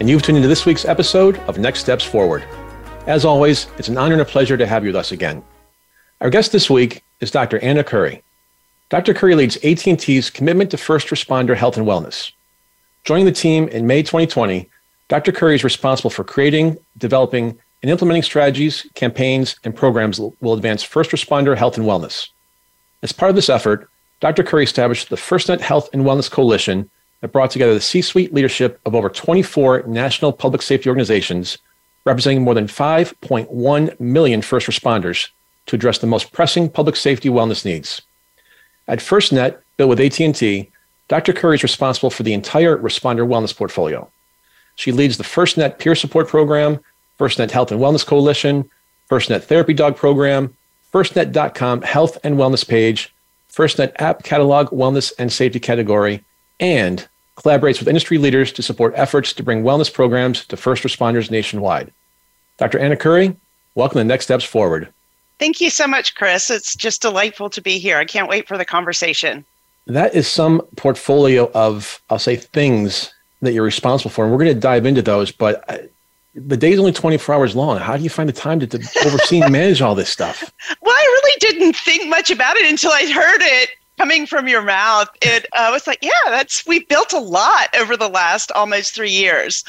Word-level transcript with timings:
and 0.00 0.08
you've 0.08 0.22
tuned 0.22 0.38
into 0.38 0.48
this 0.48 0.64
week's 0.64 0.86
episode 0.86 1.36
of 1.40 1.58
Next 1.58 1.80
Steps 1.80 2.04
Forward. 2.04 2.42
As 3.06 3.26
always, 3.26 3.66
it's 3.76 3.88
an 3.88 3.98
honor 3.98 4.14
and 4.14 4.22
a 4.22 4.24
pleasure 4.24 4.56
to 4.56 4.66
have 4.66 4.82
you 4.82 4.88
with 4.88 4.96
us 4.96 5.12
again. 5.12 5.44
Our 6.22 6.30
guest 6.30 6.52
this 6.52 6.70
week 6.70 7.04
is 7.20 7.30
Dr. 7.30 7.58
Anna 7.58 7.84
Courie. 7.84 8.22
Dr. 8.88 9.12
Courie 9.12 9.34
leads 9.34 9.58
AT&T's 9.58 10.30
commitment 10.30 10.70
to 10.70 10.78
first 10.78 11.08
responder 11.08 11.54
health 11.54 11.76
and 11.76 11.86
wellness. 11.86 12.32
Joining 13.04 13.26
the 13.26 13.32
team 13.32 13.68
in 13.68 13.86
May 13.86 14.02
2020, 14.02 14.70
Dr. 15.08 15.32
Courie 15.32 15.56
is 15.56 15.64
responsible 15.64 16.08
for 16.08 16.24
creating, 16.24 16.78
developing, 16.96 17.58
and 17.82 17.90
implementing 17.90 18.22
strategies, 18.22 18.86
campaigns, 18.94 19.56
and 19.64 19.76
programs 19.76 20.16
that 20.16 20.32
will 20.40 20.54
advance 20.54 20.82
first 20.82 21.10
responder 21.10 21.54
health 21.54 21.76
and 21.76 21.86
wellness. 21.86 22.30
As 23.02 23.12
part 23.12 23.28
of 23.28 23.36
this 23.36 23.50
effort, 23.50 23.90
Dr. 24.20 24.44
Courie 24.44 24.64
established 24.64 25.10
the 25.10 25.16
FirstNet 25.16 25.60
Health 25.60 25.90
and 25.92 26.04
Wellness 26.04 26.30
Coalition 26.30 26.88
that 27.20 27.32
brought 27.32 27.50
together 27.50 27.74
the 27.74 27.80
C 27.80 28.02
suite 28.02 28.32
leadership 28.32 28.80
of 28.86 28.94
over 28.94 29.08
24 29.08 29.84
national 29.86 30.32
public 30.32 30.62
safety 30.62 30.88
organizations, 30.88 31.58
representing 32.04 32.42
more 32.42 32.54
than 32.54 32.66
5.1 32.66 34.00
million 34.00 34.42
first 34.42 34.66
responders 34.66 35.28
to 35.66 35.76
address 35.76 35.98
the 35.98 36.06
most 36.06 36.32
pressing 36.32 36.68
public 36.68 36.96
safety 36.96 37.28
wellness 37.28 37.64
needs. 37.64 38.02
At 38.88 38.98
FirstNet, 38.98 39.58
built 39.76 39.90
with 39.90 40.00
AT&T, 40.00 40.70
Dr. 41.08 41.32
Courie 41.32 41.56
is 41.56 41.62
responsible 41.62 42.10
for 42.10 42.22
the 42.22 42.32
entire 42.32 42.76
responder 42.76 43.26
wellness 43.26 43.56
portfolio. 43.56 44.10
She 44.76 44.92
leads 44.92 45.18
the 45.18 45.24
FirstNet 45.24 45.78
Peer 45.78 45.94
Support 45.94 46.28
Program, 46.28 46.80
FirstNet 47.18 47.50
Health 47.50 47.70
and 47.70 47.80
Wellness 47.80 48.06
Coalition, 48.06 48.68
FirstNet 49.10 49.42
Therapy 49.42 49.74
Dog 49.74 49.96
Program, 49.96 50.56
FirstNet.com 50.92 51.82
Health 51.82 52.16
and 52.24 52.36
Wellness 52.36 52.66
page, 52.66 53.14
FirstNet 53.52 53.92
App 54.00 54.22
Catalog 54.22 54.68
Wellness 54.68 55.12
and 55.18 55.32
Safety 55.32 55.60
category, 55.60 56.24
and 56.60 57.08
collaborates 57.36 57.78
with 57.78 57.88
industry 57.88 58.18
leaders 58.18 58.52
to 58.52 58.62
support 58.62 58.92
efforts 58.96 59.32
to 59.32 59.42
bring 59.42 59.62
wellness 59.62 59.92
programs 59.92 60.44
to 60.46 60.56
first 60.56 60.82
responders 60.84 61.30
nationwide. 61.30 61.92
Dr. 62.58 62.78
Anna 62.78 62.96
Courie, 62.96 63.34
welcome 63.74 63.98
to 63.98 64.04
Next 64.04 64.26
Steps 64.26 64.44
Forward. 64.44 64.92
Thank 65.38 65.60
you 65.60 65.70
so 65.70 65.86
much, 65.86 66.14
Chris. 66.14 66.50
It's 66.50 66.76
just 66.76 67.00
delightful 67.00 67.48
to 67.50 67.62
be 67.62 67.78
here. 67.78 67.96
I 67.96 68.04
can't 68.04 68.28
wait 68.28 68.46
for 68.46 68.58
the 68.58 68.64
conversation. 68.66 69.44
That 69.86 70.14
is 70.14 70.28
some 70.28 70.60
portfolio 70.76 71.50
of, 71.54 72.02
I'll 72.10 72.18
say, 72.18 72.36
things 72.36 73.12
that 73.40 73.52
you're 73.52 73.64
responsible 73.64 74.10
for. 74.10 74.24
And 74.24 74.32
we're 74.32 74.38
going 74.38 74.54
to 74.54 74.60
dive 74.60 74.84
into 74.84 75.00
those, 75.00 75.32
but 75.32 75.64
uh, 75.70 75.78
the 76.34 76.58
day's 76.58 76.78
only 76.78 76.92
24 76.92 77.34
hours 77.34 77.56
long. 77.56 77.78
How 77.78 77.96
do 77.96 78.02
you 78.02 78.10
find 78.10 78.28
the 78.28 78.34
time 78.34 78.60
to, 78.60 78.66
to 78.66 78.78
oversee 79.06 79.40
and 79.40 79.50
manage 79.50 79.80
all 79.80 79.94
this 79.94 80.10
stuff? 80.10 80.52
Well, 80.82 80.94
I 80.94 81.02
really 81.02 81.36
didn't 81.40 81.76
think 81.76 82.08
much 82.08 82.30
about 82.30 82.56
it 82.56 82.68
until 82.68 82.90
I 82.90 83.10
heard 83.10 83.40
it 83.42 83.70
coming 84.00 84.24
from 84.24 84.48
your 84.48 84.62
mouth, 84.62 85.10
it 85.20 85.44
uh, 85.52 85.68
was 85.70 85.86
like, 85.86 85.98
yeah, 86.00 86.10
that's 86.26 86.66
we 86.66 86.84
built 86.84 87.12
a 87.12 87.18
lot 87.18 87.68
over 87.78 87.98
the 87.98 88.08
last 88.08 88.50
almost 88.52 88.94
three 88.94 89.10
years. 89.10 89.62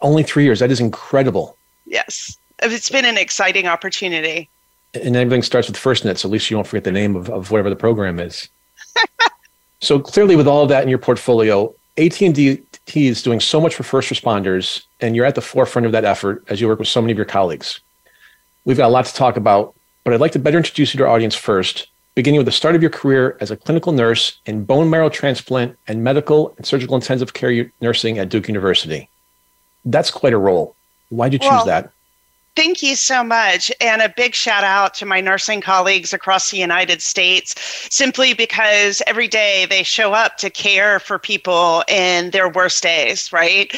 Only 0.00 0.22
three 0.22 0.44
years. 0.44 0.60
That 0.60 0.70
is 0.70 0.78
incredible. 0.78 1.56
Yes, 1.84 2.38
it's 2.62 2.88
been 2.88 3.04
an 3.04 3.18
exciting 3.18 3.66
opportunity. 3.66 4.48
And 4.94 5.16
everything 5.16 5.42
starts 5.42 5.66
with 5.66 5.76
FirstNet, 5.76 6.18
so 6.18 6.28
at 6.28 6.32
least 6.32 6.48
you 6.48 6.56
won't 6.56 6.68
forget 6.68 6.84
the 6.84 6.92
name 6.92 7.16
of, 7.16 7.28
of 7.28 7.50
whatever 7.50 7.68
the 7.68 7.76
program 7.76 8.20
is. 8.20 8.48
so 9.80 9.98
clearly, 9.98 10.36
with 10.36 10.46
all 10.46 10.62
of 10.62 10.68
that 10.68 10.84
in 10.84 10.88
your 10.88 10.98
portfolio, 10.98 11.74
AT&T 11.98 12.62
is 12.94 13.22
doing 13.22 13.40
so 13.40 13.60
much 13.60 13.74
for 13.74 13.82
first 13.82 14.12
responders, 14.12 14.84
and 15.00 15.16
you're 15.16 15.24
at 15.24 15.34
the 15.34 15.40
forefront 15.40 15.86
of 15.86 15.92
that 15.92 16.04
effort 16.04 16.44
as 16.48 16.60
you 16.60 16.68
work 16.68 16.78
with 16.78 16.88
so 16.88 17.00
many 17.00 17.10
of 17.10 17.18
your 17.18 17.26
colleagues. 17.26 17.80
We've 18.64 18.76
got 18.76 18.86
a 18.86 18.94
lot 18.94 19.06
to 19.06 19.14
talk 19.14 19.36
about, 19.36 19.74
but 20.04 20.14
I'd 20.14 20.20
like 20.20 20.32
to 20.32 20.38
better 20.38 20.56
introduce 20.56 20.94
you 20.94 20.98
to 20.98 21.04
our 21.04 21.10
audience 21.10 21.34
first 21.34 21.88
beginning 22.16 22.38
with 22.38 22.46
the 22.46 22.52
start 22.52 22.74
of 22.74 22.82
your 22.82 22.90
career 22.90 23.36
as 23.40 23.50
a 23.50 23.56
clinical 23.56 23.92
nurse 23.92 24.40
in 24.46 24.64
bone 24.64 24.90
marrow 24.90 25.10
transplant 25.10 25.78
and 25.86 26.02
medical 26.02 26.54
and 26.56 26.66
surgical 26.66 26.96
intensive 26.96 27.34
care 27.34 27.70
nursing 27.80 28.18
at 28.18 28.30
Duke 28.30 28.48
University. 28.48 29.08
That's 29.84 30.10
quite 30.10 30.32
a 30.32 30.38
role. 30.38 30.74
Why'd 31.10 31.34
you 31.34 31.38
choose 31.38 31.50
well, 31.50 31.66
that? 31.66 31.92
Thank 32.56 32.82
you 32.82 32.96
so 32.96 33.22
much. 33.22 33.70
And 33.82 34.00
a 34.00 34.08
big 34.08 34.34
shout 34.34 34.64
out 34.64 34.94
to 34.94 35.04
my 35.04 35.20
nursing 35.20 35.60
colleagues 35.60 36.14
across 36.14 36.50
the 36.50 36.56
United 36.56 37.02
States, 37.02 37.54
simply 37.90 38.32
because 38.32 39.02
every 39.06 39.28
day 39.28 39.66
they 39.66 39.82
show 39.82 40.14
up 40.14 40.38
to 40.38 40.48
care 40.48 40.98
for 40.98 41.18
people 41.18 41.84
in 41.86 42.30
their 42.30 42.48
worst 42.48 42.82
days, 42.82 43.30
right? 43.30 43.70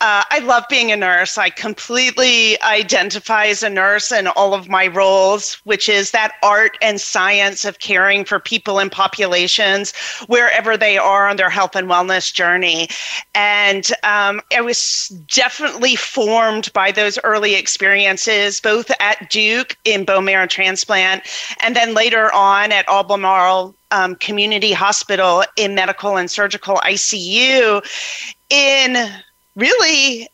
Uh, 0.00 0.24
I 0.30 0.38
love 0.38 0.64
being 0.70 0.90
a 0.90 0.96
nurse. 0.96 1.36
I 1.36 1.50
completely 1.50 2.60
identify 2.62 3.48
as 3.48 3.62
a 3.62 3.68
nurse 3.68 4.10
in 4.10 4.26
all 4.28 4.54
of 4.54 4.66
my 4.66 4.86
roles, 4.86 5.52
which 5.64 5.86
is 5.86 6.12
that 6.12 6.32
art 6.42 6.78
and 6.80 6.98
science 7.02 7.66
of 7.66 7.80
caring 7.80 8.24
for 8.24 8.40
people 8.40 8.78
and 8.78 8.90
populations 8.90 9.92
wherever 10.26 10.78
they 10.78 10.96
are 10.96 11.28
on 11.28 11.36
their 11.36 11.50
health 11.50 11.76
and 11.76 11.86
wellness 11.86 12.32
journey. 12.32 12.88
And 13.34 13.90
um, 14.04 14.40
I 14.56 14.62
was 14.62 15.08
definitely 15.28 15.96
formed 15.96 16.72
by 16.72 16.92
those 16.92 17.18
early 17.24 17.56
experiences 17.56 18.21
experiences, 18.22 18.60
both 18.60 18.90
at 19.00 19.30
Duke 19.30 19.76
in 19.84 20.04
bone 20.04 20.24
marrow 20.24 20.46
transplant, 20.46 21.22
and 21.60 21.74
then 21.76 21.94
later 21.94 22.32
on 22.32 22.72
at 22.72 22.88
Albemarle 22.88 23.74
um, 23.90 24.14
Community 24.16 24.72
Hospital 24.72 25.44
in 25.56 25.74
medical 25.74 26.16
and 26.16 26.30
surgical 26.30 26.76
ICU, 26.76 27.82
in 28.50 29.10
really 29.56 30.28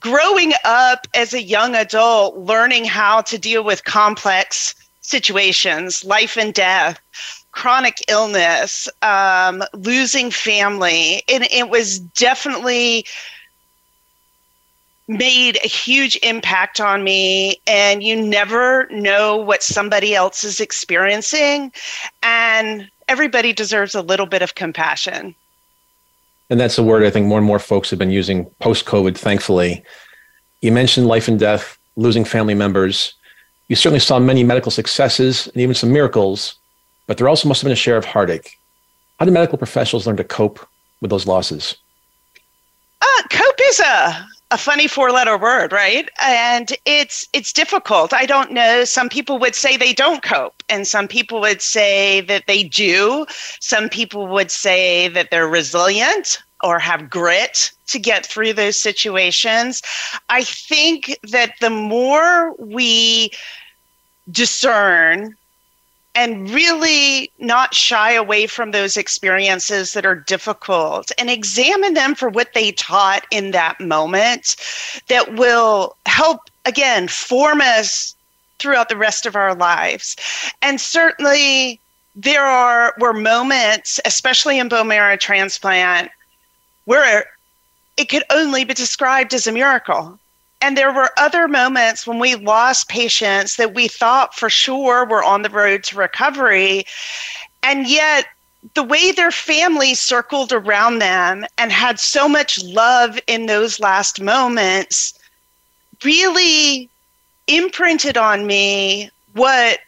growing 0.00 0.52
up 0.64 1.06
as 1.14 1.34
a 1.34 1.42
young 1.42 1.74
adult, 1.74 2.36
learning 2.38 2.84
how 2.84 3.20
to 3.22 3.36
deal 3.38 3.64
with 3.64 3.84
complex 3.84 4.74
situations, 5.00 6.04
life 6.04 6.36
and 6.38 6.54
death 6.54 7.00
chronic 7.50 7.98
illness, 8.08 8.88
um, 9.02 9.62
losing 9.74 10.30
family. 10.30 11.22
And 11.28 11.46
it 11.50 11.68
was 11.68 11.98
definitely 11.98 13.04
made 15.08 15.58
a 15.64 15.68
huge 15.68 16.18
impact 16.22 16.80
on 16.80 17.02
me 17.04 17.60
and 17.66 18.02
you 18.02 18.20
never 18.20 18.86
know 18.90 19.36
what 19.36 19.62
somebody 19.62 20.14
else 20.14 20.44
is 20.44 20.60
experiencing 20.60 21.72
and 22.22 22.88
everybody 23.08 23.52
deserves 23.52 23.94
a 23.94 24.02
little 24.02 24.26
bit 24.26 24.42
of 24.42 24.54
compassion. 24.54 25.34
And 26.50 26.60
that's 26.60 26.78
a 26.78 26.82
word 26.82 27.02
i 27.02 27.10
think 27.10 27.26
more 27.26 27.38
and 27.38 27.46
more 27.46 27.58
folks 27.58 27.90
have 27.90 27.98
been 27.98 28.10
using 28.10 28.44
post 28.60 28.84
covid 28.84 29.16
thankfully. 29.16 29.82
You 30.60 30.72
mentioned 30.72 31.06
life 31.06 31.28
and 31.28 31.38
death 31.38 31.76
losing 31.96 32.24
family 32.24 32.54
members. 32.54 33.14
You 33.68 33.76
certainly 33.76 34.00
saw 34.00 34.18
many 34.18 34.44
medical 34.44 34.70
successes 34.70 35.46
and 35.48 35.56
even 35.56 35.74
some 35.74 35.92
miracles 35.92 36.56
but 37.06 37.18
there 37.18 37.28
also 37.28 37.48
must 37.48 37.60
have 37.60 37.66
been 37.66 37.72
a 37.72 37.76
share 37.76 37.96
of 37.96 38.04
heartache. 38.04 38.58
How 39.18 39.26
do 39.26 39.32
medical 39.32 39.58
professionals 39.58 40.06
learn 40.06 40.16
to 40.16 40.24
cope 40.24 40.66
with 41.00 41.10
those 41.10 41.26
losses? 41.26 41.76
Uh, 43.00 43.22
cope 43.30 43.60
is 43.62 43.80
a 43.80 44.26
a 44.52 44.58
funny 44.58 44.86
four 44.86 45.10
letter 45.10 45.38
word 45.38 45.72
right? 45.72 46.10
And 46.20 46.72
it's 46.84 47.26
it's 47.32 47.52
difficult. 47.54 48.12
I 48.12 48.26
don't 48.26 48.52
know. 48.52 48.84
Some 48.84 49.08
people 49.08 49.38
would 49.38 49.54
say 49.54 49.76
they 49.76 49.94
don't 49.94 50.22
cope 50.22 50.62
and 50.68 50.86
some 50.86 51.08
people 51.08 51.40
would 51.40 51.62
say 51.62 52.20
that 52.22 52.46
they 52.46 52.62
do. 52.62 53.24
Some 53.60 53.88
people 53.88 54.26
would 54.26 54.50
say 54.50 55.08
that 55.08 55.30
they're 55.30 55.48
resilient 55.48 56.38
or 56.62 56.78
have 56.78 57.08
grit 57.08 57.72
to 57.88 57.98
get 57.98 58.26
through 58.26 58.52
those 58.52 58.76
situations. 58.76 59.82
I 60.28 60.44
think 60.44 61.18
that 61.30 61.54
the 61.60 61.70
more 61.70 62.54
we 62.58 63.30
discern 64.30 65.34
and 66.14 66.50
really 66.50 67.30
not 67.38 67.74
shy 67.74 68.12
away 68.12 68.46
from 68.46 68.70
those 68.70 68.96
experiences 68.96 69.92
that 69.94 70.04
are 70.04 70.14
difficult 70.14 71.10
and 71.18 71.30
examine 71.30 71.94
them 71.94 72.14
for 72.14 72.28
what 72.28 72.52
they 72.54 72.72
taught 72.72 73.26
in 73.30 73.50
that 73.52 73.80
moment 73.80 74.56
that 75.08 75.34
will 75.34 75.96
help 76.06 76.50
again 76.66 77.08
form 77.08 77.60
us 77.60 78.14
throughout 78.58 78.88
the 78.88 78.96
rest 78.96 79.26
of 79.26 79.36
our 79.36 79.54
lives. 79.54 80.16
And 80.60 80.80
certainly 80.80 81.80
there 82.14 82.44
are 82.44 82.94
were 82.98 83.14
moments 83.14 83.98
especially 84.04 84.58
in 84.58 84.68
bone 84.68 84.88
marrow 84.88 85.16
transplant 85.16 86.10
where 86.84 87.26
it 87.96 88.08
could 88.08 88.24
only 88.30 88.64
be 88.64 88.74
described 88.74 89.32
as 89.32 89.46
a 89.46 89.52
miracle 89.52 90.18
and 90.62 90.78
there 90.78 90.92
were 90.92 91.10
other 91.16 91.48
moments 91.48 92.06
when 92.06 92.20
we 92.20 92.36
lost 92.36 92.88
patients 92.88 93.56
that 93.56 93.74
we 93.74 93.88
thought 93.88 94.34
for 94.34 94.48
sure 94.48 95.04
were 95.04 95.24
on 95.24 95.42
the 95.42 95.50
road 95.50 95.82
to 95.84 95.96
recovery. 95.96 96.84
And 97.64 97.88
yet, 97.88 98.26
the 98.74 98.84
way 98.84 99.10
their 99.10 99.32
family 99.32 99.94
circled 99.94 100.52
around 100.52 101.00
them 101.00 101.44
and 101.58 101.72
had 101.72 101.98
so 101.98 102.28
much 102.28 102.62
love 102.62 103.18
in 103.26 103.46
those 103.46 103.80
last 103.80 104.20
moments 104.20 105.18
really 106.04 106.88
imprinted 107.48 108.16
on 108.16 108.46
me 108.46 109.10
what 109.32 109.80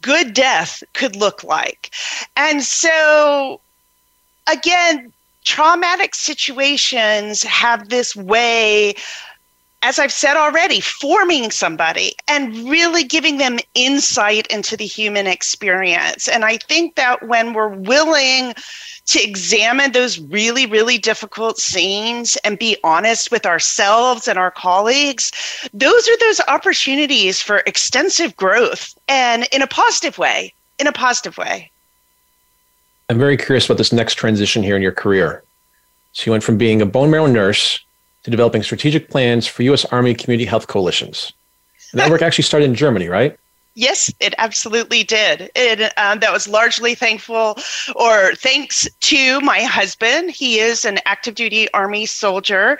good 0.00 0.32
death 0.32 0.84
could 0.92 1.16
look 1.16 1.42
like. 1.42 1.90
And 2.36 2.62
so, 2.62 3.60
again, 4.48 5.12
traumatic 5.44 6.14
situations 6.14 7.42
have 7.42 7.88
this 7.88 8.14
way 8.14 8.94
as 9.82 9.98
I've 9.98 10.12
said 10.12 10.36
already, 10.36 10.80
forming 10.80 11.50
somebody 11.50 12.14
and 12.28 12.54
really 12.68 13.02
giving 13.02 13.38
them 13.38 13.58
insight 13.74 14.46
into 14.48 14.76
the 14.76 14.86
human 14.86 15.26
experience. 15.26 16.28
And 16.28 16.44
I 16.44 16.58
think 16.58 16.96
that 16.96 17.26
when 17.26 17.54
we're 17.54 17.68
willing 17.68 18.54
to 19.06 19.22
examine 19.22 19.92
those 19.92 20.20
really, 20.20 20.66
really 20.66 20.98
difficult 20.98 21.58
scenes 21.58 22.36
and 22.44 22.58
be 22.58 22.76
honest 22.84 23.30
with 23.30 23.46
ourselves 23.46 24.28
and 24.28 24.38
our 24.38 24.50
colleagues, 24.50 25.32
those 25.72 26.08
are 26.08 26.18
those 26.18 26.40
opportunities 26.46 27.40
for 27.40 27.58
extensive 27.66 28.36
growth 28.36 28.94
and 29.08 29.48
in 29.50 29.62
a 29.62 29.66
positive 29.66 30.18
way. 30.18 30.52
In 30.78 30.86
a 30.86 30.92
positive 30.92 31.38
way. 31.38 31.70
I'm 33.08 33.18
very 33.18 33.36
curious 33.36 33.66
about 33.66 33.78
this 33.78 33.92
next 33.92 34.14
transition 34.14 34.62
here 34.62 34.76
in 34.76 34.82
your 34.82 34.92
career. 34.92 35.42
So 36.12 36.26
you 36.26 36.32
went 36.32 36.44
from 36.44 36.58
being 36.58 36.80
a 36.80 36.86
bone 36.86 37.10
marrow 37.10 37.26
nurse 37.26 37.80
to 38.22 38.30
developing 38.30 38.62
strategic 38.62 39.08
plans 39.10 39.46
for 39.46 39.62
U.S. 39.64 39.84
Army 39.86 40.14
community 40.14 40.44
health 40.44 40.66
coalitions. 40.66 41.32
And 41.92 42.00
that 42.00 42.10
work 42.10 42.22
actually 42.22 42.44
started 42.44 42.66
in 42.66 42.74
Germany, 42.74 43.08
right? 43.08 43.36
Yes, 43.74 44.12
it 44.18 44.34
absolutely 44.36 45.04
did. 45.04 45.48
It 45.54 45.96
um, 45.96 46.18
that 46.18 46.32
was 46.32 46.48
largely 46.48 46.96
thankful, 46.96 47.56
or 47.94 48.34
thanks 48.34 48.88
to 49.00 49.40
my 49.42 49.62
husband. 49.62 50.32
He 50.32 50.58
is 50.58 50.84
an 50.84 50.98
active 51.06 51.36
duty 51.36 51.72
Army 51.72 52.04
soldier, 52.04 52.78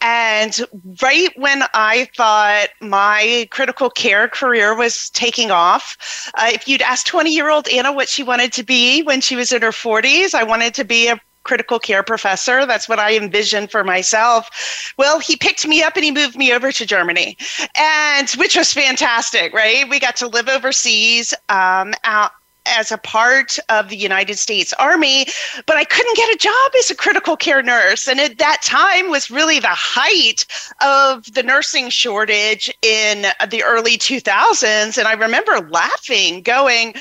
and 0.00 0.60
right 1.00 1.30
when 1.36 1.62
I 1.74 2.08
thought 2.16 2.70
my 2.80 3.46
critical 3.52 3.88
care 3.88 4.28
career 4.28 4.74
was 4.74 5.10
taking 5.10 5.52
off, 5.52 5.96
uh, 6.34 6.50
if 6.52 6.66
you'd 6.66 6.82
asked 6.82 7.06
twenty 7.06 7.32
year 7.32 7.48
old 7.48 7.68
Anna 7.68 7.92
what 7.92 8.08
she 8.08 8.24
wanted 8.24 8.52
to 8.54 8.64
be 8.64 9.02
when 9.04 9.20
she 9.20 9.36
was 9.36 9.52
in 9.52 9.62
her 9.62 9.72
forties, 9.72 10.34
I 10.34 10.42
wanted 10.42 10.74
to 10.74 10.84
be 10.84 11.06
a 11.06 11.20
critical 11.44 11.78
care 11.78 12.02
professor. 12.02 12.66
That's 12.66 12.88
what 12.88 12.98
I 12.98 13.16
envisioned 13.16 13.70
for 13.70 13.84
myself. 13.84 14.92
Well, 14.96 15.18
he 15.18 15.36
picked 15.36 15.66
me 15.66 15.82
up 15.82 15.96
and 15.96 16.04
he 16.04 16.10
moved 16.10 16.36
me 16.36 16.52
over 16.52 16.72
to 16.72 16.86
Germany, 16.86 17.36
and 17.76 18.30
which 18.30 18.56
was 18.56 18.72
fantastic, 18.72 19.52
right? 19.52 19.88
We 19.88 20.00
got 20.00 20.16
to 20.16 20.28
live 20.28 20.48
overseas 20.48 21.34
um, 21.48 21.94
out, 22.04 22.32
as 22.66 22.92
a 22.92 22.98
part 22.98 23.58
of 23.68 23.88
the 23.88 23.96
United 23.96 24.38
States 24.38 24.72
Army, 24.74 25.26
but 25.66 25.76
I 25.76 25.84
couldn't 25.84 26.16
get 26.16 26.34
a 26.34 26.38
job 26.38 26.72
as 26.78 26.90
a 26.90 26.94
critical 26.94 27.36
care 27.36 27.62
nurse. 27.62 28.06
And 28.06 28.20
at 28.20 28.38
that 28.38 28.62
time 28.62 29.10
was 29.10 29.30
really 29.30 29.58
the 29.58 29.68
height 29.68 30.46
of 30.80 31.32
the 31.34 31.42
nursing 31.42 31.90
shortage 31.90 32.72
in 32.82 33.26
the 33.48 33.62
early 33.62 33.98
2000s. 33.98 34.98
And 34.98 35.08
I 35.08 35.12
remember 35.12 35.68
laughing, 35.70 36.42
going, 36.42 36.94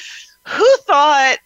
who 0.48 0.78
thought 0.88 1.38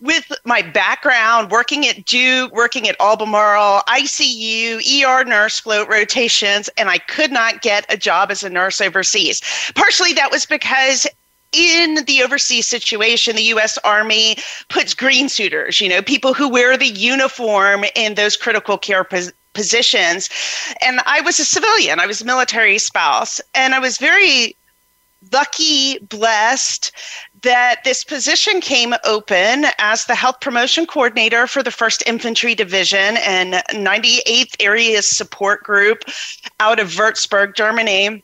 with 0.00 0.32
my 0.44 0.62
background 0.62 1.50
working 1.50 1.86
at 1.86 2.04
Duke, 2.04 2.52
working 2.54 2.88
at 2.88 2.96
Albemarle, 3.00 3.82
ICU, 3.88 5.04
ER 5.04 5.24
nurse 5.24 5.60
float 5.60 5.88
rotations, 5.88 6.70
and 6.76 6.88
I 6.88 6.98
could 6.98 7.30
not 7.30 7.62
get 7.62 7.84
a 7.92 7.96
job 7.96 8.30
as 8.30 8.42
a 8.42 8.50
nurse 8.50 8.80
overseas. 8.80 9.40
Partially 9.74 10.12
that 10.14 10.30
was 10.30 10.46
because 10.46 11.06
in 11.52 12.04
the 12.06 12.22
overseas 12.22 12.66
situation, 12.68 13.36
the 13.36 13.42
U.S. 13.44 13.76
Army 13.78 14.36
puts 14.68 14.94
green 14.94 15.28
suitors, 15.28 15.80
you 15.80 15.88
know, 15.88 16.00
people 16.00 16.32
who 16.32 16.48
wear 16.48 16.76
the 16.76 16.86
uniform 16.86 17.84
in 17.96 18.14
those 18.14 18.36
critical 18.36 18.78
care 18.78 19.04
pos- 19.04 19.32
positions. 19.52 20.30
And 20.80 21.00
I 21.06 21.20
was 21.20 21.40
a 21.40 21.44
civilian, 21.44 21.98
I 21.98 22.06
was 22.06 22.20
a 22.20 22.24
military 22.24 22.78
spouse, 22.78 23.40
and 23.54 23.74
I 23.74 23.80
was 23.80 23.98
very 23.98 24.54
lucky, 25.32 25.98
blessed 25.98 26.92
that 27.42 27.82
this 27.84 28.04
position 28.04 28.60
came 28.60 28.94
open 29.04 29.66
as 29.78 30.04
the 30.04 30.14
health 30.14 30.40
promotion 30.40 30.86
coordinator 30.86 31.46
for 31.46 31.62
the 31.62 31.70
1st 31.70 32.02
Infantry 32.06 32.54
Division 32.54 33.16
and 33.18 33.54
98th 33.70 34.54
Area 34.60 35.02
Support 35.02 35.62
Group 35.62 36.04
out 36.58 36.78
of 36.78 36.88
Würzburg, 36.88 37.54
Germany. 37.54 38.22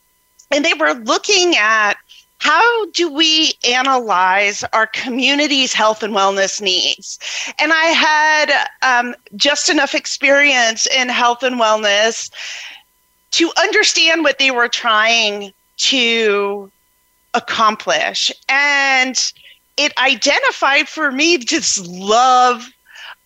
And 0.50 0.64
they 0.64 0.74
were 0.74 0.92
looking 0.92 1.56
at 1.56 1.94
how 2.38 2.86
do 2.90 3.10
we 3.12 3.54
analyze 3.66 4.62
our 4.72 4.86
community's 4.86 5.72
health 5.72 6.02
and 6.02 6.14
wellness 6.14 6.60
needs? 6.60 7.18
And 7.58 7.72
I 7.72 7.84
had 7.86 8.68
um, 8.82 9.14
just 9.36 9.70
enough 9.70 9.94
experience 9.94 10.86
in 10.86 11.08
health 11.08 11.42
and 11.42 11.58
wellness 11.58 12.30
to 13.32 13.52
understand 13.56 14.22
what 14.22 14.38
they 14.38 14.50
were 14.50 14.68
trying 14.68 15.52
to 15.78 16.70
accomplish. 17.36 18.32
And 18.48 19.16
it 19.76 19.92
identified 19.98 20.88
for 20.88 21.12
me 21.12 21.36
this 21.36 21.78
love 21.86 22.68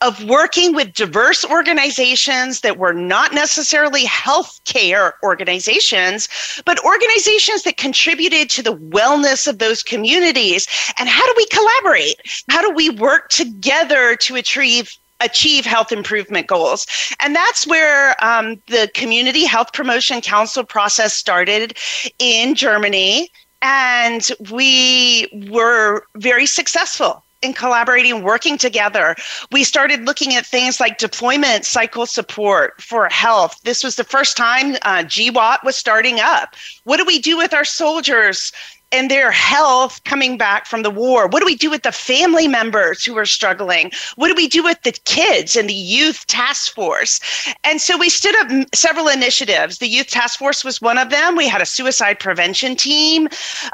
of 0.03 0.25
working 0.25 0.75
with 0.75 0.95
diverse 0.95 1.45
organizations 1.45 2.61
that 2.63 2.79
were 2.79 2.95
not 2.95 3.35
necessarily 3.35 4.05
healthcare 4.05 5.13
organizations, 5.23 6.29
but 6.65 6.83
organizations 6.85 7.63
that 7.65 7.77
contributed 7.77 8.49
to 8.49 8.63
the 8.63 8.77
wellness 8.77 9.47
of 9.47 9.59
those 9.59 9.83
communities. 9.83 10.67
And 10.99 11.09
how 11.09 11.27
do 11.27 11.35
we 11.37 11.47
collaborate? 11.47 12.17
How 12.49 12.63
do 12.63 12.75
we 12.75 12.89
work 12.89 13.29
together 13.29 14.17
to 14.17 14.37
achieve 14.37 14.97
achieve 15.21 15.67
health 15.67 15.93
improvement 15.93 16.47
goals. 16.47 16.87
And 17.21 17.37
that's 17.37 17.67
where 17.67 18.17
um, 18.25 18.61
the 18.69 18.91
Community 18.95 19.45
Health 19.45 19.73
Promotion 19.75 20.23
Council 20.23 20.65
process 20.65 21.13
started 21.13 21.77
in 22.19 22.55
Germany 22.55 23.31
and 23.63 24.31
we 24.51 25.49
were 25.51 26.05
very 26.17 26.47
successful 26.47 27.23
in 27.43 27.55
collaborating, 27.55 28.23
working 28.23 28.59
together. 28.59 29.17
We 29.51 29.65
started 29.65 30.05
looking 30.05 30.35
at 30.35 30.47
things 30.47 30.79
like 30.79 30.99
deployment 30.99 31.65
cycle 31.65 32.07
support 32.07 32.81
for 32.83 33.09
health. 33.09 33.61
This 33.65 33.83
was 33.83 33.97
the 33.97 34.05
first 34.05 34.37
time 34.37 34.77
uh, 34.83 35.05
GWOT 35.05 35.65
was 35.65 35.77
starting 35.77 36.21
up. 36.21 36.55
What 36.85 36.99
do 36.99 37.05
we 37.05 37.19
do 37.19 37.39
with 37.39 37.55
our 37.55 37.65
soldiers 37.65 38.53
and 38.93 39.11
their 39.11 39.31
health 39.31 40.03
coming 40.05 40.37
back 40.37 40.67
from 40.67 40.83
the 40.83 40.91
war? 40.91 41.27
What 41.27 41.41
do 41.41 41.47
we 41.47 41.57
do 41.57 41.71
with 41.71 41.83
the 41.83 41.93
family 41.93 42.49
members 42.49 43.05
who 43.05 43.17
are 43.17 43.27
struggling? 43.27 43.93
What 44.17 44.29
do 44.29 44.35
we 44.35 44.49
do 44.49 44.63
with 44.63 44.83
the 44.83 44.93
kids 45.05 45.57
and 45.57 45.69
the 45.69 45.75
youth 45.75 46.27
task 46.27 46.75
force? 46.75 47.21
And 47.65 47.81
so 47.81 47.97
we 47.97 48.09
stood 48.09 48.37
up 48.37 48.75
several 48.75 49.09
initiatives. 49.09 49.79
The 49.79 49.89
youth 49.89 50.09
task 50.09 50.39
force 50.39 50.65
was 50.65 50.81
one 50.81 50.99
of 50.99 51.11
them. 51.11 51.37
We 51.37 51.49
had 51.49 51.63
a 51.63 51.67
suicide 51.67 52.19
prevention 52.19 52.77
team. 52.77 53.29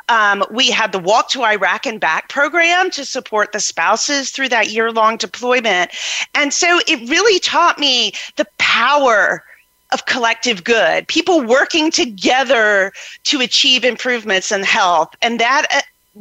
Um, 0.08 0.44
we 0.50 0.70
had 0.70 0.92
the 0.92 0.98
Walk 0.98 1.30
to 1.30 1.44
Iraq 1.44 1.86
and 1.86 2.00
Back 2.00 2.28
program 2.28 2.90
to 2.90 3.04
support 3.04 3.52
the 3.52 3.60
spouses 3.60 4.30
through 4.30 4.48
that 4.50 4.70
year 4.70 4.92
long 4.92 5.16
deployment. 5.16 5.90
And 6.34 6.52
so 6.52 6.80
it 6.86 7.08
really 7.08 7.38
taught 7.40 7.78
me 7.78 8.12
the 8.36 8.46
power 8.58 9.44
of 9.92 10.06
collective 10.06 10.64
good, 10.64 11.06
people 11.08 11.42
working 11.42 11.90
together 11.90 12.92
to 13.24 13.40
achieve 13.40 13.84
improvements 13.84 14.50
in 14.50 14.62
health. 14.62 15.14
And 15.22 15.38
that 15.40 15.66
uh, 15.70 15.80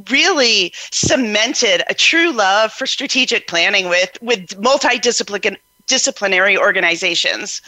really 0.10 0.74
cemented 0.92 1.84
a 1.90 1.94
true 1.94 2.32
love 2.32 2.72
for 2.72 2.86
strategic 2.86 3.48
planning 3.48 3.90
with, 3.90 4.18
with 4.22 4.48
multidisciplinary 4.62 6.58
organizations. 6.58 7.62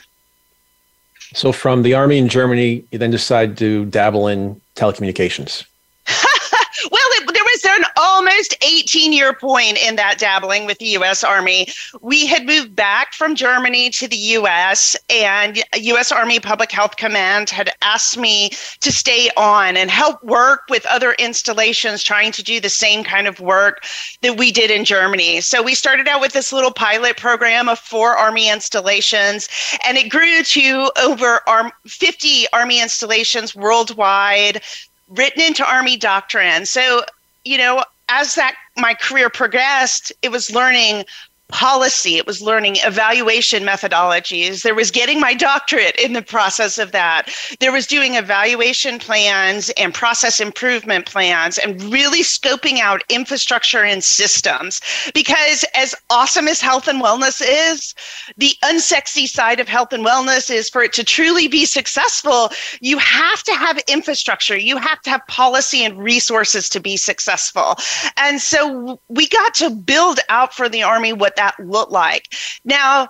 So, 1.33 1.51
from 1.51 1.83
the 1.83 1.93
Army 1.93 2.17
in 2.17 2.29
Germany, 2.29 2.85
you 2.91 2.99
then 2.99 3.11
decide 3.11 3.57
to 3.57 3.83
dabble 3.85 4.27
in 4.27 4.61
telecommunications. 4.75 5.65
well, 6.07 7.09
it, 7.15 7.33
there 7.33 7.43
was 7.43 7.61
an 7.77 7.85
almost 7.95 8.55
18 8.61 9.13
year 9.13 9.33
point 9.33 9.77
in 9.77 9.95
that 9.95 10.17
dabbling 10.17 10.65
with 10.65 10.79
the 10.79 10.85
U.S. 10.87 11.23
Army. 11.23 11.67
We 12.01 12.25
had 12.25 12.45
moved 12.45 12.75
back 12.75 13.13
from 13.13 13.35
Germany 13.35 13.89
to 13.91 14.07
the 14.07 14.17
U.S., 14.17 14.95
and 15.09 15.63
U.S. 15.75 16.11
Army 16.11 16.39
Public 16.39 16.71
Health 16.71 16.97
Command 16.97 17.49
had 17.49 17.71
asked 17.81 18.17
me 18.17 18.49
to 18.81 18.91
stay 18.91 19.29
on 19.37 19.77
and 19.77 19.89
help 19.89 20.23
work 20.23 20.61
with 20.69 20.85
other 20.87 21.13
installations 21.13 22.03
trying 22.03 22.31
to 22.33 22.43
do 22.43 22.59
the 22.59 22.69
same 22.69 23.03
kind 23.03 23.27
of 23.27 23.39
work 23.39 23.83
that 24.21 24.37
we 24.37 24.51
did 24.51 24.71
in 24.71 24.83
Germany. 24.83 25.41
So 25.41 25.61
we 25.61 25.75
started 25.75 26.07
out 26.07 26.21
with 26.21 26.33
this 26.33 26.51
little 26.51 26.71
pilot 26.71 27.17
program 27.17 27.69
of 27.69 27.79
four 27.79 28.17
Army 28.17 28.49
installations, 28.49 29.47
and 29.85 29.97
it 29.97 30.09
grew 30.09 30.43
to 30.43 30.91
over 31.01 31.41
50 31.85 32.45
Army 32.53 32.81
installations 32.81 33.55
worldwide 33.55 34.61
written 35.09 35.41
into 35.41 35.65
Army 35.65 35.97
doctrine. 35.97 36.65
So, 36.65 37.03
you 37.47 37.57
know, 37.57 37.83
as 38.09 38.35
that 38.35 38.55
my 38.77 38.93
career 38.93 39.29
progressed, 39.29 40.11
it 40.21 40.29
was 40.31 40.53
learning 40.53 41.05
policy, 41.49 42.17
it 42.17 42.27
was 42.27 42.41
learning 42.41 42.75
evaluation 42.83 43.63
methodologies. 43.63 44.63
There 44.63 44.75
was 44.75 44.91
getting 44.91 45.19
my 45.19 45.33
doctorate 45.33 45.95
in 45.95 46.13
the 46.13 46.21
process 46.21 46.77
of 46.77 46.91
that. 46.91 47.29
There 47.59 47.71
was 47.71 47.87
doing 47.87 48.15
evaluation 48.15 48.99
plans 48.99 49.69
and 49.77 49.93
process 49.93 50.41
improvement 50.41 51.05
plans 51.05 51.57
and 51.57 51.81
really 51.83 52.21
scoping 52.21 52.79
out 52.79 53.01
infrastructure 53.09 53.83
and 53.83 54.03
systems. 54.03 54.81
Because 55.13 55.63
as 55.73 55.95
awesome 56.09 56.49
as 56.49 56.59
health 56.59 56.87
and 56.87 57.01
wellness 57.01 57.41
is, 57.41 57.95
the 58.35 58.51
unsexy 58.65 59.27
side 59.27 59.61
of 59.61 59.69
health 59.69 59.93
and 59.93 60.05
wellness 60.05 60.49
is 60.49 60.69
for 60.69 60.83
it 60.83 60.91
to 60.93 61.03
truly 61.03 61.47
be 61.47 61.65
successful, 61.65 62.49
you 62.81 62.97
have 62.97 63.41
to 63.43 63.53
have 63.53 63.79
infrastructure, 63.87 64.57
you 64.57 64.77
have 64.77 65.01
to 65.03 65.09
have 65.09 65.25
policy 65.27 65.85
and 65.85 65.97
resources 65.97 66.67
to 66.67 66.81
be 66.81 66.97
successful. 66.97 67.75
And 68.17 68.41
so 68.41 68.99
we 69.07 69.29
got 69.29 69.53
to 69.55 69.69
build 69.69 70.19
out 70.27 70.53
for 70.53 70.67
the 70.67 70.83
Army 70.83 71.13
what 71.13 71.36
that 71.37 71.55
look 71.59 71.89
like. 71.89 72.33
Now, 72.65 73.07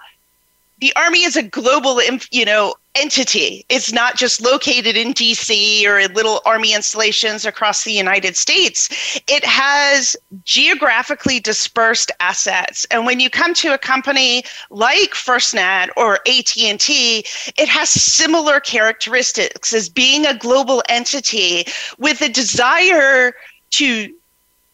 the 0.79 0.93
Army 0.95 1.23
is 1.23 1.35
a 1.35 1.43
global, 1.43 1.99
you 2.31 2.45
know, 2.45 2.75
entity. 2.93 3.65
It's 3.69 3.91
not 3.91 4.15
just 4.15 4.41
located 4.41 4.95
in 4.95 5.13
DC 5.13 5.85
or 5.85 5.99
in 5.99 6.13
little 6.13 6.41
Army 6.45 6.73
installations 6.73 7.45
across 7.45 7.83
the 7.83 7.91
United 7.91 8.35
States. 8.35 9.19
It 9.27 9.43
has 9.45 10.15
geographically 10.43 11.39
dispersed 11.39 12.11
assets. 12.19 12.85
And 12.91 13.05
when 13.05 13.19
you 13.19 13.29
come 13.29 13.53
to 13.55 13.73
a 13.73 13.77
company 13.77 14.43
like 14.69 15.11
FirstNet 15.11 15.89
or 15.95 16.15
AT&T, 16.27 17.25
it 17.57 17.69
has 17.69 17.89
similar 17.89 18.59
characteristics 18.59 19.73
as 19.73 19.89
being 19.89 20.25
a 20.25 20.37
global 20.37 20.83
entity 20.89 21.65
with 21.97 22.21
a 22.21 22.29
desire 22.29 23.33
to 23.71 24.13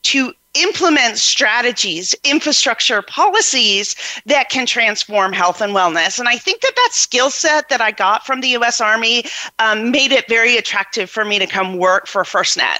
to 0.03 0.33
implement 0.53 1.17
strategies, 1.17 2.13
infrastructure 2.23 3.01
policies 3.01 3.95
that 4.25 4.49
can 4.49 4.65
transform 4.65 5.33
health 5.33 5.61
and 5.61 5.73
wellness. 5.73 6.19
And 6.19 6.29
I 6.29 6.37
think 6.37 6.61
that 6.61 6.73
that 6.75 6.89
skill 6.91 7.29
set 7.29 7.69
that 7.69 7.81
I 7.81 7.91
got 7.91 8.25
from 8.25 8.41
the 8.41 8.49
US 8.49 8.79
Army 8.79 9.25
um, 9.59 9.91
made 9.91 10.11
it 10.11 10.27
very 10.27 10.57
attractive 10.57 11.09
for 11.09 11.25
me 11.25 11.39
to 11.39 11.47
come 11.47 11.77
work 11.77 12.07
for 12.07 12.23
FirstNet. 12.23 12.79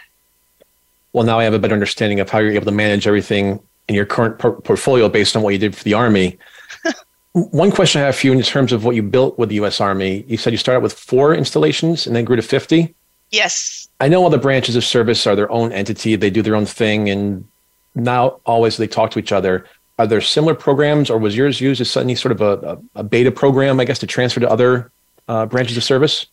Well, 1.13 1.24
now 1.24 1.39
I 1.39 1.44
have 1.44 1.53
a 1.53 1.60
better 1.60 1.74
understanding 1.74 2.20
of 2.20 2.30
how 2.30 2.39
you're 2.39 2.51
able 2.51 2.65
to 2.65 2.72
manage 2.72 3.08
everything 3.08 3.60
in 3.88 3.96
your 3.96 4.06
current 4.06 4.39
por- 4.39 4.60
portfolio 4.62 5.10
based 5.10 5.36
on 5.36 5.42
what 5.42 5.51
you 5.51 5.60
did 5.60 5.75
for 5.75 5.84
the 5.84 5.94
Army. 5.94 6.38
One 7.34 7.72
question 7.72 8.01
I 8.01 8.06
have 8.06 8.15
for 8.15 8.27
you 8.27 8.34
in 8.34 8.42
terms 8.42 8.72
of 8.72 8.86
what 8.86 8.96
you 8.96 9.03
built 9.03 9.38
with 9.38 9.50
the 9.50 9.56
US 9.56 9.82
Army, 9.82 10.25
you 10.27 10.38
said 10.38 10.53
you 10.53 10.58
started 10.58 10.82
with 10.82 10.94
four 10.94 11.34
installations 11.36 12.06
and 12.06 12.15
then 12.15 12.24
grew 12.24 12.36
to 12.36 12.42
50. 12.42 12.94
Yes. 13.32 13.89
I 14.00 14.08
know 14.08 14.24
all 14.24 14.30
the 14.30 14.38
branches 14.38 14.75
of 14.75 14.84
service 14.84 15.25
are 15.25 15.36
their 15.36 15.51
own 15.51 15.72
entity, 15.72 16.15
they 16.15 16.30
do 16.30 16.44
their 16.44 16.56
own 16.56 16.68
thing, 16.68 17.10
and 17.10 17.48
not 17.95 18.39
always 18.45 18.77
they 18.77 18.88
talk 18.88 19.12
to 19.12 19.19
each 19.19 19.31
other. 19.31 19.65
Are 20.00 20.07
there 20.07 20.21
similar 20.21 20.55
programs, 20.55 21.09
or 21.09 21.19
was 21.19 21.38
yours 21.38 21.62
used 21.62 21.79
as 21.79 21.95
any 21.95 22.15
sort 22.15 22.31
of 22.31 22.41
a, 22.41 22.79
a 22.95 23.03
beta 23.03 23.31
program, 23.31 23.79
I 23.79 23.85
guess, 23.85 24.00
to 24.00 24.07
transfer 24.07 24.39
to 24.39 24.50
other 24.50 24.91
uh, 25.27 25.45
branches 25.45 25.77
of 25.77 25.83
service? 25.83 26.25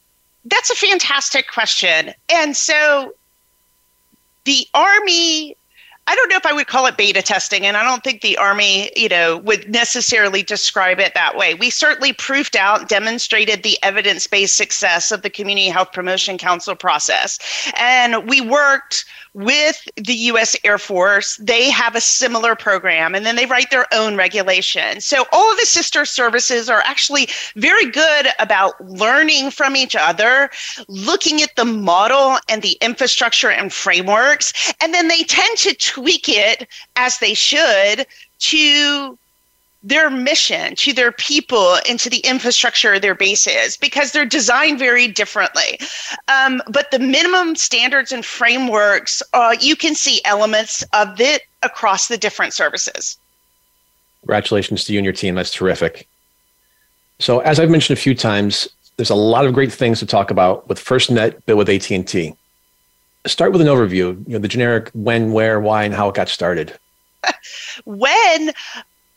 That's 0.47 0.71
a 0.71 0.75
fantastic 0.75 1.51
question. 1.51 2.15
And 2.31 2.57
so 2.57 3.13
the 4.45 4.67
Army 4.73 5.57
I 6.11 6.17
don't 6.17 6.29
know 6.29 6.37
if 6.37 6.47
I 6.47 6.53
would 6.53 6.67
call 6.67 6.87
it 6.87 6.97
beta 6.97 7.23
testing, 7.23 7.65
and 7.65 7.77
I 7.77 7.85
don't 7.85 8.03
think 8.03 8.21
the 8.21 8.37
Army, 8.37 8.91
you 8.97 9.09
know, 9.09 9.39
would 9.39 9.71
necessarily 9.71 10.43
describe 10.43 10.99
it 10.99 11.15
that 11.15 11.37
way. 11.37 11.55
We 11.55 11.71
certainly 11.71 12.13
proved 12.13 12.57
out, 12.57 12.89
demonstrated 12.89 13.63
the 13.63 13.79
evidence-based 13.85 14.57
success 14.57 15.13
of 15.13 15.23
the 15.23 15.31
Community 15.31 15.69
Health 15.69 15.93
Promotion 15.93 16.37
Council 16.37 16.75
process, 16.75 17.39
and 17.79 18.29
we 18.29 18.41
worked 18.41 19.05
with 19.35 19.87
the 19.97 20.15
US 20.15 20.57
Air 20.65 20.79
Force. 20.79 21.37
They 21.37 21.71
have 21.71 21.95
a 21.95 22.01
similar 22.01 22.55
program 22.55 23.15
and 23.15 23.25
then 23.25 23.37
they 23.37 23.47
write 23.47 23.71
their 23.71 23.87
own 23.93 24.17
regulation. 24.17 25.01
So 25.01 25.27
all 25.33 25.51
of 25.51 25.59
the 25.59 25.67
sister 25.67 26.05
services 26.05 26.69
are 26.69 26.83
actually 26.85 27.29
very 27.57 27.91
good 27.91 28.29
about 28.39 28.81
learning 28.85 29.51
from 29.51 29.77
each 29.77 29.95
other, 29.95 30.51
looking 30.89 31.43
at 31.43 31.55
the 31.57 31.65
model 31.65 32.39
and 32.49 32.63
the 32.63 32.77
infrastructure 32.81 33.51
and 33.51 33.73
frameworks, 33.73 34.73
and 34.81 34.93
then 34.93 35.09
they 35.09 35.23
tend 35.23 35.59
to 35.59 35.75
tweak 35.75 36.29
it 36.29 36.69
as 36.97 37.19
they 37.19 37.35
should 37.35 38.07
to 38.41 39.19
their 39.83 40.11
mission 40.11 40.75
to 40.77 40.93
their 40.93 41.11
people 41.13 41.79
and 41.89 41.99
to 42.01 42.11
the 42.11 42.19
infrastructure 42.19 42.95
of 42.95 43.03
their 43.03 43.15
bases 43.15 43.77
because 43.77 44.13
they're 44.13 44.27
designed 44.27 44.79
very 44.79 45.09
differently. 45.09 45.81
Um, 46.29 46.63
but 46.69 46.91
the 46.91 46.99
minimum 46.99 47.57
standards 47.57 48.13
and 48.13 48.25
frameworks, 48.25 49.23
uh, 49.33 49.57
you 49.61 49.77
can 49.77 49.95
see 49.95 50.21
elements 50.25 50.85
of 50.93 51.21
it 51.21 51.43
across 51.63 52.09
the 52.09 52.19
different 52.19 52.53
services. 52.53 53.17
Congratulations 54.21 54.85
to 54.85 54.93
you 54.93 54.99
and 54.99 55.05
your 55.05 55.15
team. 55.15 55.35
That's 55.35 55.51
terrific. 55.51 56.07
So, 57.19 57.41
as 57.41 57.59
I've 57.59 57.71
mentioned 57.71 57.99
a 57.99 58.01
few 58.01 58.15
times, 58.15 58.69
there's 58.97 59.11
a 59.11 59.15
lot 59.15 59.47
of 59.47 59.55
great 59.55 59.73
things 59.73 59.99
to 60.01 60.07
talk 60.07 60.31
about 60.31 60.69
with 60.69 60.79
FirstNet 60.79 61.45
built 61.47 61.59
with 61.59 61.69
AT&T. 61.69 62.35
Start 63.27 63.53
with 63.53 63.61
an 63.61 63.67
overview, 63.67 64.27
you 64.27 64.35
know, 64.35 64.39
the 64.39 64.49
generic 64.49 64.91
when, 64.93 65.33
where, 65.33 65.61
why, 65.61 65.85
and 65.85 65.95
how 65.95 66.09
it 66.09 66.15
got 66.15 66.29
started. 66.29 66.79
when 67.85 68.53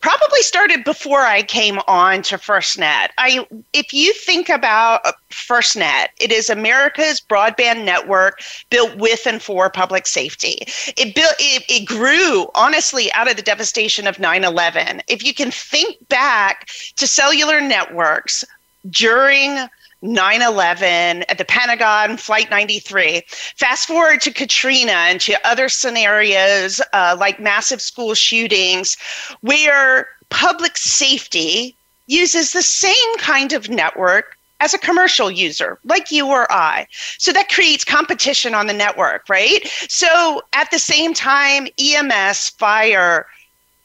probably 0.03 0.41
started 0.41 0.83
before 0.83 1.21
I 1.21 1.43
came 1.43 1.79
on 1.87 2.23
to 2.23 2.35
FirstNet. 2.35 3.07
I, 3.17 3.47
if 3.71 3.93
you 3.93 4.13
think 4.13 4.49
about 4.49 4.99
uh, 5.05 5.13
FirstNet, 5.31 6.07
it 6.19 6.29
is 6.29 6.49
America's 6.49 7.21
broadband 7.21 7.85
network 7.85 8.41
built 8.69 8.97
with 8.97 9.25
and 9.25 9.41
for 9.41 9.69
public 9.69 10.05
safety. 10.05 10.57
It 10.97 11.15
built, 11.15 11.35
it, 11.39 11.63
it 11.69 11.85
grew 11.85 12.47
honestly 12.53 13.13
out 13.13 13.29
of 13.29 13.37
the 13.37 13.41
devastation 13.41 14.05
of 14.05 14.17
9/11. 14.17 15.01
If 15.07 15.23
you 15.23 15.33
can 15.33 15.51
think 15.51 15.95
back 16.09 16.67
to 16.97 17.07
cellular 17.07 17.61
networks 17.61 18.43
during 18.89 19.69
9 20.03 20.41
11 20.41 21.23
at 21.23 21.37
the 21.37 21.45
Pentagon, 21.45 22.17
Flight 22.17 22.49
93. 22.49 23.23
Fast 23.55 23.87
forward 23.87 24.21
to 24.21 24.31
Katrina 24.31 24.91
and 24.91 25.19
to 25.21 25.47
other 25.47 25.69
scenarios 25.69 26.81
uh, 26.91 27.15
like 27.19 27.39
massive 27.39 27.81
school 27.81 28.13
shootings, 28.13 28.97
where 29.41 30.09
public 30.29 30.77
safety 30.77 31.75
uses 32.07 32.51
the 32.51 32.61
same 32.61 33.17
kind 33.17 33.53
of 33.53 33.69
network 33.69 34.37
as 34.59 34.73
a 34.73 34.77
commercial 34.77 35.31
user 35.31 35.79
like 35.85 36.11
you 36.11 36.27
or 36.27 36.51
I. 36.51 36.87
So 37.17 37.31
that 37.31 37.49
creates 37.49 37.85
competition 37.85 38.53
on 38.53 38.67
the 38.67 38.73
network, 38.73 39.27
right? 39.29 39.59
So 39.87 40.41
at 40.53 40.69
the 40.71 40.79
same 40.79 41.13
time, 41.13 41.67
EMS, 41.79 42.49
fire, 42.49 43.25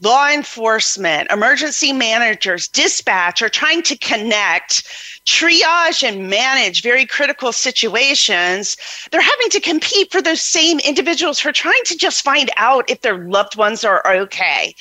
law 0.00 0.28
enforcement, 0.30 1.30
emergency 1.30 1.92
managers, 1.92 2.68
dispatch 2.68 3.42
are 3.42 3.48
trying 3.48 3.82
to 3.82 3.96
connect, 3.98 4.84
triage, 5.28 6.02
and 6.02 6.30
manage 6.30 6.82
very 6.82 7.04
critical 7.04 7.52
situations. 7.52 8.78
They're 9.10 9.20
having 9.20 9.50
to 9.50 9.60
compete 9.60 10.10
for 10.10 10.22
those 10.22 10.40
same 10.40 10.78
individuals 10.80 11.38
who 11.38 11.50
are 11.50 11.52
trying 11.52 11.82
to 11.84 11.96
just 11.96 12.24
find 12.24 12.50
out 12.56 12.88
if 12.88 13.02
their 13.02 13.18
loved 13.28 13.54
ones 13.54 13.84
are 13.84 14.02
okay. 14.06 14.74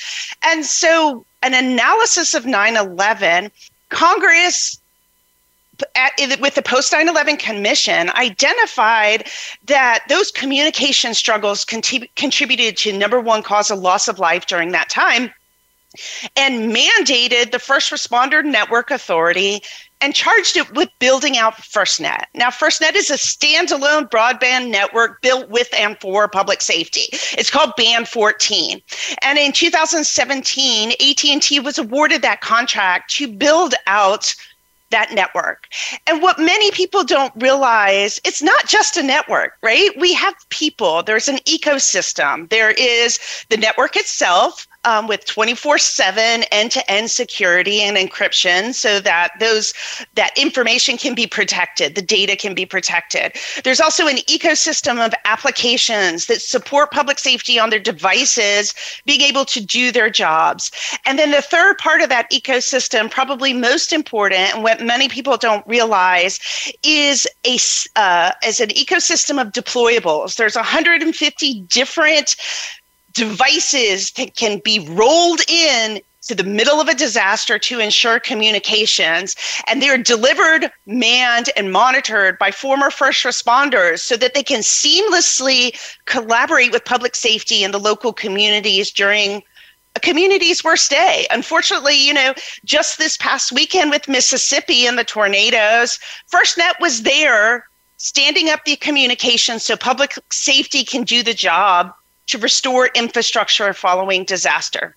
And 0.44 0.66
so, 0.66 1.26
an 1.44 1.54
analysis 1.54 2.34
of 2.34 2.46
9 2.46 2.78
11, 2.78 3.52
Congress 3.90 4.80
at, 5.96 6.14
with 6.40 6.56
the 6.56 6.62
post 6.62 6.94
9 6.94 7.10
11 7.10 7.38
commission 7.38 8.10
identified 8.12 9.28
that 9.66 10.04
those 10.08 10.32
communication 10.32 11.14
struggles 11.14 11.66
contributed 11.66 12.78
to 12.78 12.98
number 12.98 13.20
one 13.20 13.44
cause 13.44 13.70
of 13.70 13.80
loss 13.80 14.08
of 14.08 14.18
life 14.18 14.46
during 14.48 14.72
that 14.72 14.90
time 14.90 15.30
and 16.36 16.76
mandated 16.76 17.52
the 17.52 17.60
first 17.60 17.92
responder 17.92 18.44
network 18.44 18.92
authority 18.92 19.62
and 20.02 20.14
charged 20.14 20.58
it 20.58 20.72
with 20.76 20.90
building 21.00 21.38
out 21.38 21.56
FirstNet. 21.56 22.26
Now, 22.36 22.50
FirstNet 22.50 22.96
is 22.96 23.10
a 23.10 23.14
standalone 23.14 24.10
broadband 24.10 24.70
network 24.70 25.22
built 25.22 25.50
with 25.50 25.68
and 25.74 26.00
for 26.00 26.28
public 26.28 26.62
safety. 26.62 27.08
It's 27.34 27.50
called 27.50 27.76
Band 27.76 28.08
14. 28.08 28.82
And 29.22 29.38
in 29.38 29.52
2017, 29.52 30.92
AT&T 30.92 31.60
was 31.60 31.78
awarded 31.78 32.22
that 32.22 32.42
contract 32.42 33.12
to 33.16 33.32
build 33.32 33.74
out 33.88 34.34
that 34.90 35.12
network. 35.14 35.68
And 36.06 36.22
what 36.22 36.40
many 36.40 36.72
people 36.72 37.04
don't 37.04 37.34
realize, 37.36 38.22
it's 38.24 38.42
not 38.42 38.68
just 38.68 38.96
a 38.98 39.04
network, 39.04 39.58
right? 39.62 39.90
We 40.00 40.14
have 40.14 40.34
people, 40.50 41.04
there's 41.04 41.28
an 41.28 41.38
ecosystem. 41.40 42.50
There 42.50 42.72
is 42.72 43.20
the 43.50 43.58
network 43.58 43.98
itself, 43.98 44.66
um, 44.88 45.06
with 45.06 45.26
24/7 45.26 46.46
end-to-end 46.52 47.12
security 47.12 47.82
and 47.82 47.98
encryption, 47.98 48.74
so 48.74 49.02
that 49.02 49.32
those 49.40 49.74
that 50.16 50.32
information 50.38 50.98
can 50.98 51.14
be 51.14 51.28
protected, 51.28 51.96
the 51.96 52.02
data 52.02 52.36
can 52.38 52.54
be 52.54 52.66
protected. 52.66 53.34
There's 53.66 53.82
also 53.82 54.08
an 54.08 54.18
ecosystem 54.38 55.06
of 55.06 55.14
applications 55.26 56.28
that 56.28 56.42
support 56.42 56.92
public 56.92 57.20
safety 57.20 57.60
on 57.60 57.70
their 57.70 57.80
devices, 57.80 58.74
being 59.06 59.22
able 59.22 59.44
to 59.46 59.60
do 59.60 59.92
their 59.92 60.10
jobs. 60.10 60.72
And 61.06 61.20
then 61.20 61.32
the 61.32 61.42
third 61.42 61.78
part 61.80 62.02
of 62.02 62.08
that 62.10 62.32
ecosystem, 62.32 63.12
probably 63.12 63.52
most 63.52 63.92
important, 63.92 64.56
and 64.56 64.64
what 64.64 64.82
many 64.82 65.10
people 65.10 65.36
don't 65.36 65.68
realize, 65.68 66.40
is 66.84 67.28
a 67.46 67.58
uh, 68.00 68.32
as 68.42 68.62
an 68.62 68.70
ecosystem 68.70 69.42
of 69.42 69.52
deployables. 69.52 70.38
There's 70.38 70.56
150 70.56 71.62
different 71.64 72.38
devices 73.18 74.12
that 74.12 74.36
can 74.36 74.60
be 74.60 74.78
rolled 74.88 75.42
in 75.50 76.00
to 76.28 76.36
the 76.36 76.44
middle 76.44 76.80
of 76.80 76.88
a 76.88 76.94
disaster 76.94 77.58
to 77.58 77.80
ensure 77.80 78.20
communications. 78.20 79.36
And 79.66 79.82
they're 79.82 79.98
delivered, 79.98 80.72
manned, 80.86 81.50
and 81.58 81.72
monitored 81.72 82.38
by 82.38 82.52
former 82.52 82.92
first 82.92 83.24
responders 83.24 84.00
so 84.00 84.18
that 84.18 84.36
they 84.36 84.44
can 84.44 84.60
seamlessly 84.60 85.76
collaborate 86.06 86.72
with 86.72 86.86
public 86.86 87.16
safety 87.16 87.64
and 87.64 87.74
the 87.74 87.80
local 87.80 88.14
communities 88.14 88.92
during 88.92 89.42
a 89.96 90.00
community's 90.00 90.64
worst 90.64 90.92
day. 90.92 91.26
Unfortunately, 91.32 91.96
you 91.96 92.14
know, 92.14 92.36
just 92.66 93.00
this 93.00 93.18
past 93.18 93.52
weekend 93.52 93.90
with 93.90 94.08
Mississippi 94.08 94.86
and 94.86 95.00
the 95.00 95.04
tornadoes, 95.04 95.98
FirstNet 96.32 96.80
was 96.80 97.02
there 97.02 97.66
standing 97.98 98.50
up 98.50 98.64
the 98.66 98.76
communications 98.76 99.64
so 99.64 99.76
public 99.76 100.14
safety 100.30 100.84
can 100.84 101.04
do 101.04 101.24
the 101.24 101.34
job 101.34 101.92
to 102.28 102.38
restore 102.38 102.88
infrastructure 102.88 103.74
following 103.74 104.24
disaster. 104.24 104.96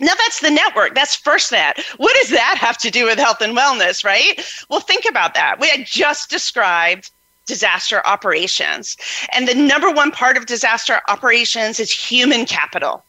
Now 0.00 0.14
that's 0.16 0.40
the 0.40 0.50
network. 0.50 0.94
That's 0.94 1.16
FirstNet. 1.16 1.78
What 1.98 2.16
does 2.20 2.30
that 2.30 2.56
have 2.58 2.78
to 2.78 2.90
do 2.90 3.04
with 3.04 3.18
health 3.18 3.40
and 3.42 3.56
wellness, 3.56 4.04
right? 4.04 4.40
Well, 4.70 4.80
think 4.80 5.04
about 5.08 5.34
that. 5.34 5.60
We 5.60 5.68
had 5.68 5.84
just 5.84 6.30
described 6.30 7.10
disaster 7.46 8.06
operations. 8.06 8.96
And 9.32 9.46
the 9.46 9.54
number 9.54 9.90
one 9.90 10.10
part 10.10 10.36
of 10.36 10.46
disaster 10.46 11.00
operations 11.08 11.80
is 11.80 11.90
human 11.90 12.46
capital, 12.46 13.04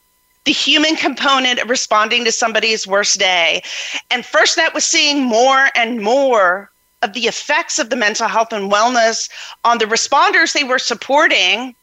the 0.45 0.51
human 0.51 0.95
component 0.95 1.59
of 1.59 1.69
responding 1.69 2.25
to 2.25 2.31
somebody's 2.31 2.87
worst 2.87 3.19
day. 3.19 3.61
And 4.09 4.23
FirstNet 4.23 4.73
was 4.73 4.85
seeing 4.85 5.23
more 5.23 5.69
and 5.75 6.01
more 6.01 6.71
of 7.03 7.13
the 7.13 7.27
effects 7.27 7.79
of 7.79 7.89
the 7.89 7.95
mental 7.95 8.27
health 8.27 8.51
and 8.51 8.71
wellness 8.71 9.29
on 9.63 9.77
the 9.77 9.85
responders 9.85 10.53
they 10.53 10.63
were 10.63 10.79
supporting. 10.79 11.75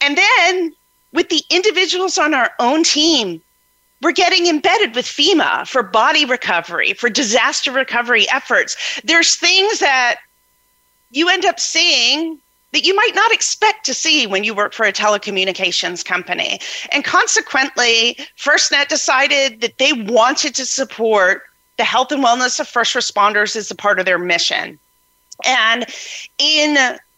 And 0.00 0.16
then 0.16 0.74
with 1.12 1.28
the 1.28 1.42
individuals 1.50 2.18
on 2.18 2.34
our 2.34 2.50
own 2.58 2.84
team 2.84 3.40
we're 4.00 4.12
getting 4.12 4.46
embedded 4.46 4.94
with 4.94 5.06
FEMA 5.06 5.66
for 5.66 5.82
body 5.82 6.24
recovery, 6.24 6.92
for 6.92 7.10
disaster 7.10 7.72
recovery 7.72 8.30
efforts. 8.30 9.00
There's 9.04 9.34
things 9.34 9.80
that 9.80 10.20
you 11.10 11.28
end 11.28 11.44
up 11.44 11.58
seeing 11.58 12.38
that 12.72 12.84
you 12.84 12.94
might 12.94 13.14
not 13.14 13.32
expect 13.32 13.86
to 13.86 13.94
see 13.94 14.26
when 14.26 14.44
you 14.44 14.54
work 14.54 14.74
for 14.74 14.84
a 14.84 14.92
telecommunications 14.92 16.04
company. 16.04 16.60
And 16.92 17.02
consequently, 17.02 18.18
FirstNet 18.38 18.88
decided 18.88 19.62
that 19.62 19.78
they 19.78 19.92
wanted 19.94 20.54
to 20.56 20.66
support 20.66 21.44
the 21.78 21.84
health 21.84 22.12
and 22.12 22.22
wellness 22.22 22.60
of 22.60 22.68
first 22.68 22.94
responders 22.94 23.56
as 23.56 23.70
a 23.70 23.74
part 23.74 23.98
of 23.98 24.04
their 24.04 24.18
mission. 24.18 24.78
And 25.46 25.86
in, 26.38 26.76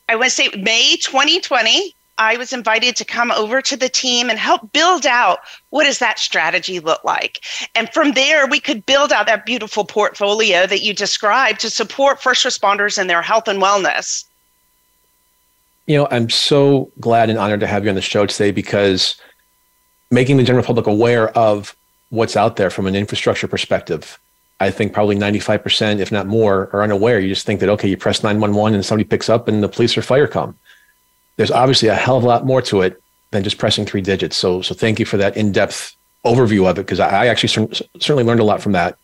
I 0.08 0.14
want 0.14 0.26
to 0.26 0.30
say, 0.30 0.48
May 0.56 0.96
2020, 0.96 1.94
I 2.20 2.36
was 2.36 2.52
invited 2.52 2.96
to 2.96 3.04
come 3.06 3.30
over 3.32 3.62
to 3.62 3.78
the 3.78 3.88
team 3.88 4.28
and 4.28 4.38
help 4.38 4.72
build 4.72 5.06
out 5.06 5.38
what 5.70 5.84
does 5.84 5.98
that 6.00 6.18
strategy 6.18 6.78
look 6.78 7.02
like. 7.02 7.40
And 7.74 7.90
from 7.94 8.12
there, 8.12 8.46
we 8.46 8.60
could 8.60 8.84
build 8.84 9.10
out 9.10 9.24
that 9.24 9.46
beautiful 9.46 9.86
portfolio 9.86 10.66
that 10.66 10.82
you 10.82 10.92
described 10.92 11.60
to 11.60 11.70
support 11.70 12.22
first 12.22 12.44
responders 12.44 13.00
in 13.00 13.06
their 13.06 13.22
health 13.22 13.48
and 13.48 13.60
wellness. 13.60 14.26
You 15.86 15.96
know, 15.96 16.08
I'm 16.10 16.28
so 16.28 16.92
glad 17.00 17.30
and 17.30 17.38
honored 17.38 17.60
to 17.60 17.66
have 17.66 17.84
you 17.84 17.88
on 17.88 17.96
the 17.96 18.02
show 18.02 18.26
today 18.26 18.50
because 18.50 19.16
making 20.10 20.36
the 20.36 20.44
general 20.44 20.64
public 20.64 20.86
aware 20.86 21.30
of 21.30 21.74
what's 22.10 22.36
out 22.36 22.56
there 22.56 22.68
from 22.68 22.86
an 22.86 22.94
infrastructure 22.94 23.48
perspective. 23.48 24.20
I 24.62 24.70
think 24.70 24.92
probably 24.92 25.16
95%, 25.16 26.00
if 26.00 26.12
not 26.12 26.26
more, 26.26 26.68
are 26.74 26.82
unaware. 26.82 27.18
You 27.18 27.30
just 27.30 27.46
think 27.46 27.60
that, 27.60 27.70
okay, 27.70 27.88
you 27.88 27.96
press 27.96 28.22
911 28.22 28.74
and 28.74 28.84
somebody 28.84 29.08
picks 29.08 29.30
up 29.30 29.48
and 29.48 29.62
the 29.62 29.70
police 29.70 29.96
or 29.96 30.02
fire 30.02 30.26
come 30.26 30.54
there's 31.36 31.50
obviously 31.50 31.88
a 31.88 31.94
hell 31.94 32.16
of 32.16 32.24
a 32.24 32.26
lot 32.26 32.46
more 32.46 32.62
to 32.62 32.82
it 32.82 33.02
than 33.30 33.44
just 33.44 33.58
pressing 33.58 33.86
three 33.86 34.00
digits. 34.00 34.36
So, 34.36 34.62
so 34.62 34.74
thank 34.74 34.98
you 34.98 35.06
for 35.06 35.16
that 35.16 35.36
in-depth 35.36 35.94
overview 36.24 36.68
of 36.68 36.78
it 36.78 36.82
because 36.82 37.00
I, 37.00 37.24
I, 37.24 37.26
actually 37.26 37.48
cer- 37.48 37.84
certainly 37.98 38.24
learned 38.24 38.40
a 38.40 38.44
lot 38.44 38.60
from 38.60 38.72
that. 38.72 38.98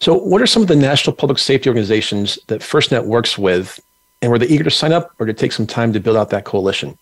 So, 0.00 0.14
what 0.14 0.40
are 0.40 0.46
some 0.46 0.62
of 0.62 0.68
the 0.68 0.76
national 0.76 1.16
public 1.16 1.38
safety 1.38 1.68
organizations 1.68 2.38
that 2.46 2.60
FirstNet 2.60 3.04
works 3.04 3.36
with, 3.36 3.80
and 4.22 4.30
were 4.30 4.38
they 4.38 4.46
eager 4.46 4.64
to 4.64 4.70
sign 4.70 4.92
up, 4.92 5.12
or 5.18 5.26
to 5.26 5.34
take 5.34 5.52
some 5.52 5.66
time 5.66 5.92
to 5.92 6.00
build 6.00 6.16
out 6.16 6.30
that 6.30 6.44
coalition? 6.44 6.96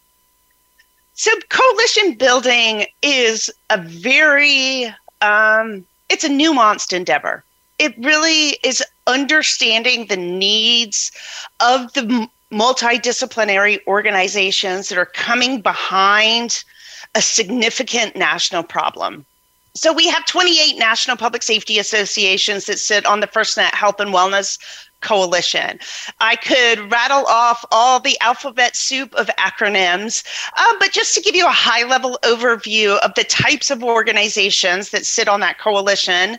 So, 1.14 1.30
coalition 1.48 2.14
building 2.14 2.86
is 3.02 3.50
a 3.70 3.80
very 3.80 4.86
um, 5.20 5.84
it's 6.08 6.24
a 6.24 6.28
nuanced 6.28 6.92
endeavor. 6.92 7.44
It 7.78 7.94
really 7.98 8.58
is 8.64 8.82
understanding 9.06 10.06
the 10.06 10.16
needs 10.16 11.12
of 11.60 11.92
the 11.92 12.28
multidisciplinary 12.52 13.80
organizations 13.86 14.88
that 14.88 14.98
are 14.98 15.06
coming 15.06 15.60
behind 15.60 16.64
a 17.14 17.22
significant 17.22 18.16
national 18.16 18.62
problem. 18.62 19.24
So 19.74 19.92
we 19.92 20.08
have 20.08 20.24
28 20.24 20.76
national 20.78 21.16
public 21.16 21.42
safety 21.42 21.78
associations 21.78 22.66
that 22.66 22.78
sit 22.78 23.06
on 23.06 23.20
the 23.20 23.26
FirstNet 23.26 23.74
Health 23.74 24.00
and 24.00 24.12
Wellness 24.12 24.58
Coalition. 25.00 25.78
I 26.20 26.34
could 26.34 26.90
rattle 26.90 27.24
off 27.26 27.64
all 27.70 28.00
the 28.00 28.18
alphabet 28.20 28.74
soup 28.74 29.14
of 29.14 29.28
acronyms, 29.38 30.24
uh, 30.56 30.74
but 30.80 30.90
just 30.90 31.14
to 31.14 31.20
give 31.20 31.36
you 31.36 31.46
a 31.46 31.52
high 31.52 31.84
level 31.84 32.18
overview 32.24 32.98
of 33.00 33.14
the 33.14 33.22
types 33.22 33.70
of 33.70 33.84
organizations 33.84 34.90
that 34.90 35.06
sit 35.06 35.28
on 35.28 35.38
that 35.40 35.58
coalition, 35.58 36.38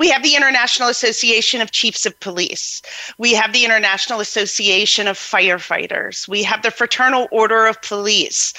we 0.00 0.08
have 0.08 0.22
the 0.22 0.34
International 0.34 0.88
Association 0.88 1.60
of 1.60 1.72
Chiefs 1.72 2.06
of 2.06 2.18
Police. 2.20 2.80
We 3.18 3.34
have 3.34 3.52
the 3.52 3.66
International 3.66 4.20
Association 4.20 5.06
of 5.06 5.18
Firefighters. 5.18 6.26
We 6.26 6.42
have 6.42 6.62
the 6.62 6.70
Fraternal 6.70 7.28
Order 7.30 7.66
of 7.66 7.82
Police. 7.82 8.54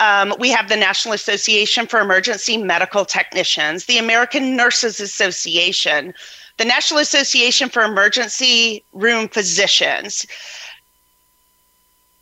Um, 0.00 0.34
we 0.38 0.48
have 0.48 0.70
the 0.70 0.76
National 0.76 1.12
Association 1.12 1.86
for 1.86 2.00
Emergency 2.00 2.56
Medical 2.56 3.04
Technicians, 3.04 3.84
the 3.84 3.98
American 3.98 4.56
Nurses 4.56 4.98
Association, 4.98 6.14
the 6.56 6.64
National 6.64 7.00
Association 7.00 7.68
for 7.68 7.82
Emergency 7.82 8.82
Room 8.94 9.28
Physicians 9.28 10.24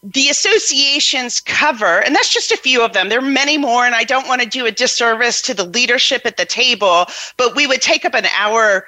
the 0.05 0.29
associations 0.29 1.41
cover, 1.41 2.01
and 2.01 2.15
that's 2.15 2.33
just 2.33 2.53
a 2.53 2.59
few 2.59 2.85
of 2.85 2.93
them. 2.93 3.09
There 3.09 3.21
are 3.21 3.23
many 3.23 3.57
more, 3.57 3.87
and 3.87 3.95
I 3.95 4.05
don't 4.05 4.29
want 4.29 4.43
to 4.43 4.49
do 4.49 4.67
a 4.67 4.71
disservice 4.71 5.41
to 5.43 5.55
the 5.55 5.65
leadership 5.65 6.27
at 6.27 6.37
the 6.37 6.45
table, 6.45 7.07
but 7.39 7.57
we 7.57 7.67
would 7.67 7.81
take 7.81 8.05
up 8.05 8.13
an 8.13 8.27
hour 8.37 8.87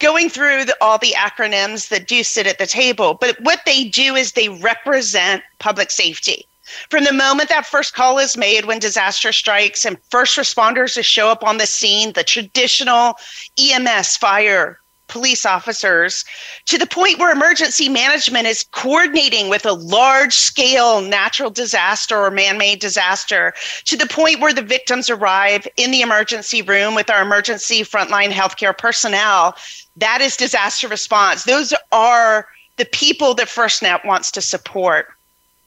going 0.00 0.28
through 0.28 0.66
the, 0.66 0.76
all 0.82 0.98
the 0.98 1.14
acronyms 1.16 1.88
that 1.88 2.06
do 2.06 2.22
sit 2.22 2.46
at 2.46 2.58
the 2.58 2.66
table. 2.66 3.14
But 3.14 3.40
what 3.40 3.62
they 3.64 3.84
do 3.84 4.16
is 4.16 4.32
they 4.32 4.50
represent 4.50 5.42
public 5.58 5.90
safety. 5.90 6.46
From 6.90 7.04
the 7.04 7.12
moment 7.12 7.48
that 7.48 7.66
first 7.66 7.94
call 7.94 8.18
is 8.18 8.36
made 8.36 8.66
when 8.66 8.78
disaster 8.78 9.32
strikes 9.32 9.84
and 9.84 9.98
first 10.10 10.36
responders 10.36 11.02
show 11.02 11.28
up 11.28 11.42
on 11.42 11.56
the 11.56 11.66
scene, 11.66 12.12
the 12.12 12.22
traditional 12.22 13.14
EMS, 13.58 14.16
fire, 14.18 14.78
police 15.10 15.44
officers 15.44 16.24
to 16.64 16.78
the 16.78 16.86
point 16.86 17.18
where 17.18 17.32
emergency 17.32 17.88
management 17.88 18.46
is 18.46 18.64
coordinating 18.70 19.50
with 19.50 19.66
a 19.66 19.72
large 19.72 20.34
scale 20.34 21.02
natural 21.02 21.50
disaster 21.50 22.16
or 22.16 22.30
man 22.30 22.56
made 22.56 22.78
disaster 22.78 23.52
to 23.84 23.96
the 23.96 24.06
point 24.06 24.40
where 24.40 24.54
the 24.54 24.62
victims 24.62 25.10
arrive 25.10 25.66
in 25.76 25.90
the 25.90 26.00
emergency 26.00 26.62
room 26.62 26.94
with 26.94 27.10
our 27.10 27.20
emergency 27.20 27.82
frontline 27.82 28.30
healthcare 28.30 28.76
personnel. 28.76 29.54
That 29.96 30.20
is 30.22 30.36
disaster 30.36 30.88
response. 30.88 31.44
Those 31.44 31.74
are 31.92 32.46
the 32.76 32.86
people 32.86 33.34
that 33.34 33.48
FirstNet 33.48 34.06
wants 34.06 34.30
to 34.30 34.40
support. 34.40 35.08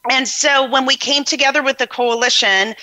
And 0.09 0.27
so 0.27 0.67
when 0.69 0.85
we 0.85 0.95
came 0.95 1.23
together 1.23 1.61
with 1.61 1.77
the 1.77 1.87
coalition, 1.87 2.75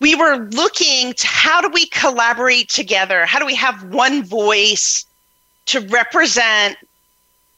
we 0.00 0.14
were 0.14 0.48
looking 0.52 1.12
to 1.14 1.26
how 1.26 1.60
do 1.60 1.68
we 1.68 1.86
collaborate 1.86 2.68
together? 2.68 3.26
How 3.26 3.38
do 3.38 3.46
we 3.46 3.54
have 3.54 3.82
one 3.92 4.22
voice 4.22 5.04
to 5.70 5.80
represent 5.80 6.76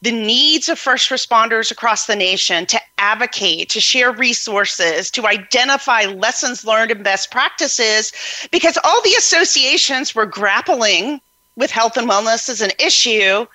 the 0.03 0.11
needs 0.11 0.69
of 0.69 0.77
first 0.77 1.09
responders 1.09 1.71
across 1.71 2.05
the 2.05 2.15
nation, 2.15 2.65
to 2.67 2.79
advocate, 2.99 3.69
to 3.69 3.79
share 3.79 4.11
resources, 4.11 5.09
to 5.09 5.25
identify 5.25 6.03
lessons 6.05 6.63
learned 6.63 6.91
and 6.91 7.03
best 7.03 7.31
practices, 7.31 8.11
because 8.51 8.77
all 8.83 9.01
the 9.01 9.15
associations 9.17 10.13
were 10.13 10.27
grappling 10.27 11.21
with 11.55 11.71
health 11.71 11.97
and 11.97 12.07
wellness 12.07 12.49
as 12.49 12.61
an 12.61 12.71
issue. 12.79 13.47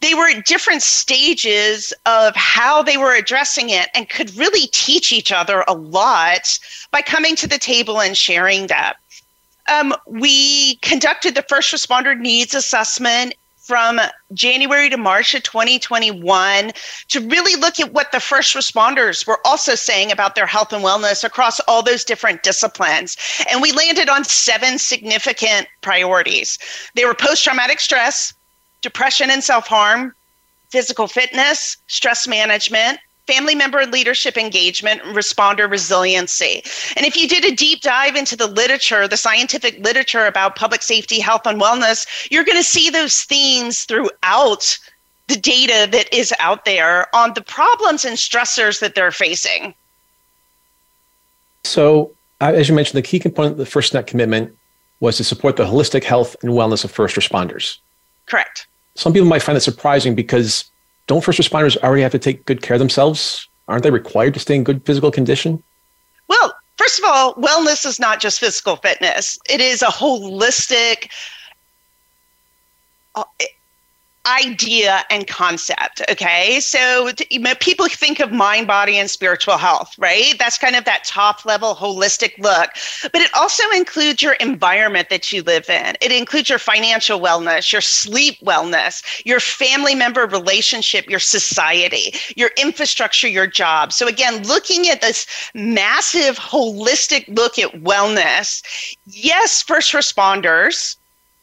They 0.00 0.14
were 0.14 0.28
at 0.28 0.44
different 0.44 0.82
stages 0.82 1.94
of 2.04 2.34
how 2.36 2.82
they 2.82 2.96
were 2.96 3.14
addressing 3.14 3.70
it 3.70 3.88
and 3.94 4.10
could 4.10 4.36
really 4.36 4.66
teach 4.72 5.12
each 5.12 5.32
other 5.32 5.64
a 5.68 5.74
lot 5.74 6.58
by 6.90 7.00
coming 7.00 7.34
to 7.36 7.46
the 7.46 7.58
table 7.58 8.00
and 8.00 8.16
sharing 8.16 8.66
that. 8.66 8.96
Um, 9.72 9.94
we 10.06 10.74
conducted 10.76 11.34
the 11.34 11.42
first 11.48 11.72
responder 11.72 12.18
needs 12.18 12.54
assessment 12.54 13.34
from 13.62 14.00
January 14.34 14.90
to 14.90 14.96
March 14.96 15.34
of 15.34 15.42
2021 15.44 16.72
to 17.08 17.20
really 17.28 17.54
look 17.60 17.78
at 17.78 17.92
what 17.92 18.10
the 18.10 18.18
first 18.18 18.54
responders 18.56 19.26
were 19.26 19.38
also 19.44 19.76
saying 19.76 20.10
about 20.10 20.34
their 20.34 20.46
health 20.46 20.72
and 20.72 20.84
wellness 20.84 21.22
across 21.22 21.60
all 21.60 21.82
those 21.82 22.04
different 22.04 22.42
disciplines. 22.42 23.16
And 23.48 23.62
we 23.62 23.70
landed 23.70 24.08
on 24.08 24.24
seven 24.24 24.78
significant 24.78 25.68
priorities. 25.80 26.58
They 26.96 27.04
were 27.04 27.14
post 27.14 27.44
traumatic 27.44 27.78
stress, 27.78 28.34
depression 28.80 29.30
and 29.30 29.44
self 29.44 29.68
harm, 29.68 30.12
physical 30.70 31.06
fitness, 31.06 31.76
stress 31.86 32.26
management, 32.26 32.98
family 33.26 33.54
member 33.54 33.78
and 33.78 33.92
leadership 33.92 34.36
engagement, 34.36 35.00
and 35.04 35.16
responder 35.16 35.70
resiliency. 35.70 36.62
And 36.96 37.06
if 37.06 37.16
you 37.16 37.28
did 37.28 37.44
a 37.44 37.54
deep 37.54 37.80
dive 37.82 38.16
into 38.16 38.36
the 38.36 38.46
literature, 38.46 39.06
the 39.06 39.16
scientific 39.16 39.78
literature 39.84 40.26
about 40.26 40.56
public 40.56 40.82
safety, 40.82 41.20
health, 41.20 41.46
and 41.46 41.60
wellness, 41.60 42.06
you're 42.30 42.44
going 42.44 42.58
to 42.58 42.64
see 42.64 42.90
those 42.90 43.22
themes 43.22 43.84
throughout 43.84 44.78
the 45.28 45.36
data 45.36 45.88
that 45.90 46.12
is 46.12 46.34
out 46.40 46.64
there 46.64 47.14
on 47.14 47.32
the 47.34 47.42
problems 47.42 48.04
and 48.04 48.16
stressors 48.16 48.80
that 48.80 48.94
they're 48.94 49.12
facing. 49.12 49.74
So, 51.64 52.12
uh, 52.40 52.52
as 52.54 52.68
you 52.68 52.74
mentioned, 52.74 52.98
the 52.98 53.06
key 53.06 53.20
component 53.20 53.52
of 53.52 53.58
the 53.58 53.64
FirstNet 53.64 54.06
commitment 54.06 54.56
was 55.00 55.16
to 55.16 55.24
support 55.24 55.56
the 55.56 55.64
holistic 55.64 56.04
health 56.04 56.36
and 56.42 56.52
wellness 56.52 56.84
of 56.84 56.90
first 56.90 57.16
responders. 57.16 57.78
Correct. 58.26 58.66
Some 58.94 59.12
people 59.12 59.28
might 59.28 59.42
find 59.42 59.56
it 59.56 59.62
surprising 59.62 60.14
because 60.14 60.70
don't 61.12 61.22
first 61.22 61.38
responders 61.38 61.76
already 61.82 62.00
have 62.00 62.12
to 62.12 62.18
take 62.18 62.46
good 62.46 62.62
care 62.62 62.74
of 62.74 62.78
themselves? 62.78 63.46
Aren't 63.68 63.82
they 63.82 63.90
required 63.90 64.32
to 64.32 64.40
stay 64.40 64.54
in 64.54 64.64
good 64.64 64.82
physical 64.86 65.10
condition? 65.10 65.62
Well, 66.28 66.54
first 66.78 66.98
of 66.98 67.04
all, 67.06 67.34
wellness 67.34 67.84
is 67.84 68.00
not 68.00 68.18
just 68.18 68.40
physical 68.40 68.76
fitness, 68.76 69.38
it 69.46 69.60
is 69.60 69.82
a 69.82 69.88
holistic 69.88 71.10
uh, 73.14 73.24
idea 74.26 75.02
and 75.10 75.26
concept 75.26 76.02
okay? 76.08 76.60
So 76.60 77.10
you 77.30 77.40
know, 77.40 77.54
people 77.56 77.86
think 77.88 78.20
of 78.20 78.30
mind 78.32 78.66
body 78.66 78.98
and 78.98 79.10
spiritual 79.10 79.56
health 79.56 79.94
right? 79.98 80.34
That's 80.38 80.58
kind 80.58 80.76
of 80.76 80.84
that 80.84 81.04
top 81.04 81.44
level 81.44 81.74
holistic 81.74 82.38
look. 82.38 82.70
But 83.02 83.20
it 83.20 83.30
also 83.34 83.64
includes 83.74 84.22
your 84.22 84.34
environment 84.34 85.08
that 85.10 85.32
you 85.32 85.42
live 85.42 85.68
in. 85.68 85.96
It 86.00 86.12
includes 86.12 86.48
your 86.48 86.58
financial 86.58 87.20
wellness 87.20 87.72
your 87.72 87.80
sleep 87.80 88.38
wellness 88.42 89.02
your 89.24 89.40
family 89.40 89.94
member 89.94 90.26
relationship 90.26 91.08
your 91.08 91.18
society 91.18 92.14
your 92.36 92.50
infrastructure 92.56 93.28
your 93.28 93.46
job. 93.46 93.92
So 93.92 94.06
again 94.06 94.42
looking 94.44 94.88
at 94.88 95.00
this 95.00 95.26
massive 95.54 96.38
holistic 96.38 97.24
look 97.28 97.58
at 97.58 97.72
wellness 97.72 98.62
yes 99.06 99.62
first 99.62 99.92
responders 99.92 100.96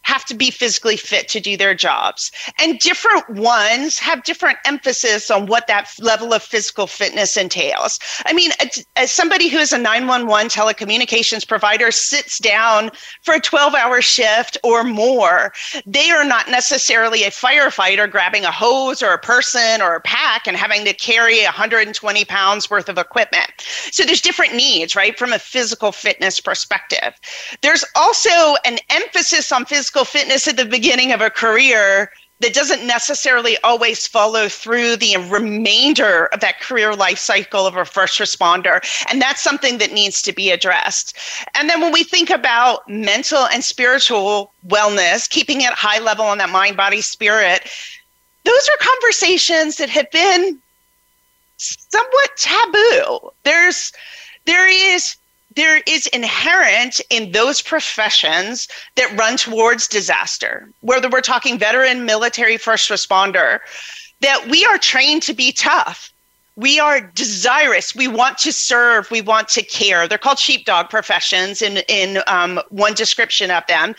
have 0.04 0.26
to 0.26 0.34
be 0.34 0.50
physically 0.50 0.98
fit 0.98 1.28
to 1.30 1.40
do 1.40 1.56
their 1.56 1.76
jobs. 1.76 2.32
And 2.60 2.80
different 2.80 3.30
ones 3.30 4.00
have 4.00 4.24
different 4.24 4.58
emphasis 4.66 5.30
on 5.30 5.46
what 5.46 5.68
that 5.68 5.92
level 6.00 6.34
of 6.34 6.42
physical 6.42 6.88
fitness 6.88 7.38
entails. 7.38 8.00
I 8.26 8.34
mean, 8.34 8.52
as 8.96 9.12
somebody 9.12 9.50
who 9.50 9.58
is 9.58 9.72
a 9.72 9.78
911 9.78 10.50
telecommunications 10.50 11.48
provider 11.48 11.92
sits 11.92 12.40
down 12.40 12.90
for 13.22 13.36
a 13.36 13.40
12 13.40 13.76
hour 13.76 14.02
shift 14.02 14.58
or 14.64 14.84
more, 14.84 15.54
they 15.86 16.10
are 16.10 16.26
not 16.26 16.50
necessarily 16.50 17.24
a 17.24 17.30
firefighter 17.30 18.10
grabbing 18.10 18.46
a 18.46 18.52
hose 18.52 19.04
or 19.04 19.14
a 19.14 19.20
person 19.20 19.82
or 19.82 19.96
a 19.96 20.02
pack 20.02 20.48
and 20.48 20.58
having 20.58 20.86
to 20.86 20.94
carry 20.94 21.44
120 21.44 22.26
pounds 22.26 22.70
worth 22.70 22.90
of 22.90 22.98
equipment. 22.98 23.52
So 23.92 24.04
there's 24.04 24.22
different 24.22 24.56
needs, 24.56 24.96
right, 24.96 25.18
from 25.20 25.34
a 25.34 25.40
physical 25.40 25.92
fitness 25.92 26.40
perspective. 26.40 27.20
There's 27.62 27.86
also 27.96 28.56
an 28.66 28.80
emphasis 28.90 29.52
on 29.52 29.66
physical 29.66 29.89
physical 29.90 30.06
fitness 30.06 30.48
at 30.48 30.56
the 30.56 30.66
beginning 30.66 31.12
of 31.12 31.20
a 31.20 31.32
career 31.32 32.12
that 32.42 32.54
doesn't 32.54 32.86
necessarily 32.86 33.58
always 33.64 34.06
follow 34.06 34.48
through 34.48 34.96
the 34.96 35.18
remainder 35.30 36.28
of 36.28 36.42
that 36.42 36.62
career 36.62 36.94
life 36.94 37.18
cycle 37.18 37.66
of 37.66 37.76
a 37.76 37.84
first 37.84 38.20
responder. 38.20 38.80
And 39.10 39.20
that's 39.20 39.42
something 39.42 39.80
that 39.80 39.92
needs 39.92 40.22
to 40.22 40.32
be 40.32 40.52
addressed. 40.52 41.18
And 41.56 41.68
then 41.68 41.82
when 41.82 41.92
we 41.92 42.04
think 42.04 42.30
about 42.30 42.88
mental 42.88 43.48
and 43.48 43.64
spiritual 43.64 44.54
wellness, 44.68 45.28
keeping 45.28 45.62
it 45.62 45.74
high 45.74 46.00
level 46.00 46.26
on 46.26 46.38
that 46.38 46.52
mind, 46.52 46.78
body, 46.78 47.02
spirit, 47.02 47.68
those 48.46 48.70
are 48.70 48.78
conversations 48.80 49.78
that 49.78 49.90
have 49.90 50.12
been 50.12 50.60
somewhat 51.58 52.30
taboo. 52.38 53.32
There's 53.44 53.92
there 54.46 54.70
is 54.70 55.16
there 55.56 55.82
is 55.88 56.08
inherent 56.08 57.02
in 57.10 57.32
those 57.32 57.62
professions 57.62 58.68
that 58.96 59.18
run 59.18 59.38
towards 59.38 59.88
disaster, 59.88 60.70
whether 60.82 61.10
we're 61.10 61.22
talking 61.22 61.58
veteran, 61.58 62.06
military, 62.06 62.58
first 62.58 62.90
responder, 62.90 63.60
that 64.22 64.48
we 64.48 64.66
are 64.66 64.78
trained 64.78 65.24
to 65.24 65.34
be 65.34 65.52
tough. 65.52 66.12
We 66.56 66.80
are 66.80 67.02
desirous. 67.02 67.96
We 67.96 68.08
want 68.08 68.38
to 68.40 68.52
serve. 68.52 69.10
We 69.10 69.22
want 69.22 69.48
to 69.50 69.64
care. 69.64 70.08
They're 70.08 70.18
called 70.18 70.40
sheepdog 70.40 70.90
professions 70.90 71.62
in, 71.62 71.78
in 71.88 72.22
um, 72.28 72.60
one 72.70 72.94
description 72.94 73.50
of 73.50 73.66
them. 73.68 73.96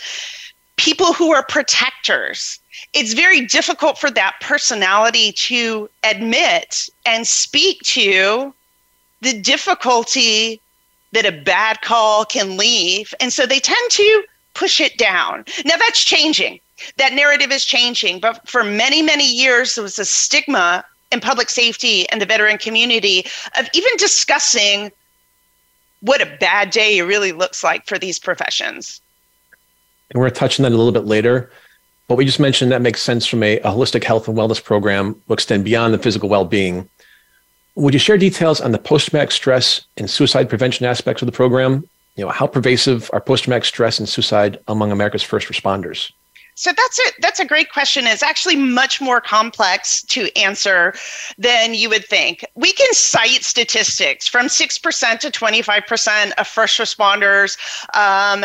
People 0.77 1.13
who 1.13 1.33
are 1.33 1.45
protectors. 1.45 2.61
It's 2.93 3.13
very 3.13 3.47
difficult 3.47 3.99
for 3.99 4.11
that 4.13 4.37
personality 4.41 5.33
to 5.33 5.89
admit 6.05 6.89
and 7.07 7.27
speak 7.27 7.81
to 7.83 8.55
the 9.21 9.41
difficulty 9.41 10.61
that 11.13 11.27
a 11.27 11.33
bad 11.33 11.81
call 11.83 12.25
can 12.25 12.57
leave. 12.57 13.15
And 13.21 13.33
so 13.33 13.47
they 13.47 13.61
tend 13.61 13.91
to 13.93 14.25
push 14.55 14.81
it 14.81 14.99
down. 14.99 15.45
Now 15.65 15.77
that's 15.77 16.05
changing. 16.05 16.61
That 16.97 17.13
narrative 17.13 17.51
is 17.51 17.65
changing. 17.65 18.21
But 18.21 18.49
for 18.49 18.65
many, 18.65 19.03
many 19.03 19.31
years, 19.31 19.75
there 19.75 19.83
was 19.83 19.99
a 19.99 20.05
stigma 20.05 20.85
in 21.13 21.21
public 21.21 21.51
safety 21.51 22.09
and 22.11 22.21
the 22.21 22.27
veteran 22.27 22.59
community 22.59 23.25
of 23.59 23.69
even 23.75 23.91
discussing 23.99 24.91
what 26.01 26.23
a 26.23 26.37
bad 26.41 26.71
day 26.71 27.01
really 27.03 27.33
looks 27.33 27.63
like 27.63 27.87
for 27.87 27.99
these 27.99 28.19
professions. 28.19 29.01
And 30.11 30.21
we're 30.21 30.31
touching 30.31 30.63
that 30.63 30.73
a 30.73 30.77
little 30.77 30.93
bit 30.93 31.05
later. 31.05 31.51
But 32.09 32.17
we 32.17 32.25
just 32.25 32.41
mentioned 32.41 32.73
that 32.73 32.83
makes 32.83 33.01
sense 33.03 33.27
from 33.27 33.43
a, 33.43 33.59
a 33.61 33.71
holistic 33.71 34.03
health 34.03 34.27
and 34.27 34.37
wellness 34.37 34.63
program 34.63 35.21
will 35.29 35.35
extend 35.35 35.65
beyond 35.65 35.95
the 35.95 35.99
physical 35.99 36.29
well 36.29 36.45
being. 36.45 36.89
Would 37.81 37.95
you 37.95 38.01
share 38.01 38.19
details 38.19 38.61
on 38.61 38.73
the 38.73 38.79
post-traumatic 38.79 39.33
stress 39.33 39.81
and 39.97 40.11
suicide 40.11 40.51
prevention 40.51 40.85
aspects 40.85 41.23
of 41.23 41.27
the 41.27 41.33
program? 41.33 41.89
You 42.15 42.27
know, 42.27 42.31
how 42.31 42.47
pervasive 42.47 43.09
are 43.15 43.23
post-traumatic 43.23 43.65
stress 43.65 43.99
and 43.99 44.07
suicide 44.07 44.59
among 44.69 44.93
America's 44.93 45.23
first 45.23 45.49
responders? 45.49 46.13
So 46.57 46.73
that's 46.77 46.99
a 46.99 47.03
that's 47.23 47.41
a 47.41 47.47
great 47.47 47.73
question. 47.73 48.07
It's 48.07 48.23
actually 48.23 48.57
much 48.57 49.01
more 49.01 49.19
complex 49.19 50.03
to 50.03 50.29
answer 50.37 50.93
than 51.39 51.73
you 51.73 51.89
would 51.89 52.05
think. 52.05 52.45
We 52.55 52.75
can 52.75 52.93
cite 52.93 53.45
statistics 53.45 54.29
from 54.29 54.51
six 54.51 54.77
percent 54.77 55.23
to 55.23 55.31
twenty 55.31 55.63
five 55.63 55.87
percent 55.87 56.35
of 56.39 56.47
first 56.47 56.79
responders 56.79 57.57
um, 57.97 58.45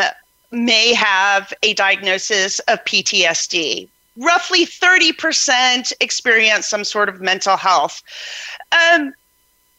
may 0.50 0.94
have 0.94 1.52
a 1.62 1.74
diagnosis 1.74 2.58
of 2.60 2.82
PTSD. 2.86 3.86
Roughly 4.16 4.64
thirty 4.64 5.12
percent 5.12 5.92
experience 6.00 6.66
some 6.66 6.84
sort 6.84 7.10
of 7.10 7.20
mental 7.20 7.58
health. 7.58 8.02
Um, 8.72 9.12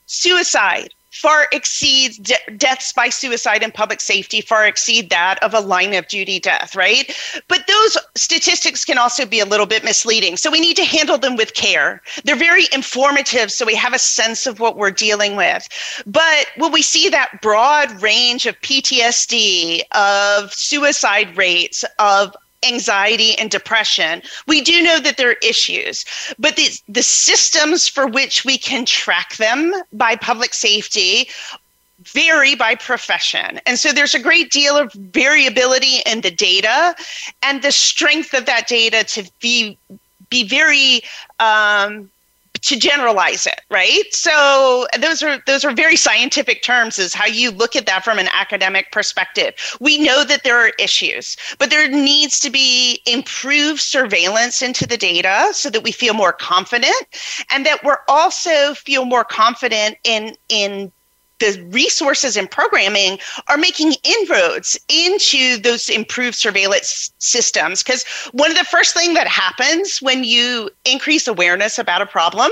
suicide. 0.07 0.93
Far 1.11 1.47
exceeds 1.51 2.17
de- 2.17 2.35
deaths 2.57 2.91
by 2.93 3.09
suicide 3.09 3.63
in 3.63 3.71
public 3.71 4.01
safety 4.01 4.39
far 4.41 4.67
exceed 4.67 5.09
that 5.09 5.41
of 5.41 5.53
a 5.53 5.59
line 5.59 5.95
of 5.95 6.07
duty 6.07 6.39
death 6.39 6.75
right? 6.75 7.15
But 7.47 7.65
those 7.65 7.97
statistics 8.15 8.85
can 8.85 8.97
also 8.97 9.25
be 9.25 9.39
a 9.39 9.45
little 9.45 9.65
bit 9.65 9.83
misleading. 9.83 10.37
So 10.37 10.51
we 10.51 10.59
need 10.59 10.75
to 10.77 10.85
handle 10.85 11.17
them 11.17 11.35
with 11.35 11.55
care. 11.55 12.01
They're 12.23 12.35
very 12.35 12.65
informative 12.71 13.51
so 13.51 13.65
we 13.65 13.75
have 13.75 13.93
a 13.93 13.99
sense 13.99 14.45
of 14.45 14.59
what 14.59 14.77
we're 14.77 14.91
dealing 14.91 15.35
with. 15.35 15.67
But 16.05 16.47
when 16.57 16.71
we 16.71 16.81
see 16.81 17.09
that 17.09 17.41
broad 17.41 18.01
range 18.01 18.45
of 18.45 18.59
ptsd 18.61 19.81
of 19.93 20.53
suicide 20.53 21.35
rates 21.35 21.83
of 21.99 22.35
anxiety 22.65 23.37
and 23.37 23.51
depression. 23.51 24.21
We 24.47 24.61
do 24.61 24.81
know 24.81 24.99
that 24.99 25.17
there 25.17 25.29
are 25.29 25.37
issues, 25.41 26.05
but 26.39 26.55
the, 26.55 26.69
the 26.87 27.03
systems 27.03 27.87
for 27.87 28.07
which 28.07 28.45
we 28.45 28.57
can 28.57 28.85
track 28.85 29.37
them 29.37 29.73
by 29.93 30.15
public 30.15 30.53
safety 30.53 31.29
vary 31.99 32.55
by 32.55 32.75
profession. 32.75 33.59
And 33.65 33.79
so 33.79 33.91
there's 33.91 34.13
a 34.13 34.19
great 34.19 34.51
deal 34.51 34.77
of 34.77 34.93
variability 34.93 36.01
in 36.05 36.21
the 36.21 36.31
data 36.31 36.95
and 37.41 37.61
the 37.61 37.71
strength 37.71 38.33
of 38.33 38.45
that 38.45 38.67
data 38.67 39.03
to 39.03 39.29
be 39.41 39.77
be 40.29 40.43
very 40.43 41.01
um, 41.39 42.09
to 42.61 42.77
generalize 42.77 43.45
it 43.45 43.61
right? 43.69 44.03
So 44.11 44.87
those 44.99 45.21
are 45.23 45.39
those 45.45 45.65
are 45.65 45.73
very 45.73 45.95
scientific 45.95 46.61
terms 46.63 46.99
is 46.99 47.13
how 47.13 47.25
you 47.25 47.51
look 47.51 47.75
at 47.75 47.85
that 47.85 48.03
from 48.03 48.19
an 48.19 48.27
academic 48.33 48.91
perspective. 48.91 49.53
We 49.79 49.97
know 49.99 50.23
that 50.23 50.43
there 50.43 50.57
are 50.57 50.71
issues 50.79 51.37
but 51.59 51.69
there 51.69 51.89
needs 51.89 52.39
to 52.41 52.49
be 52.49 53.01
improved 53.05 53.81
surveillance 53.81 54.61
into 54.61 54.87
the 54.87 54.97
data 54.97 55.49
so 55.53 55.69
that 55.69 55.83
we 55.83 55.91
feel 55.91 56.13
more 56.13 56.33
confident 56.33 56.95
and 57.51 57.65
that 57.65 57.83
we're 57.83 58.03
also 58.07 58.73
feel 58.73 59.05
more 59.05 59.23
confident 59.23 59.97
in 60.03 60.35
in 60.49 60.91
the 61.39 61.63
resources 61.71 62.37
and 62.37 62.49
programming 62.49 63.19
are 63.47 63.57
making 63.57 63.93
inroads 64.03 64.79
into 64.89 65.57
those 65.57 65.89
improved 65.89 66.35
surveillance 66.35 67.11
systems 67.19 67.83
because 67.83 68.03
one 68.31 68.51
of 68.51 68.57
the 68.57 68.63
first 68.63 68.93
thing 68.93 69.13
that 69.13 69.27
happens 69.27 70.01
when 70.01 70.23
you 70.23 70.69
increase 70.85 71.27
awareness 71.27 71.77
about 71.77 72.01
a 72.01 72.05
problem 72.05 72.49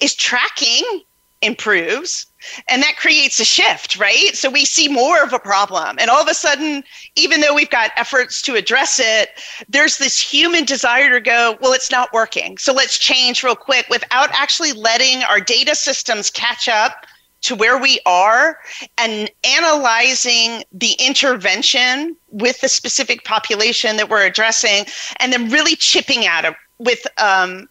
is 0.00 0.14
tracking 0.14 1.02
improves 1.40 2.26
and 2.68 2.82
that 2.82 2.96
creates 2.96 3.40
a 3.40 3.44
shift, 3.44 3.96
right? 3.96 4.30
So 4.34 4.50
we 4.50 4.64
see 4.64 4.88
more 4.88 5.22
of 5.22 5.32
a 5.32 5.38
problem. 5.38 5.96
And 6.00 6.10
all 6.10 6.22
of 6.22 6.28
a 6.28 6.34
sudden, 6.34 6.84
even 7.16 7.40
though 7.40 7.54
we've 7.54 7.70
got 7.70 7.90
efforts 7.96 8.40
to 8.42 8.54
address 8.54 9.00
it, 9.02 9.30
there's 9.68 9.98
this 9.98 10.20
human 10.20 10.64
desire 10.64 11.10
to 11.10 11.20
go, 11.20 11.58
well, 11.60 11.72
it's 11.72 11.90
not 11.90 12.12
working. 12.12 12.58
So 12.58 12.72
let's 12.72 12.98
change 12.98 13.42
real 13.42 13.56
quick 13.56 13.86
without 13.88 14.30
actually 14.32 14.72
letting 14.72 15.22
our 15.24 15.40
data 15.40 15.74
systems 15.74 16.30
catch 16.30 16.68
up 16.68 17.06
to 17.40 17.54
where 17.54 17.78
we 17.78 18.00
are 18.04 18.58
and 18.96 19.30
analyzing 19.44 20.64
the 20.72 20.92
intervention 20.98 22.16
with 22.30 22.60
the 22.60 22.68
specific 22.68 23.24
population 23.24 23.96
that 23.96 24.08
we're 24.10 24.26
addressing 24.26 24.86
and 25.20 25.32
then 25.32 25.48
really 25.50 25.76
chipping 25.76 26.26
at 26.26 26.44
it 26.44 26.54
with 26.78 27.06
um, 27.18 27.68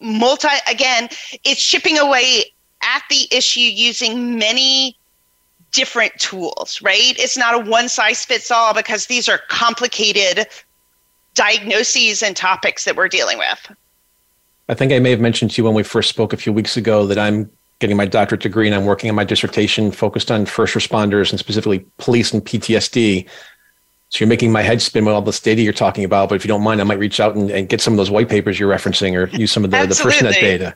multi 0.00 0.48
again 0.68 1.08
it's 1.44 1.62
chipping 1.62 1.98
away 1.98 2.44
at 2.82 3.02
the 3.08 3.28
issue 3.30 3.60
using 3.60 4.38
many 4.38 4.96
different 5.72 6.12
tools, 6.18 6.80
right? 6.82 7.14
It's 7.18 7.36
not 7.36 7.54
a 7.54 7.70
one 7.70 7.88
size 7.88 8.24
fits 8.24 8.50
all 8.50 8.74
because 8.74 9.06
these 9.06 9.28
are 9.28 9.38
complicated 9.48 10.46
diagnoses 11.34 12.22
and 12.22 12.36
topics 12.36 12.84
that 12.84 12.94
we're 12.94 13.08
dealing 13.08 13.38
with. 13.38 13.72
I 14.68 14.74
think 14.74 14.92
I 14.92 14.98
may 14.98 15.10
have 15.10 15.20
mentioned 15.20 15.50
to 15.52 15.62
you 15.62 15.64
when 15.64 15.74
we 15.74 15.82
first 15.82 16.10
spoke 16.10 16.32
a 16.32 16.36
few 16.36 16.52
weeks 16.52 16.76
ago 16.76 17.06
that 17.06 17.18
I'm 17.18 17.50
getting 17.82 17.96
my 17.96 18.06
doctorate 18.06 18.40
degree 18.40 18.66
and 18.66 18.74
I'm 18.74 18.86
working 18.86 19.10
on 19.10 19.16
my 19.16 19.24
dissertation 19.24 19.90
focused 19.90 20.30
on 20.30 20.46
first 20.46 20.74
responders 20.74 21.30
and 21.30 21.38
specifically 21.38 21.80
police 21.98 22.32
and 22.32 22.42
PTSD. 22.42 23.28
So 24.08 24.18
you're 24.20 24.28
making 24.28 24.52
my 24.52 24.62
head 24.62 24.80
spin 24.80 25.04
with 25.04 25.14
all 25.14 25.20
this 25.20 25.40
data 25.40 25.62
you're 25.62 25.72
talking 25.72 26.04
about. 26.04 26.28
But 26.28 26.36
if 26.36 26.44
you 26.44 26.48
don't 26.48 26.62
mind, 26.62 26.80
I 26.80 26.84
might 26.84 27.00
reach 27.00 27.18
out 27.18 27.34
and, 27.34 27.50
and 27.50 27.68
get 27.68 27.80
some 27.80 27.92
of 27.92 27.96
those 27.96 28.10
white 28.10 28.28
papers 28.28 28.58
you're 28.58 28.70
referencing 28.70 29.14
or 29.16 29.28
use 29.36 29.50
some 29.50 29.64
of 29.64 29.72
the, 29.72 29.78
the 29.78 29.94
FirstNet 29.94 30.34
data. 30.34 30.74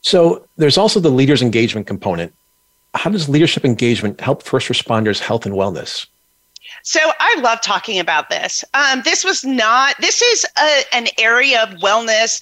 So 0.00 0.46
there's 0.56 0.78
also 0.78 0.98
the 0.98 1.10
leaders 1.10 1.42
engagement 1.42 1.86
component. 1.86 2.32
How 2.94 3.10
does 3.10 3.28
leadership 3.28 3.64
engagement 3.64 4.20
help 4.20 4.42
first 4.42 4.68
responders' 4.68 5.18
health 5.20 5.44
and 5.44 5.54
wellness? 5.54 6.06
So 6.82 7.00
I 7.20 7.38
love 7.40 7.60
talking 7.60 7.98
about 7.98 8.30
this. 8.30 8.64
Um, 8.74 9.02
this 9.04 9.24
was 9.24 9.44
not, 9.44 9.96
this 10.00 10.22
is 10.22 10.46
a, 10.58 10.94
an 10.94 11.08
area 11.18 11.62
of 11.62 11.70
wellness 11.80 12.40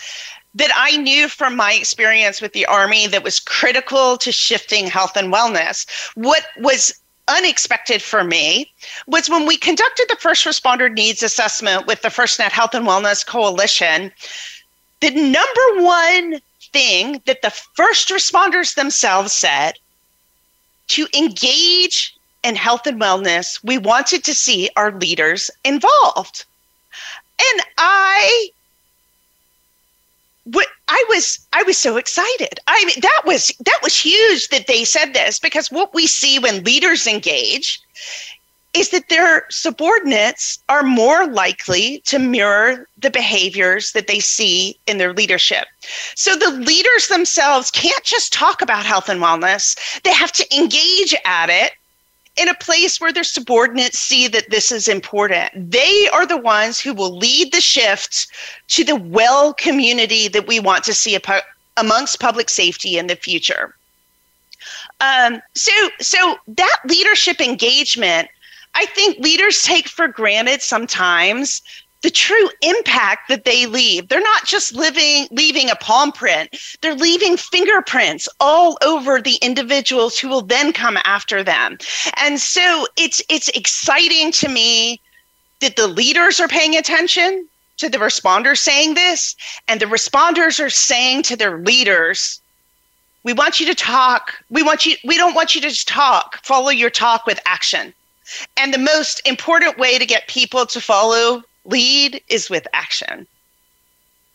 that 0.54 0.70
I 0.76 0.96
knew 0.96 1.28
from 1.28 1.56
my 1.56 1.72
experience 1.72 2.40
with 2.40 2.52
the 2.52 2.66
Army 2.66 3.06
that 3.06 3.24
was 3.24 3.40
critical 3.40 4.16
to 4.18 4.32
shifting 4.32 4.86
health 4.86 5.16
and 5.16 5.32
wellness. 5.32 5.86
What 6.14 6.44
was 6.58 6.92
unexpected 7.28 8.02
for 8.02 8.24
me 8.24 8.70
was 9.06 9.30
when 9.30 9.46
we 9.46 9.56
conducted 9.56 10.06
the 10.08 10.16
first 10.16 10.44
responder 10.44 10.92
needs 10.92 11.22
assessment 11.22 11.86
with 11.86 12.02
the 12.02 12.08
FirstNet 12.08 12.50
Health 12.50 12.74
and 12.74 12.86
Wellness 12.86 13.24
Coalition, 13.26 14.12
the 15.00 15.10
number 15.10 15.82
one 15.82 16.40
thing 16.72 17.22
that 17.26 17.42
the 17.42 17.50
first 17.50 18.08
responders 18.08 18.74
themselves 18.74 19.32
said 19.32 19.78
to 20.88 21.06
engage 21.16 22.14
in 22.42 22.56
health 22.56 22.86
and 22.86 23.00
wellness, 23.00 23.62
we 23.62 23.78
wanted 23.78 24.24
to 24.24 24.34
see 24.34 24.68
our 24.76 24.92
leaders 24.92 25.50
involved. 25.64 26.44
And 27.40 27.62
I 27.78 28.50
I 30.92 31.04
was 31.08 31.38
I 31.52 31.62
was 31.62 31.78
so 31.78 31.96
excited. 31.96 32.60
I 32.66 32.84
mean 32.84 33.00
that 33.00 33.22
was 33.24 33.50
that 33.64 33.80
was 33.82 33.96
huge 33.96 34.48
that 34.48 34.66
they 34.66 34.84
said 34.84 35.14
this 35.14 35.38
because 35.38 35.70
what 35.70 35.94
we 35.94 36.06
see 36.06 36.38
when 36.38 36.64
leaders 36.64 37.06
engage 37.06 37.80
is 38.74 38.90
that 38.90 39.08
their 39.08 39.46
subordinates 39.50 40.58
are 40.68 40.82
more 40.82 41.26
likely 41.26 42.00
to 42.06 42.18
mirror 42.18 42.88
the 42.98 43.10
behaviors 43.10 43.92
that 43.92 44.06
they 44.06 44.18
see 44.18 44.78
in 44.86 44.98
their 44.98 45.12
leadership. 45.12 45.66
So 46.14 46.36
the 46.36 46.50
leaders 46.50 47.08
themselves 47.08 47.70
can't 47.70 48.04
just 48.04 48.32
talk 48.32 48.62
about 48.62 48.86
health 48.86 49.08
and 49.08 49.20
wellness, 49.20 50.00
they 50.02 50.12
have 50.12 50.32
to 50.32 50.56
engage 50.56 51.14
at 51.24 51.50
it 51.50 51.72
in 52.36 52.48
a 52.48 52.54
place 52.54 53.00
where 53.00 53.12
their 53.12 53.24
subordinates 53.24 53.98
see 53.98 54.26
that 54.28 54.50
this 54.50 54.72
is 54.72 54.88
important. 54.88 55.70
They 55.70 56.08
are 56.08 56.26
the 56.26 56.38
ones 56.38 56.80
who 56.80 56.94
will 56.94 57.16
lead 57.16 57.52
the 57.52 57.60
shift 57.60 58.28
to 58.68 58.84
the 58.84 58.96
well 58.96 59.52
community 59.54 60.28
that 60.28 60.46
we 60.46 60.60
want 60.60 60.84
to 60.84 60.94
see 60.94 61.18
amongst 61.76 62.20
public 62.20 62.48
safety 62.48 62.96
in 62.98 63.06
the 63.06 63.16
future. 63.16 63.74
Um, 65.00 65.42
so, 65.54 65.72
so 66.00 66.36
that 66.46 66.76
leadership 66.86 67.40
engagement 67.40 68.28
I 68.74 68.86
think 68.86 69.18
leaders 69.18 69.62
take 69.62 69.88
for 69.88 70.08
granted 70.08 70.62
sometimes 70.62 71.62
the 72.02 72.10
true 72.10 72.50
impact 72.60 73.28
that 73.28 73.44
they 73.44 73.66
leave. 73.66 74.08
They're 74.08 74.20
not 74.20 74.44
just 74.44 74.74
living 74.74 75.28
leaving 75.30 75.70
a 75.70 75.76
palm 75.76 76.12
print. 76.12 76.50
They're 76.80 76.94
leaving 76.94 77.36
fingerprints 77.36 78.28
all 78.40 78.76
over 78.82 79.20
the 79.20 79.36
individuals 79.36 80.18
who 80.18 80.28
will 80.28 80.42
then 80.42 80.72
come 80.72 80.98
after 81.04 81.42
them. 81.42 81.78
And 82.16 82.40
so 82.40 82.86
it's 82.96 83.22
it's 83.28 83.48
exciting 83.50 84.32
to 84.32 84.48
me 84.48 85.00
that 85.60 85.76
the 85.76 85.86
leaders 85.86 86.40
are 86.40 86.48
paying 86.48 86.76
attention 86.76 87.48
to 87.78 87.88
the 87.88 87.98
responders 87.98 88.58
saying 88.58 88.94
this 88.94 89.34
and 89.68 89.80
the 89.80 89.86
responders 89.86 90.64
are 90.64 90.70
saying 90.70 91.22
to 91.22 91.36
their 91.36 91.58
leaders 91.58 92.40
we 93.24 93.32
want 93.32 93.60
you 93.60 93.66
to 93.66 93.74
talk. 93.74 94.34
We 94.50 94.62
want 94.62 94.84
you 94.84 94.96
we 95.04 95.16
don't 95.16 95.34
want 95.34 95.54
you 95.54 95.60
to 95.60 95.68
just 95.68 95.86
talk. 95.86 96.44
Follow 96.44 96.70
your 96.70 96.90
talk 96.90 97.26
with 97.26 97.38
action. 97.46 97.94
And 98.56 98.72
the 98.72 98.78
most 98.78 99.20
important 99.26 99.78
way 99.78 99.98
to 99.98 100.06
get 100.06 100.26
people 100.26 100.66
to 100.66 100.80
follow 100.80 101.42
lead 101.64 102.20
is 102.28 102.50
with 102.50 102.66
action. 102.72 103.26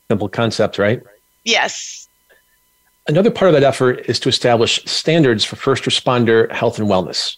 Simple 0.09 0.29
concept, 0.29 0.77
right? 0.77 1.01
Yes. 1.43 2.07
Another 3.07 3.31
part 3.31 3.49
of 3.49 3.53
that 3.53 3.67
effort 3.67 4.01
is 4.09 4.19
to 4.19 4.29
establish 4.29 4.83
standards 4.85 5.43
for 5.43 5.55
first 5.55 5.83
responder 5.83 6.51
health 6.51 6.77
and 6.79 6.87
wellness. 6.87 7.37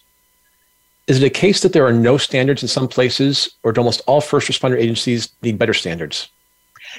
Is 1.06 1.22
it 1.22 1.26
a 1.26 1.30
case 1.30 1.60
that 1.62 1.72
there 1.72 1.86
are 1.86 1.92
no 1.92 2.16
standards 2.18 2.62
in 2.62 2.68
some 2.68 2.86
places, 2.86 3.50
or 3.62 3.72
do 3.72 3.80
almost 3.80 4.00
all 4.06 4.20
first 4.20 4.48
responder 4.48 4.76
agencies 4.76 5.28
need 5.42 5.58
better 5.58 5.74
standards? 5.74 6.28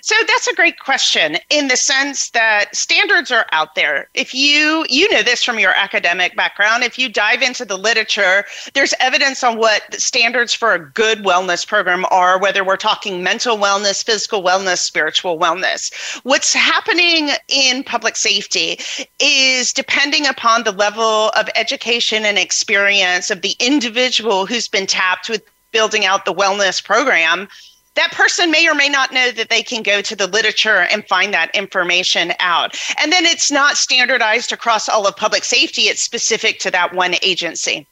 So 0.02 0.16
that's 0.28 0.48
a 0.48 0.56
great 0.56 0.80
question 0.80 1.38
in 1.50 1.68
the 1.68 1.76
sense 1.76 2.30
that 2.32 2.76
standards 2.76 3.32
are 3.32 3.46
out 3.52 3.76
there. 3.76 4.08
If 4.14 4.34
you 4.34 4.86
you 4.90 5.12
know 5.12 5.22
this 5.22 5.44
from 5.44 5.60
your 5.60 5.74
academic 5.74 6.36
background, 6.36 6.84
if 6.84 6.98
you 6.98 7.10
dive 7.10 7.42
into 7.42 7.66
the 7.66 7.78
literature, 7.78 8.46
there's 8.74 8.94
evidence 9.00 9.44
on 9.44 9.58
what 9.58 9.94
standards 10.00 10.54
for 10.54 10.74
a 10.74 10.80
good 10.80 11.20
wellness 11.20 11.68
program 11.68 12.06
are, 12.10 12.40
whether 12.40 12.64
we're 12.64 12.78
talking 12.78 13.22
mental 13.24 13.58
wellness, 13.58 14.04
physical 14.04 14.42
wellness, 14.42 14.78
spiritual 14.78 15.38
wellness. 15.38 15.92
What's 16.24 16.54
happening 16.54 17.30
in 17.50 17.84
public 17.84 18.16
safety 18.16 18.80
is 19.20 19.74
depending 19.74 20.26
upon 20.26 20.64
the 20.64 20.72
level 20.72 21.30
of 21.38 21.50
education 21.56 22.26
and 22.26 22.38
experience 22.38 23.30
of 23.30 23.42
the 23.42 23.56
individual 23.60 24.46
who's 24.46 24.68
been 24.68 24.88
tapped 24.88 25.30
with 25.30 25.44
building 25.72 26.06
out 26.06 26.26
the 26.26 26.34
wellness 26.34 26.84
program 26.84 27.48
that 27.96 28.12
person 28.14 28.52
may 28.52 28.68
or 28.68 28.76
may 28.76 28.90
not 28.90 29.12
know 29.12 29.32
that 29.32 29.50
they 29.50 29.64
can 29.64 29.84
go 29.84 30.02
to 30.02 30.16
the 30.16 30.28
literature 30.28 30.82
and 30.92 31.06
find 31.08 31.34
that 31.34 31.54
information 31.54 32.34
out. 32.40 32.78
And 33.02 33.12
then 33.12 33.26
it's 33.26 33.52
not 33.52 33.78
standardized 33.78 34.52
across 34.52 34.88
all 34.88 35.08
of 35.08 35.16
public 35.16 35.44
safety, 35.44 35.84
it's 35.84 36.02
specific 36.02 36.60
to 36.60 36.72
that 36.72 36.94
one 36.94 37.16
agency. 37.22 37.86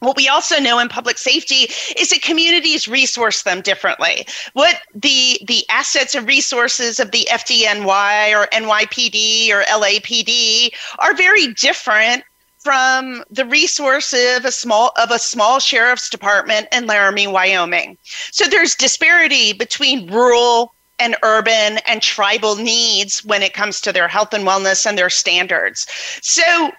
What 0.00 0.16
we 0.16 0.28
also 0.28 0.60
know 0.60 0.78
in 0.78 0.88
public 0.88 1.16
safety 1.16 1.72
is 1.96 2.10
that 2.10 2.20
communities 2.20 2.86
resource 2.86 3.44
them 3.44 3.62
differently. 3.62 4.26
What 4.52 4.82
the 4.94 5.40
the 5.46 5.64
assets 5.70 6.14
and 6.14 6.28
resources 6.28 7.00
of 7.00 7.12
the 7.12 7.26
FDNY 7.30 8.36
or 8.36 8.46
NYPD 8.48 9.50
or 9.50 9.62
LAPD 9.62 10.74
are 10.98 11.14
very 11.14 11.54
different 11.54 12.24
from 12.66 13.22
the 13.30 13.44
resource 13.44 14.12
of 14.12 14.44
a 14.44 14.50
small 14.50 14.90
of 15.00 15.12
a 15.12 15.20
small 15.20 15.60
sheriff's 15.60 16.10
department 16.10 16.66
in 16.72 16.88
Laramie, 16.88 17.28
Wyoming. 17.28 17.96
So 18.32 18.48
there's 18.48 18.74
disparity 18.74 19.52
between 19.52 20.10
rural 20.10 20.74
and 20.98 21.14
urban 21.22 21.78
and 21.86 22.02
tribal 22.02 22.56
needs 22.56 23.24
when 23.24 23.44
it 23.44 23.54
comes 23.54 23.80
to 23.82 23.92
their 23.92 24.08
health 24.08 24.34
and 24.34 24.44
wellness 24.44 24.84
and 24.84 24.98
their 24.98 25.10
standards. 25.10 25.86
So 26.22 26.72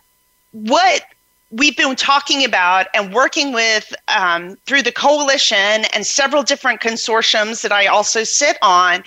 what 0.51 1.03
we've 1.51 1.77
been 1.77 1.95
talking 1.95 2.43
about 2.43 2.87
and 2.93 3.13
working 3.13 3.53
with 3.53 3.93
um, 4.09 4.57
through 4.65 4.81
the 4.81 4.91
coalition 4.91 5.85
and 5.93 6.05
several 6.05 6.43
different 6.43 6.81
consortiums 6.81 7.61
that 7.61 7.71
I 7.71 7.87
also 7.87 8.23
sit 8.23 8.57
on 8.61 9.03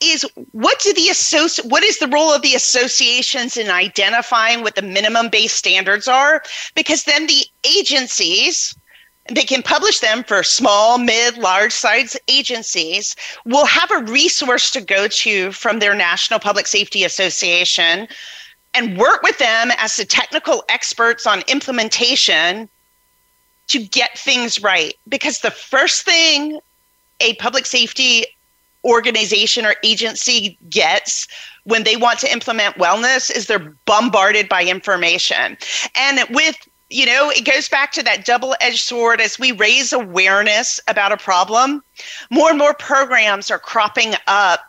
is 0.00 0.26
what 0.52 0.80
do 0.80 0.92
the 0.92 1.08
associ- 1.08 1.64
what 1.64 1.82
is 1.82 1.98
the 1.98 2.08
role 2.08 2.32
of 2.32 2.42
the 2.42 2.54
associations 2.54 3.56
in 3.56 3.70
identifying 3.70 4.62
what 4.62 4.74
the 4.74 4.82
minimum 4.82 5.30
base 5.30 5.54
standards 5.54 6.08
are? 6.08 6.42
Because 6.74 7.04
then 7.04 7.26
the 7.26 7.44
agencies 7.64 8.74
they 9.30 9.44
can 9.44 9.62
publish 9.62 10.00
them 10.00 10.24
for 10.24 10.42
small, 10.42 10.96
mid, 10.96 11.36
large 11.36 11.72
size 11.72 12.16
agencies, 12.28 13.14
will 13.44 13.66
have 13.66 13.90
a 13.90 14.10
resource 14.10 14.70
to 14.70 14.80
go 14.80 15.06
to 15.06 15.52
from 15.52 15.80
their 15.80 15.94
National 15.94 16.40
Public 16.40 16.66
Safety 16.66 17.04
Association 17.04 18.08
and 18.74 18.98
work 18.98 19.22
with 19.22 19.38
them 19.38 19.70
as 19.78 19.96
the 19.96 20.04
technical 20.04 20.64
experts 20.68 21.26
on 21.26 21.42
implementation 21.48 22.68
to 23.68 23.78
get 23.78 24.18
things 24.18 24.62
right. 24.62 24.94
Because 25.08 25.40
the 25.40 25.50
first 25.50 26.04
thing 26.04 26.60
a 27.20 27.34
public 27.34 27.66
safety 27.66 28.24
organization 28.84 29.66
or 29.66 29.74
agency 29.82 30.56
gets 30.70 31.26
when 31.64 31.84
they 31.84 31.96
want 31.96 32.18
to 32.20 32.32
implement 32.32 32.76
wellness 32.76 33.34
is 33.34 33.46
they're 33.46 33.74
bombarded 33.84 34.48
by 34.48 34.64
information. 34.64 35.56
And 35.94 36.20
with 36.30 36.56
you 36.90 37.04
know, 37.04 37.30
it 37.30 37.44
goes 37.44 37.68
back 37.68 37.92
to 37.92 38.02
that 38.02 38.24
double 38.24 38.54
edged 38.62 38.80
sword 38.80 39.20
as 39.20 39.38
we 39.38 39.52
raise 39.52 39.92
awareness 39.92 40.80
about 40.88 41.12
a 41.12 41.18
problem. 41.18 41.82
More 42.30 42.48
and 42.48 42.58
more 42.58 42.72
programs 42.72 43.50
are 43.50 43.58
cropping 43.58 44.14
up 44.26 44.60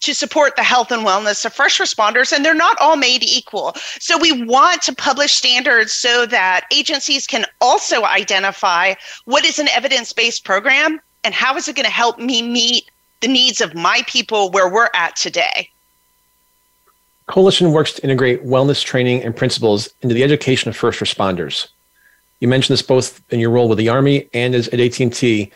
to 0.00 0.14
support 0.14 0.56
the 0.56 0.62
health 0.62 0.90
and 0.90 1.06
wellness 1.06 1.44
of 1.44 1.52
first 1.52 1.78
responders, 1.78 2.32
and 2.32 2.44
they're 2.44 2.54
not 2.54 2.76
all 2.80 2.96
made 2.96 3.22
equal. 3.22 3.72
So, 3.98 4.18
we 4.18 4.44
want 4.44 4.82
to 4.82 4.94
publish 4.94 5.32
standards 5.32 5.92
so 5.92 6.26
that 6.26 6.66
agencies 6.72 7.26
can 7.26 7.44
also 7.60 8.04
identify 8.04 8.94
what 9.24 9.44
is 9.44 9.58
an 9.58 9.68
evidence 9.68 10.12
based 10.12 10.44
program 10.44 11.00
and 11.24 11.34
how 11.34 11.56
is 11.56 11.68
it 11.68 11.76
going 11.76 11.84
to 11.84 11.90
help 11.90 12.18
me 12.18 12.42
meet 12.42 12.90
the 13.20 13.28
needs 13.28 13.60
of 13.60 13.74
my 13.74 14.02
people 14.06 14.50
where 14.50 14.68
we're 14.68 14.90
at 14.94 15.16
today. 15.16 15.70
Coalition 17.26 17.72
works 17.72 17.94
to 17.94 18.04
integrate 18.04 18.44
wellness 18.44 18.84
training 18.84 19.22
and 19.24 19.34
principles 19.34 19.88
into 20.02 20.14
the 20.14 20.22
education 20.22 20.68
of 20.68 20.76
first 20.76 21.00
responders. 21.00 21.68
You 22.40 22.48
mentioned 22.48 22.74
this 22.74 22.82
both 22.82 23.20
in 23.32 23.40
your 23.40 23.50
role 23.50 23.68
with 23.68 23.78
the 23.78 23.88
Army 23.88 24.28
and 24.32 24.54
as 24.54 24.68
at 24.68 24.78
AT&T 24.78 25.50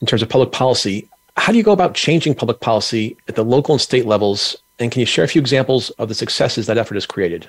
in 0.00 0.06
terms 0.06 0.22
of 0.22 0.28
public 0.28 0.52
policy. 0.52 1.08
How 1.36 1.52
do 1.52 1.58
you 1.58 1.64
go 1.64 1.72
about 1.72 1.94
changing 1.94 2.34
public 2.34 2.60
policy 2.60 3.16
at 3.28 3.36
the 3.36 3.44
local 3.44 3.74
and 3.74 3.80
state 3.80 4.06
levels? 4.06 4.56
And 4.78 4.90
can 4.90 5.00
you 5.00 5.06
share 5.06 5.24
a 5.24 5.28
few 5.28 5.40
examples 5.40 5.90
of 5.90 6.08
the 6.08 6.14
successes 6.14 6.66
that 6.66 6.78
effort 6.78 6.94
has 6.94 7.06
created? 7.06 7.48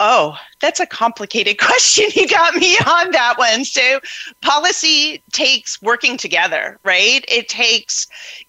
Oh, 0.00 0.36
that's 0.60 0.80
a 0.80 0.86
complicated 0.86 1.58
question. 1.60 2.06
You 2.14 2.28
got 2.28 2.54
me 2.54 2.76
on 2.78 3.10
that 3.12 3.38
one. 3.38 3.64
So, 3.64 4.00
policy 4.42 5.22
takes 5.32 5.80
working 5.82 6.16
together, 6.16 6.78
right? 6.84 7.24
It 7.28 7.48
takes 7.48 8.06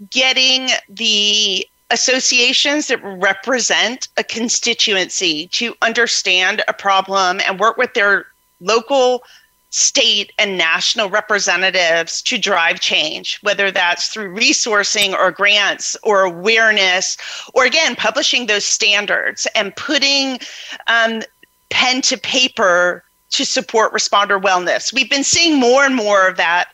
getting 0.09 0.69
the 0.89 1.67
associations 1.91 2.87
that 2.87 3.03
represent 3.03 4.09
a 4.17 4.23
constituency 4.23 5.47
to 5.47 5.73
understand 5.81 6.63
a 6.67 6.73
problem 6.73 7.41
and 7.45 7.59
work 7.59 7.77
with 7.77 7.95
their 7.95 8.27
local 8.61 9.23
state 9.71 10.33
and 10.39 10.57
national 10.57 11.09
representatives 11.09 12.21
to 12.23 12.37
drive 12.37 12.79
change, 12.79 13.39
whether 13.41 13.69
that's 13.69 14.07
through 14.07 14.35
resourcing 14.35 15.13
or 15.13 15.31
grants 15.31 15.95
or 16.03 16.21
awareness, 16.21 17.17
or 17.53 17.65
again, 17.65 17.95
publishing 17.95 18.47
those 18.47 18.65
standards 18.65 19.47
and 19.55 19.75
putting 19.75 20.39
um, 20.87 21.21
pen 21.69 22.01
to 22.01 22.17
paper 22.17 23.03
to 23.29 23.45
support 23.45 23.93
responder 23.93 24.41
wellness. 24.41 24.91
We've 24.91 25.09
been 25.09 25.23
seeing 25.23 25.59
more 25.59 25.85
and 25.85 25.95
more 25.95 26.27
of 26.27 26.37
that 26.37 26.69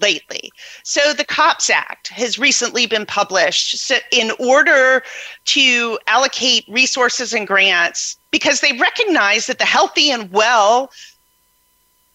lately. 0.00 0.50
So 0.84 1.12
the 1.12 1.24
COPS 1.24 1.70
Act 1.70 2.08
has 2.08 2.38
recently 2.38 2.86
been 2.86 3.04
published 3.04 3.78
so 3.78 3.96
in 4.10 4.30
order 4.38 5.02
to 5.46 5.98
allocate 6.06 6.64
resources 6.68 7.34
and 7.34 7.46
grants 7.46 8.16
because 8.30 8.60
they 8.60 8.72
recognize 8.78 9.46
that 9.48 9.58
the 9.58 9.66
healthy 9.66 10.10
and 10.10 10.30
well 10.30 10.90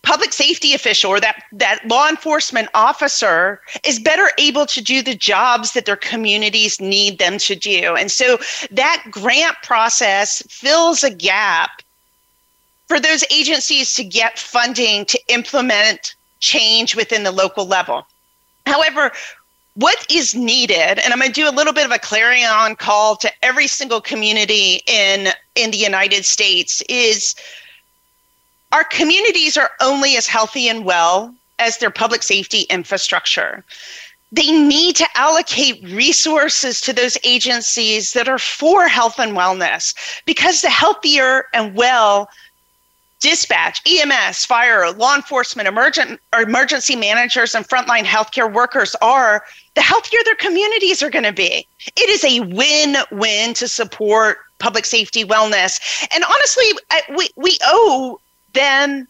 public 0.07 0.31
safety 0.31 0.73
official 0.73 1.11
or 1.11 1.19
that 1.19 1.43
that 1.51 1.85
law 1.85 2.07
enforcement 2.07 2.69
officer 2.73 3.59
is 3.85 3.99
better 3.99 4.31
able 4.37 4.65
to 4.65 4.81
do 4.81 5.03
the 5.03 5.13
jobs 5.13 5.73
that 5.73 5.85
their 5.85 5.97
communities 5.97 6.79
need 6.79 7.19
them 7.19 7.37
to 7.37 7.55
do. 7.55 7.93
And 7.93 8.09
so 8.09 8.37
that 8.71 9.03
grant 9.11 9.57
process 9.63 10.41
fills 10.49 11.03
a 11.03 11.09
gap 11.09 11.81
for 12.87 13.01
those 13.01 13.25
agencies 13.29 13.93
to 13.95 14.03
get 14.05 14.39
funding 14.39 15.03
to 15.07 15.19
implement 15.27 16.15
change 16.39 16.95
within 16.95 17.23
the 17.23 17.31
local 17.33 17.65
level. 17.65 18.07
However, 18.65 19.11
what 19.73 20.05
is 20.09 20.33
needed, 20.33 20.99
and 20.99 21.11
I'm 21.11 21.19
going 21.19 21.33
to 21.33 21.41
do 21.41 21.49
a 21.49 21.51
little 21.51 21.73
bit 21.73 21.85
of 21.85 21.91
a 21.91 21.99
clarion 21.99 22.77
call 22.77 23.17
to 23.17 23.29
every 23.43 23.67
single 23.67 23.99
community 23.99 24.81
in, 24.87 25.27
in 25.55 25.71
the 25.71 25.77
United 25.77 26.23
States, 26.23 26.81
is 26.87 27.35
our 28.71 28.83
communities 28.83 29.57
are 29.57 29.71
only 29.81 30.17
as 30.17 30.27
healthy 30.27 30.67
and 30.67 30.85
well 30.85 31.33
as 31.59 31.77
their 31.77 31.89
public 31.89 32.23
safety 32.23 32.61
infrastructure. 32.69 33.63
They 34.31 34.51
need 34.51 34.95
to 34.97 35.07
allocate 35.15 35.81
resources 35.83 36.81
to 36.81 36.93
those 36.93 37.17
agencies 37.23 38.13
that 38.13 38.27
are 38.27 38.39
for 38.39 38.87
health 38.87 39.19
and 39.19 39.37
wellness 39.37 39.93
because 40.25 40.61
the 40.61 40.69
healthier 40.69 41.45
and 41.53 41.75
well 41.75 42.29
dispatch, 43.19 43.81
EMS, 43.87 44.45
fire, 44.45 44.91
law 44.91 45.15
enforcement, 45.15 45.67
emergent, 45.67 46.19
emergency 46.39 46.95
managers, 46.95 47.55
and 47.55 47.67
frontline 47.67 48.03
healthcare 48.03 48.51
workers 48.51 48.95
are, 49.01 49.43
the 49.75 49.81
healthier 49.81 50.19
their 50.25 50.35
communities 50.35 51.01
are 51.01 51.09
going 51.09 51.23
to 51.23 51.33
be. 51.33 51.65
It 51.95 52.09
is 52.09 52.23
a 52.23 52.41
win 52.41 52.97
win 53.11 53.53
to 53.55 53.67
support 53.67 54.37
public 54.59 54.85
safety 54.85 55.23
wellness. 55.23 55.79
And 56.13 56.23
honestly, 56.23 56.65
we, 57.15 57.29
we 57.35 57.57
owe 57.63 58.19
them 58.53 59.07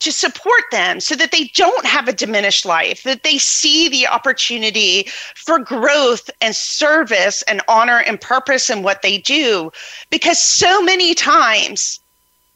to 0.00 0.10
support 0.10 0.62
them 0.70 0.98
so 0.98 1.14
that 1.14 1.30
they 1.30 1.44
don't 1.54 1.84
have 1.84 2.08
a 2.08 2.12
diminished 2.12 2.64
life, 2.64 3.02
that 3.02 3.22
they 3.22 3.36
see 3.36 3.88
the 3.88 4.06
opportunity 4.06 5.06
for 5.36 5.58
growth 5.58 6.30
and 6.40 6.56
service 6.56 7.42
and 7.42 7.60
honor 7.68 7.98
and 8.06 8.20
purpose 8.20 8.70
in 8.70 8.82
what 8.82 9.02
they 9.02 9.18
do. 9.18 9.70
Because 10.10 10.42
so 10.42 10.82
many 10.82 11.14
times, 11.14 12.00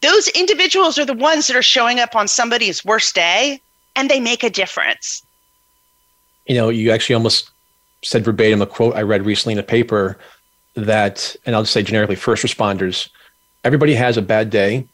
those 0.00 0.28
individuals 0.28 0.98
are 0.98 1.04
the 1.04 1.14
ones 1.14 1.46
that 1.46 1.56
are 1.56 1.62
showing 1.62 2.00
up 2.00 2.16
on 2.16 2.28
somebody's 2.28 2.84
worst 2.84 3.14
day 3.14 3.60
and 3.94 4.10
they 4.10 4.20
make 4.20 4.42
a 4.42 4.50
difference. 4.50 5.22
You 6.46 6.56
know, 6.56 6.70
you 6.70 6.90
actually 6.90 7.14
almost 7.14 7.50
said 8.02 8.24
verbatim 8.24 8.62
a 8.62 8.66
quote 8.66 8.96
I 8.96 9.02
read 9.02 9.24
recently 9.24 9.52
in 9.52 9.58
a 9.58 9.62
paper 9.62 10.18
that, 10.76 11.36
and 11.44 11.54
I'll 11.54 11.62
just 11.62 11.72
say 11.72 11.82
generically, 11.82 12.16
first 12.16 12.42
responders, 12.44 13.08
everybody 13.64 13.94
has 13.94 14.16
a 14.16 14.22
bad 14.22 14.50
day, 14.50 14.86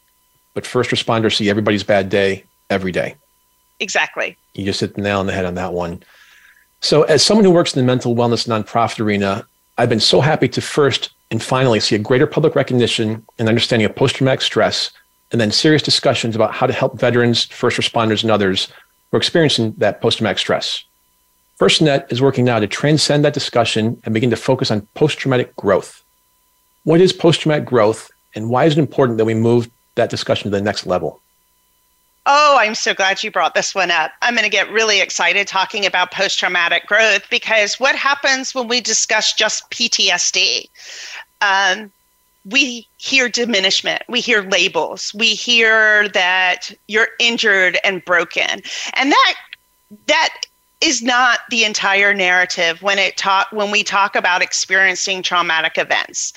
but 0.55 0.67
first 0.67 0.91
responders 0.91 1.37
see 1.37 1.51
everybody's 1.51 1.85
bad 1.85 2.09
day 2.09 2.45
every 2.69 2.93
day. 2.93 3.17
Exactly. 3.79 4.37
You 4.55 4.65
just 4.65 4.81
hit 4.81 4.95
the 4.95 5.03
nail 5.03 5.21
on 5.21 5.27
the 5.27 5.33
head 5.33 5.45
on 5.45 5.55
that 5.55 5.73
one. 5.73 6.03
So, 6.81 7.03
as 7.05 7.23
someone 7.23 7.45
who 7.45 7.51
works 7.51 7.75
in 7.75 7.81
the 7.81 7.87
mental 7.87 8.15
wellness 8.15 8.47
nonprofit 8.47 9.01
arena, 9.01 9.47
I've 9.79 9.89
been 9.89 10.01
so 10.01 10.21
happy 10.21 10.49
to 10.49 10.61
first 10.61 11.11
and 11.31 11.43
finally 11.43 11.81
see 11.81 11.95
a 11.95 11.99
greater 11.99 12.27
public 12.27 12.55
recognition 12.55 13.25
and 13.39 13.49
understanding 13.49 13.87
of 13.87 13.95
post 13.95 14.17
traumatic 14.17 14.43
stress 14.43 14.91
and 15.33 15.41
then 15.41 15.53
serious 15.53 15.83
discussions 15.83 16.35
about 16.35 16.53
how 16.53 16.67
to 16.67 16.73
help 16.73 16.99
veterans, 16.99 17.45
first 17.45 17.79
responders, 17.79 18.23
and 18.23 18.31
others 18.31 18.67
who 19.11 19.17
are 19.17 19.19
experiencing 19.19 19.75
that 19.79 20.01
post 20.01 20.19
traumatic 20.19 20.39
stress. 20.39 20.85
FirstNet 21.59 22.11
is 22.11 22.23
working 22.23 22.45
now 22.45 22.59
to 22.59 22.67
transcend 22.67 23.25
that 23.25 23.35
discussion 23.35 24.01
and 24.05 24.15
begin 24.15 24.31
to 24.31 24.37
focus 24.37 24.71
on 24.71 24.87
post 24.95 25.19
traumatic 25.19 25.55
growth. 25.57 26.03
What 26.85 27.01
is 27.01 27.13
post 27.13 27.43
traumatic 27.43 27.67
growth, 27.67 28.11
and 28.35 28.49
why 28.49 28.65
is 28.65 28.73
it 28.73 28.79
important 28.79 29.19
that 29.19 29.27
we 29.27 29.35
move 29.35 29.71
that 30.01 30.11
discussion 30.11 30.51
to 30.51 30.57
the 30.57 30.63
next 30.63 30.87
level? 30.87 31.21
Oh, 32.27 32.57
I'm 32.59 32.75
so 32.75 32.95
glad 32.95 33.23
you 33.23 33.31
brought 33.31 33.55
this 33.55 33.75
one 33.75 33.91
up. 33.91 34.13
I'm 34.23 34.35
going 34.35 34.45
to 34.45 34.51
get 34.51 34.71
really 34.71 35.01
excited 35.01 35.47
talking 35.47 35.87
about 35.87 36.11
post 36.11 36.39
traumatic 36.39 36.87
growth 36.87 37.29
because 37.31 37.81
what 37.81 37.95
happens 37.95 38.55
when 38.55 38.69
we 38.69 38.81
discuss 38.81 39.33
just 39.33 39.71
PTSD? 39.71 40.69
Um, 41.41 41.91
we 42.45 42.87
hear 42.99 43.29
diminishment, 43.29 44.03
we 44.09 44.21
hear 44.21 44.43
labels, 44.43 45.13
we 45.15 45.35
hear 45.35 46.09
that 46.11 46.71
you're 46.89 47.09
injured 47.19 47.79
and 47.85 48.05
broken. 48.05 48.63
And 48.95 49.13
that 49.13 49.35
that 50.07 50.31
is 50.81 51.03
not 51.03 51.41
the 51.51 51.65
entire 51.65 52.15
narrative 52.15 52.83
when 52.83 52.99
it 52.99 53.17
talk 53.17 53.49
when 53.53 53.71
we 53.71 53.83
talk 53.83 54.17
about 54.17 54.43
experiencing 54.43 55.23
traumatic 55.23 55.77
events. 55.77 56.33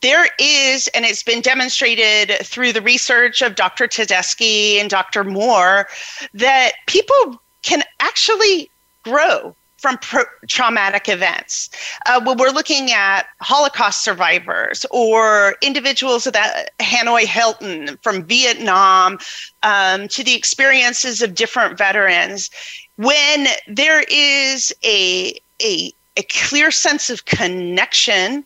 There 0.00 0.28
is, 0.38 0.88
and 0.88 1.04
it's 1.04 1.22
been 1.22 1.40
demonstrated 1.40 2.44
through 2.44 2.72
the 2.72 2.82
research 2.82 3.40
of 3.40 3.54
Dr. 3.54 3.86
Tedeschi 3.86 4.80
and 4.80 4.90
Dr. 4.90 5.22
Moore, 5.22 5.86
that 6.34 6.72
people 6.86 7.40
can 7.62 7.82
actually 8.00 8.68
grow 9.02 9.54
from 9.84 9.98
pro- 9.98 10.24
traumatic 10.48 11.10
events. 11.10 11.68
Uh, 12.06 12.18
when 12.24 12.38
we're 12.38 12.48
looking 12.48 12.90
at 12.90 13.26
Holocaust 13.42 14.02
survivors 14.02 14.86
or 14.90 15.56
individuals 15.60 16.24
that 16.24 16.70
Hanoi 16.80 17.26
Hilton 17.26 17.98
from 18.00 18.24
Vietnam 18.24 19.18
um, 19.62 20.08
to 20.08 20.24
the 20.24 20.34
experiences 20.34 21.20
of 21.20 21.34
different 21.34 21.76
veterans, 21.76 22.48
when 22.96 23.48
there 23.66 24.04
is 24.08 24.72
a, 24.84 25.38
a, 25.60 25.92
a 26.16 26.22
clear 26.30 26.70
sense 26.70 27.10
of 27.10 27.24
connection 27.24 28.44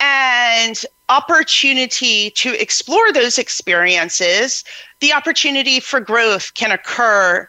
and 0.00 0.84
opportunity 1.08 2.30
to 2.30 2.60
explore 2.60 3.12
those 3.12 3.38
experiences, 3.38 4.64
the 5.00 5.12
opportunity 5.12 5.80
for 5.80 6.00
growth 6.00 6.54
can 6.54 6.70
occur 6.70 7.48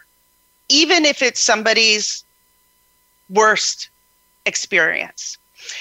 even 0.68 1.04
if 1.04 1.22
it's 1.22 1.40
somebody's 1.40 2.24
worst 3.30 3.88
experience. 4.46 5.38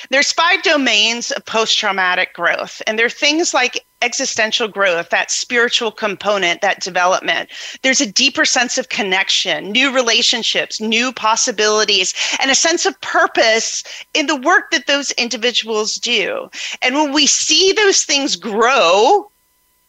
There's 0.10 0.32
five 0.32 0.64
domains 0.64 1.32
of 1.32 1.46
post 1.46 1.78
traumatic 1.78 2.34
growth, 2.34 2.82
and 2.88 2.98
they're 2.98 3.10
things 3.10 3.54
like 3.54 3.86
existential 4.06 4.68
growth, 4.68 5.10
that 5.10 5.32
spiritual 5.32 5.92
component, 5.92 6.62
that 6.62 6.80
development. 6.80 7.50
There's 7.82 8.02
a 8.02 8.12
deeper 8.12 8.46
sense 8.46 8.78
of 8.78 8.90
connection, 8.90 9.72
new 9.72 9.92
relationships, 9.94 10.80
new 10.80 11.12
possibilities, 11.12 12.14
and 12.40 12.52
a 12.52 12.56
sense 12.56 12.86
of 12.86 13.00
purpose 13.02 13.84
in 14.14 14.28
the 14.28 14.36
work 14.36 14.70
that 14.70 14.86
those 14.86 15.10
individuals 15.12 15.96
do. 15.96 16.50
And 16.84 16.94
when 16.94 17.14
we 17.14 17.26
see 17.26 17.74
those 17.74 18.04
things 18.04 18.36
grow, 18.36 19.32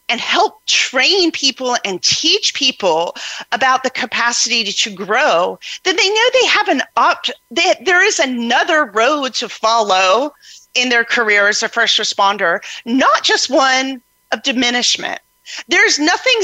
and 0.09 0.21
help 0.21 0.65
train 0.65 1.31
people 1.31 1.75
and 1.83 2.01
teach 2.01 2.53
people 2.53 3.13
about 3.51 3.83
the 3.83 3.89
capacity 3.89 4.63
to 4.63 4.89
grow, 4.89 5.59
then 5.83 5.97
they 5.97 6.09
know 6.09 6.29
they 6.33 6.47
have 6.47 6.69
an 6.69 6.81
up, 6.95 7.25
that 7.51 7.83
there 7.83 8.01
is 8.05 8.17
another 8.17 8.85
road 8.85 9.33
to 9.33 9.49
follow 9.49 10.31
in 10.75 10.89
their 10.89 11.03
career 11.03 11.47
as 11.47 11.63
a 11.63 11.67
first 11.67 11.97
responder, 11.97 12.59
not 12.85 13.23
just 13.23 13.49
one 13.49 14.01
of 14.31 14.43
diminishment. 14.43 15.19
There's 15.67 15.99
nothing 15.99 16.41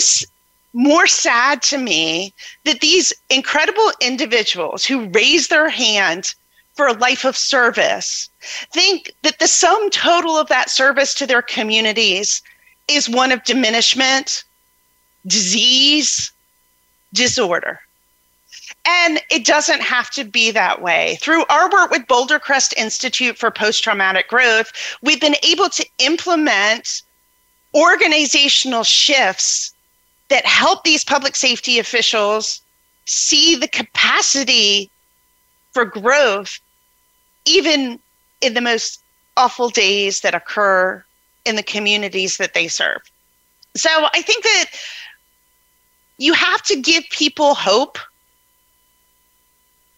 more 0.73 1.07
sad 1.07 1.61
to 1.63 1.77
me 1.77 2.34
that 2.65 2.81
these 2.81 3.13
incredible 3.29 3.91
individuals 4.01 4.86
who 4.86 5.09
raise 5.09 5.47
their 5.47 5.69
hand 5.69 6.34
for 6.73 6.88
a 6.88 6.93
life 6.93 7.23
of 7.23 7.38
service 7.38 8.29
think 8.71 9.11
that 9.21 9.38
the 9.39 9.47
sum 9.47 9.89
total 9.91 10.38
of 10.38 10.47
that 10.47 10.69
service 10.69 11.13
to 11.13 11.27
their 11.27 11.41
communities 11.41 12.41
is 12.88 13.07
one 13.07 13.31
of 13.31 13.43
diminishment, 13.43 14.43
disease, 15.27 16.31
disorder. 17.13 17.79
And 18.86 19.21
it 19.29 19.45
doesn't 19.45 19.81
have 19.81 20.09
to 20.11 20.23
be 20.23 20.51
that 20.51 20.81
way. 20.81 21.17
Through 21.21 21.45
our 21.49 21.69
work 21.69 21.91
with 21.91 22.07
Boulder 22.07 22.39
Crest 22.39 22.73
Institute 22.75 23.38
for 23.38 23.51
Post 23.51 23.84
Traumatic 23.84 24.27
Growth, 24.27 24.73
we've 25.01 25.21
been 25.21 25.38
able 25.43 25.69
to 25.69 25.86
implement 25.99 27.03
organizational 27.76 28.84
shifts 28.84 29.74
that 30.30 30.45
help 30.45 30.84
these 30.84 31.03
public 31.03 31.36
safety 31.36 31.80
officials 31.80 32.61
see 33.05 33.55
the 33.55 33.67
capacity 33.67 34.89
for 35.74 35.86
growth, 35.86 36.59
even 37.45 37.99
in 38.41 38.53
the 38.53 38.61
most 38.61 39.01
awful 39.38 39.69
days 39.69 40.21
that 40.21 40.36
occur 40.36 41.03
in 41.45 41.55
the 41.55 41.63
communities 41.63 42.38
that 42.38 42.53
they 42.53 42.67
serve. 42.67 43.01
So 43.76 43.89
I 44.13 44.21
think 44.21 44.43
that 44.43 44.65
you 46.17 46.34
have 46.34 46.61
to 46.63 46.80
give 46.80 47.03
people 47.09 47.55
hope 47.55 47.97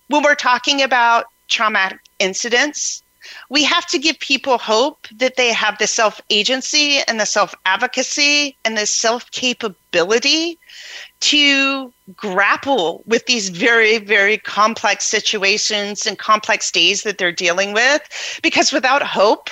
when 0.08 0.24
we're 0.24 0.36
talking 0.36 0.82
about 0.82 1.26
traumatic 1.48 2.00
incidents. 2.20 3.04
We 3.50 3.64
have 3.64 3.86
to 3.88 4.00
give 4.00 4.20
people 4.20 4.58
hope 4.58 5.08
that 5.16 5.36
they 5.36 5.52
have 5.54 5.78
the 5.78 5.88
self 5.88 6.22
agency 6.30 7.00
and 7.08 7.20
the 7.20 7.26
self 7.26 7.54
advocacy 7.66 8.58
and 8.66 8.78
the 8.78 8.86
self 8.86 9.30
capability 9.32 10.58
to 11.22 11.92
grapple 12.16 13.04
with 13.06 13.26
these 13.26 13.50
very, 13.50 13.98
very 13.98 14.38
complex 14.38 15.06
situations 15.06 16.06
and 16.06 16.20
complex 16.20 16.72
days 16.72 17.04
that 17.04 17.18
they're 17.18 17.32
dealing 17.32 17.74
with. 17.74 18.40
Because 18.44 18.72
without 18.72 19.02
hope, 19.02 19.50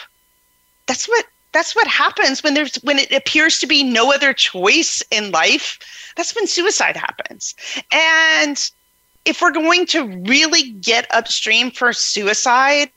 that's 0.87 1.07
what 1.07 1.25
that's 1.53 1.75
what 1.75 1.87
happens 1.87 2.43
when 2.43 2.55
there's 2.55 2.75
when 2.77 2.99
it 2.99 3.11
appears 3.11 3.59
to 3.59 3.67
be 3.67 3.83
no 3.83 4.11
other 4.11 4.33
choice 4.33 5.01
in 5.11 5.31
life 5.31 5.79
that's 6.17 6.35
when 6.35 6.47
suicide 6.47 6.97
happens 6.97 7.55
and 7.91 8.71
if 9.25 9.41
we're 9.41 9.51
going 9.51 9.85
to 9.85 10.05
really 10.27 10.71
get 10.71 11.07
upstream 11.11 11.71
for 11.71 11.93
suicide 11.93 12.89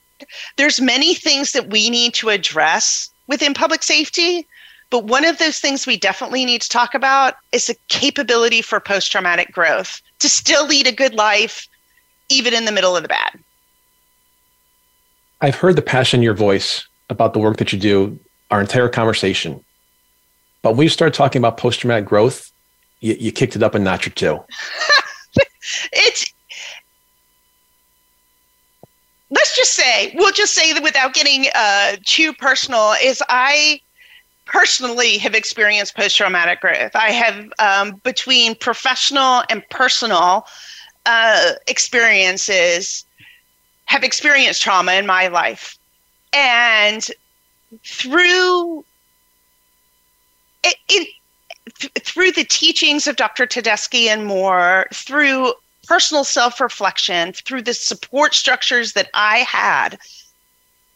there's 0.57 0.81
many 0.81 1.15
things 1.15 1.53
that 1.53 1.71
we 1.71 1.91
need 1.91 2.15
to 2.15 2.29
address 2.29 3.11
within 3.27 3.55
public 3.55 3.83
safety 3.83 4.47
but 4.89 5.05
one 5.05 5.25
of 5.25 5.39
those 5.39 5.59
things 5.59 5.85
we 5.85 5.97
definitely 5.97 6.45
need 6.45 6.63
to 6.63 6.69
talk 6.69 6.95
about 6.95 7.35
is 7.51 7.67
the 7.67 7.77
capability 7.89 8.63
for 8.63 8.79
post 8.79 9.11
traumatic 9.11 9.53
growth 9.53 10.01
to 10.21 10.29
still 10.29 10.67
lead 10.67 10.87
a 10.87 10.93
good 10.93 11.15
life 11.15 11.69
even 12.29 12.55
in 12.55 12.65
the 12.65 12.73
middle 12.73 12.97
of 12.97 13.03
the 13.03 13.09
bad 13.09 13.39
i've 15.41 15.57
heard 15.57 15.77
the 15.77 15.83
passion 15.83 16.21
in 16.21 16.25
your 16.25 16.35
voice 16.35 16.87
about 17.11 17.33
the 17.33 17.39
work 17.39 17.57
that 17.59 17.73
you 17.73 17.79
do 17.79 18.19
our 18.51 18.61
entire 18.61 18.89
conversation. 18.89 19.63
But 20.63 20.77
when 20.77 20.85
you 20.85 20.89
start 20.89 21.15
talking 21.15 21.41
about 21.41 21.57
post 21.57 21.81
traumatic 21.81 22.07
growth, 22.07 22.51
you, 23.01 23.15
you 23.19 23.33
kicked 23.33 23.57
it 23.57 23.63
up 23.63 23.75
a 23.75 23.79
notch 23.79 24.07
or 24.07 24.11
two. 24.11 24.41
it's 25.93 26.26
let's 29.37 29.55
just 29.55 29.75
say 29.75 30.13
we'll 30.17 30.33
just 30.33 30.55
say 30.55 30.73
that 30.73 30.83
without 30.83 31.13
getting 31.13 31.47
uh, 31.55 31.97
too 32.05 32.33
personal 32.33 32.95
is 33.03 33.23
i 33.29 33.79
personally 34.47 35.19
have 35.19 35.35
experienced 35.35 35.95
post-traumatic 35.95 36.61
growth 36.61 36.95
i 36.95 37.11
have 37.11 37.53
um, 37.59 38.01
between 38.03 38.55
professional 38.55 39.43
and 39.51 39.63
personal 39.71 40.47
uh, 41.05 41.53
experiences 41.69 43.05
have 43.85 44.03
experienced 44.03 44.63
trauma 44.63 44.93
in 44.95 45.07
my 45.07 45.29
life 45.29 45.79
and 46.33 47.09
through 47.85 48.85
it, 50.65 50.77
it 50.89 51.09
th- 51.79 51.93
through 52.01 52.33
the 52.33 52.45
teachings 52.45 53.07
of 53.07 53.17
Dr. 53.17 53.47
Tedeschi 53.47 54.07
and 54.07 54.27
Moore, 54.27 54.87
through 54.93 55.53
personal 55.87 56.25
self-reflection, 56.25 57.33
through 57.33 57.63
the 57.63 57.75
support 57.75 58.35
structures 58.35 58.93
that 58.93 59.09
I 59.15 59.39
had, 59.39 59.99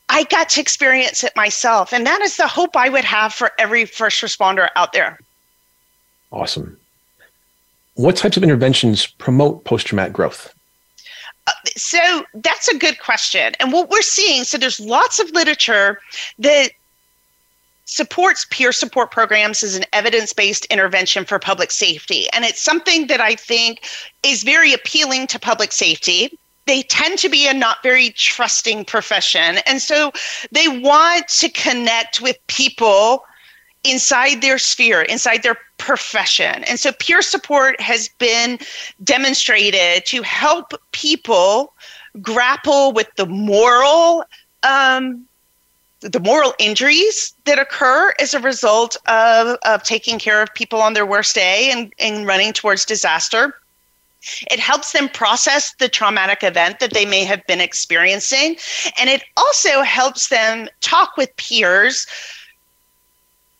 I 0.09 0.25
got 0.25 0.49
to 0.51 0.61
experience 0.61 1.23
it 1.23 1.33
myself. 1.37 1.93
And 1.93 2.07
that 2.07 2.21
is 2.21 2.37
the 2.37 2.49
hope 2.49 2.77
I 2.77 2.89
would 2.89 3.05
have 3.05 3.33
for 3.33 3.53
every 3.59 3.85
first 3.85 4.21
responder 4.23 4.69
out 4.77 4.93
there. 4.93 5.21
Awesome. 6.33 6.77
What 7.95 8.17
types 8.17 8.37
of 8.37 8.43
interventions 8.43 9.07
promote 9.07 9.65
post 9.65 9.87
traumatic 9.87 10.13
growth? 10.13 10.55
Uh, 11.47 11.53
so 11.77 12.25
that's 12.35 12.69
a 12.69 12.79
good 12.79 12.99
question. 13.01 13.53
And 13.61 13.73
what 13.73 13.91
we're 13.91 14.03
seeing, 14.03 14.45
so 14.45 14.59
there's 14.59 14.81
lots 14.81 15.19
of 15.19 15.31
literature 15.31 16.01
that 16.39 16.71
supports 17.91 18.47
peer 18.51 18.71
support 18.71 19.11
programs 19.11 19.65
as 19.65 19.75
an 19.75 19.85
evidence 19.93 20.33
based 20.33 20.65
intervention 20.67 21.25
for 21.25 21.41
public 21.41 21.73
safety. 21.73 22.29
And 22.33 22.45
it's 22.45 22.63
something 22.63 23.09
that 23.09 23.21
I 23.21 23.35
think 23.35 23.85
is 24.23 24.45
very 24.45 24.73
appealing 24.73 25.27
to 25.27 25.41
public 25.41 25.73
safety. 25.73 26.31
They 26.67 26.83
tend 26.83 27.19
to 27.19 27.29
be 27.29 27.49
a 27.49 27.53
not 27.53 27.83
very 27.83 28.11
trusting 28.11 28.85
profession. 28.85 29.59
And 29.67 29.83
so 29.83 30.13
they 30.53 30.69
want 30.69 31.27
to 31.41 31.49
connect 31.49 32.21
with 32.21 32.37
people 32.47 33.25
inside 33.83 34.41
their 34.41 34.59
sphere, 34.59 35.03
inside 35.03 35.43
their 35.43 35.57
profession. 35.79 36.63
And 36.65 36.79
so 36.79 36.93
peer 36.93 37.23
support 37.23 37.81
has 37.81 38.09
been 38.19 38.61
demonstrated 39.03 40.07
to 40.07 40.23
help 40.23 40.75
people 40.93 41.73
grapple 42.23 42.93
with 42.93 43.09
the 43.17 43.27
moral 43.27 44.25
um, 44.63 45.27
the 46.01 46.21
moral 46.21 46.55
injuries 46.59 47.35
that 47.45 47.59
occur 47.59 48.15
as 48.21 48.35
a 48.35 48.41
result 48.41 48.97
of, 49.07 49.59
of 49.65 49.83
taking 49.83 50.19
care 50.19 50.43
of 50.43 50.53
people 50.55 50.81
on 50.81 50.95
their 50.95 51.07
worst 51.07 51.35
day 51.35 51.71
and, 51.71 51.93
and 51.99 52.27
running 52.27 52.53
towards 52.53 52.85
disaster. 52.85 53.55
It 54.51 54.59
helps 54.59 54.93
them 54.93 55.09
process 55.09 55.75
the 55.79 55.89
traumatic 55.89 56.43
event 56.43 56.81
that 56.81 56.93
they 56.93 57.07
may 57.07 57.25
have 57.25 57.47
been 57.47 57.61
experiencing. 57.61 58.57
And 58.99 59.09
it 59.09 59.25
also 59.37 59.83
helps 59.83 60.29
them 60.29 60.69
talk 60.81 61.17
with 61.17 61.35
peers 61.37 62.07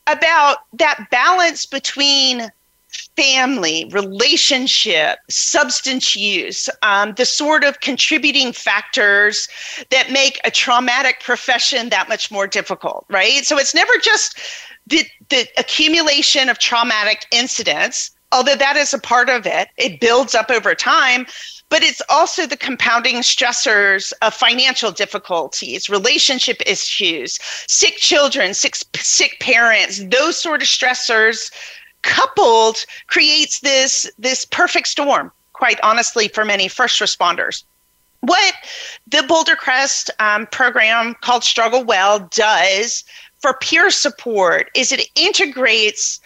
about 0.07 0.59
that 0.75 1.07
balance 1.11 1.67
between 1.67 2.51
family, 3.21 3.85
relationship, 3.91 5.19
substance 5.29 6.17
use, 6.17 6.71
um, 6.83 7.13
the 7.15 7.27
sort 7.27 7.65
of 7.65 7.81
contributing 7.81 8.51
factors 8.51 9.47
that 9.91 10.11
make 10.11 10.41
a 10.45 10.51
traumatic 10.51 11.21
profession 11.21 11.91
that 11.91 12.09
much 12.09 12.31
more 12.31 12.47
difficult, 12.47 13.05
right? 13.11 13.45
So 13.45 13.59
it's 13.59 13.75
never 13.75 13.93
just 13.99 14.39
the, 14.87 15.05
the 15.29 15.47
accumulation 15.59 16.49
of 16.49 16.59
traumatic 16.59 17.27
incidents, 17.31 18.11
although 18.33 18.57
that 18.57 18.77
is 18.77 18.95
a 18.95 18.99
part 18.99 19.29
of 19.29 19.45
it, 19.45 19.69
it 19.77 20.01
builds 20.01 20.35
up 20.35 20.51
over 20.51 20.75
time 20.75 21.27
but 21.71 21.85
it's 21.85 22.03
also 22.09 22.47
the 22.47 22.57
compounding 22.57 23.19
stressors 23.19 24.13
of 24.23 24.35
financial 24.35 24.91
difficulties, 24.91 25.89
relationship 25.89 26.61
issues, 26.67 27.39
sick 27.69 27.97
children, 27.97 28.55
sick, 28.55 28.75
sick 28.97 29.39
parents, 29.39 30.03
those 30.11 30.37
sort 30.37 30.63
of 30.63 30.69
stressors 30.69 31.53
coupled 32.03 32.85
creates 33.07 33.61
this, 33.61 34.11
this 34.19 34.45
perfect 34.45 34.89
storm, 34.89 35.33
quite 35.53 35.81
honestly, 35.83 36.29
for 36.29 36.45
many 36.45 36.69
first 36.69 37.01
responders. 37.01 37.65
What 38.21 38.55
the 39.07 39.23
Boulder 39.23 39.57
Crest 39.57 40.11
um, 40.19 40.47
program 40.47 41.15
called 41.23 41.43
Struggle 41.43 41.85
Well 41.85 42.29
does 42.33 43.05
for 43.39 43.55
peer 43.55 43.91
support 43.91 44.71
is 44.75 44.93
it 44.93 45.09
integrates 45.15 46.21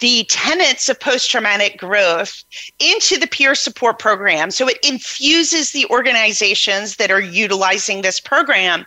the 0.00 0.24
tenets 0.28 0.88
of 0.88 1.00
post 1.00 1.30
traumatic 1.30 1.78
growth 1.78 2.44
into 2.78 3.18
the 3.18 3.26
peer 3.26 3.54
support 3.54 3.98
program. 3.98 4.50
So 4.50 4.68
it 4.68 4.78
infuses 4.86 5.72
the 5.72 5.86
organizations 5.86 6.96
that 6.96 7.10
are 7.10 7.20
utilizing 7.20 8.02
this 8.02 8.20
program 8.20 8.86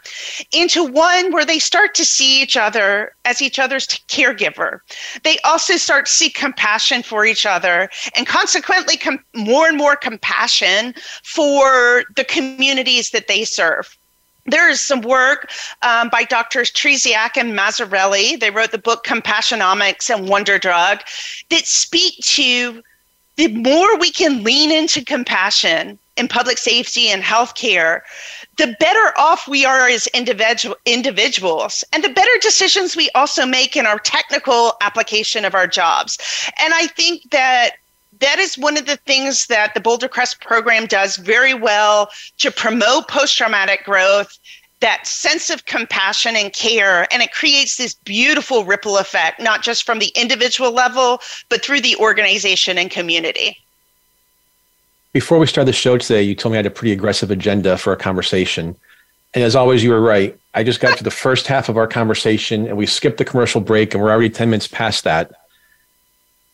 into 0.54 0.84
one 0.84 1.32
where 1.32 1.46
they 1.46 1.60
start 1.60 1.96
to 1.96 2.06
see 2.06 2.42
each 2.42 2.56
other 2.58 3.14
as 3.26 3.42
each 3.42 3.60
other's 3.60 3.88
caregiver. 3.88 4.80
They 5.24 5.38
also 5.44 5.78
start 5.78 6.06
to 6.06 6.12
see 6.12 6.30
compassion 6.30 7.04
for 7.04 7.26
each 7.26 7.46
other 7.46 7.90
and 8.16 8.28
consequently 8.28 8.98
com- 8.98 9.24
more 9.36 9.68
and 9.68 9.78
more 9.78 9.96
compassion 9.96 10.94
for 11.24 12.04
the 12.16 12.24
communities 12.24 13.12
that 13.12 13.28
they 13.28 13.44
serve 13.44 13.99
there 14.52 14.70
is 14.70 14.82
some 14.82 15.02
work 15.02 15.52
um, 15.82 16.10
by 16.10 16.24
doctors 16.24 16.72
Trzeciak 16.72 17.38
and 17.38 17.58
Mazzarelli. 17.58 18.40
They 18.40 18.52
wrote 18.52 18.72
the 18.72 18.78
book 18.78 19.06
Compassionomics 19.06 20.14
and 20.14 20.28
Wonder 20.28 20.60
Drug 20.60 21.00
that 21.50 21.66
speak 21.66 22.16
to 22.24 22.82
the 23.36 23.48
more 23.48 23.98
we 23.98 24.12
can 24.12 24.44
lean 24.44 24.70
into 24.70 25.04
compassion 25.04 25.98
in 26.18 26.28
public 26.28 26.58
safety 26.58 27.08
and 27.08 27.24
healthcare, 27.24 28.02
the 28.58 28.76
better 28.82 29.14
off 29.18 29.48
we 29.48 29.66
are 29.66 29.88
as 29.88 30.08
individual 30.08 30.76
individuals 30.86 31.86
and 31.94 32.04
the 32.04 32.10
better 32.10 32.38
decisions 32.42 32.98
we 32.98 33.10
also 33.16 33.46
make 33.46 33.78
in 33.78 33.86
our 33.86 34.00
technical 34.00 34.74
application 34.82 35.46
of 35.46 35.56
our 35.56 35.68
jobs. 35.68 36.18
And 36.62 36.74
I 36.74 36.88
think 36.88 37.32
that 37.32 37.78
that 38.20 38.40
is 38.40 38.58
one 38.58 38.78
of 38.78 38.86
the 38.86 38.98
things 38.98 39.48
that 39.48 39.74
the 39.74 39.80
Boulder 39.80 40.08
Crest 40.08 40.42
program 40.42 40.86
does 40.86 41.18
very 41.18 41.54
well 41.54 42.10
to 42.40 42.52
promote 42.52 43.08
post 43.08 43.38
traumatic 43.38 43.86
growth, 43.86 44.38
that 44.82 45.08
sense 45.08 45.50
of 45.50 45.66
compassion 45.66 46.36
and 46.36 46.54
care. 46.54 47.08
And 47.12 47.22
it 47.22 47.32
creates 47.34 47.78
this 47.78 47.94
beautiful 47.94 48.66
ripple 48.66 48.98
effect, 48.98 49.42
not 49.42 49.64
just 49.64 49.86
from 49.86 50.00
the 50.00 50.12
individual 50.16 50.72
level, 50.72 51.20
but 51.50 51.64
through 51.64 51.82
the 51.82 51.96
organization 51.98 52.78
and 52.78 52.92
community. 52.92 53.58
Before 55.12 55.40
we 55.40 55.48
start 55.48 55.66
the 55.66 55.74
show 55.74 55.98
today, 55.98 56.22
you 56.22 56.36
told 56.36 56.52
me 56.52 56.58
I 56.58 56.60
had 56.60 56.66
a 56.66 56.72
pretty 56.72 56.92
aggressive 56.92 57.32
agenda 57.32 57.78
for 57.78 57.92
our 57.92 57.96
conversation. 57.96 58.76
And 59.34 59.44
as 59.44 59.56
always, 59.56 59.84
you 59.84 59.92
were 59.92 60.02
right. 60.02 60.38
I 60.54 60.64
just 60.64 60.80
got 60.80 60.98
to 60.98 61.04
the 61.04 61.12
first 61.12 61.48
half 61.48 61.70
of 61.70 61.78
our 61.78 61.88
conversation 61.88 62.68
and 62.68 62.78
we 62.78 62.86
skipped 62.86 63.18
the 63.18 63.26
commercial 63.26 63.62
break 63.62 63.94
and 63.94 64.04
we're 64.04 64.12
already 64.12 64.30
10 64.30 64.50
minutes 64.50 64.68
past 64.68 65.04
that. 65.04 65.32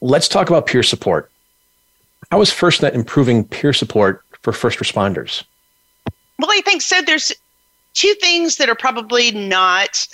Let's 0.01 0.27
talk 0.27 0.49
about 0.49 0.67
peer 0.67 0.83
support. 0.83 1.31
How 2.31 2.41
is 2.41 2.49
FirstNet 2.49 2.93
improving 2.93 3.43
peer 3.43 3.73
support 3.73 4.23
for 4.41 4.51
first 4.51 4.79
responders? 4.79 5.43
Well, 6.39 6.51
I 6.51 6.61
think 6.61 6.81
so. 6.81 7.01
There's 7.01 7.31
two 7.93 8.13
things 8.15 8.57
that 8.57 8.69
are 8.69 8.75
probably 8.75 9.31
not 9.31 10.07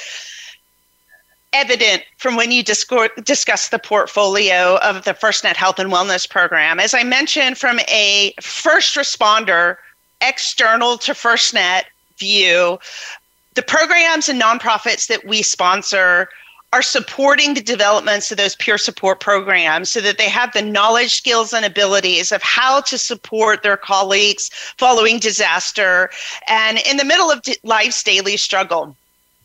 evident 1.53 2.03
from 2.17 2.35
when 2.35 2.51
you 2.51 2.63
discuss 2.63 3.69
the 3.69 3.79
portfolio 3.79 4.77
of 4.77 5.03
the 5.03 5.11
FirstNet 5.11 5.55
Health 5.55 5.79
and 5.79 5.91
Wellness 5.91 6.29
Program. 6.29 6.79
As 6.79 6.93
I 6.93 7.03
mentioned, 7.03 7.57
from 7.57 7.79
a 7.89 8.33
first 8.39 8.95
responder, 8.95 9.77
external 10.21 10.97
to 10.99 11.11
FirstNet 11.13 11.83
view, 12.17 12.79
the 13.55 13.63
programs 13.63 14.29
and 14.29 14.41
nonprofits 14.41 15.07
that 15.07 15.25
we 15.25 15.41
sponsor 15.41 16.29
are 16.73 16.81
supporting 16.81 17.53
the 17.53 17.61
developments 17.61 18.31
of 18.31 18.37
those 18.37 18.55
peer 18.55 18.77
support 18.77 19.19
programs 19.19 19.91
so 19.91 19.99
that 19.99 20.17
they 20.17 20.29
have 20.29 20.53
the 20.53 20.61
knowledge, 20.61 21.13
skills, 21.13 21.51
and 21.53 21.65
abilities 21.65 22.31
of 22.31 22.41
how 22.41 22.79
to 22.81 22.97
support 22.97 23.61
their 23.61 23.75
colleagues 23.75 24.49
following 24.77 25.19
disaster 25.19 26.09
and 26.47 26.79
in 26.89 26.97
the 26.97 27.03
middle 27.03 27.29
of 27.29 27.41
life's 27.63 28.01
daily 28.03 28.37
struggle. 28.37 28.95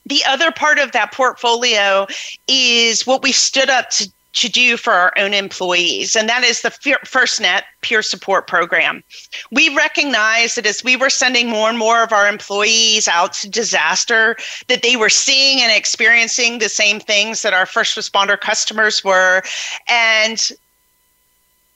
The 0.06 0.24
other 0.24 0.52
part 0.52 0.78
of 0.78 0.92
that 0.92 1.12
portfolio 1.12 2.06
is 2.46 3.06
what 3.08 3.24
we 3.24 3.32
stood 3.32 3.68
up 3.68 3.90
to 3.90 4.08
to 4.37 4.49
do 4.49 4.76
for 4.76 4.93
our 4.93 5.12
own 5.16 5.34
employees, 5.34 6.14
and 6.14 6.28
that 6.28 6.45
is 6.45 6.62
the 6.62 6.70
FirstNet 6.70 7.62
Peer 7.80 8.03
Support 8.03 8.47
Program. 8.47 9.03
We 9.51 9.74
recognize 9.74 10.55
that 10.55 10.66
as 10.66 10.84
we 10.84 10.95
were 10.95 11.11
sending 11.11 11.49
more 11.49 11.68
and 11.68 11.78
more 11.78 12.03
of 12.03 12.12
our 12.12 12.28
employees 12.28 13.09
out 13.09 13.32
to 13.34 13.49
disaster, 13.49 14.37
that 14.68 14.82
they 14.82 14.97
were 14.97 15.09
seeing 15.09 15.61
and 15.61 15.72
experiencing 15.72 16.59
the 16.59 16.68
same 16.68 17.01
things 17.01 17.43
that 17.43 17.55
our 17.55 17.66
first 17.66 17.97
responder 17.97 18.39
customers 18.39 19.03
were, 19.03 19.43
and 19.89 20.53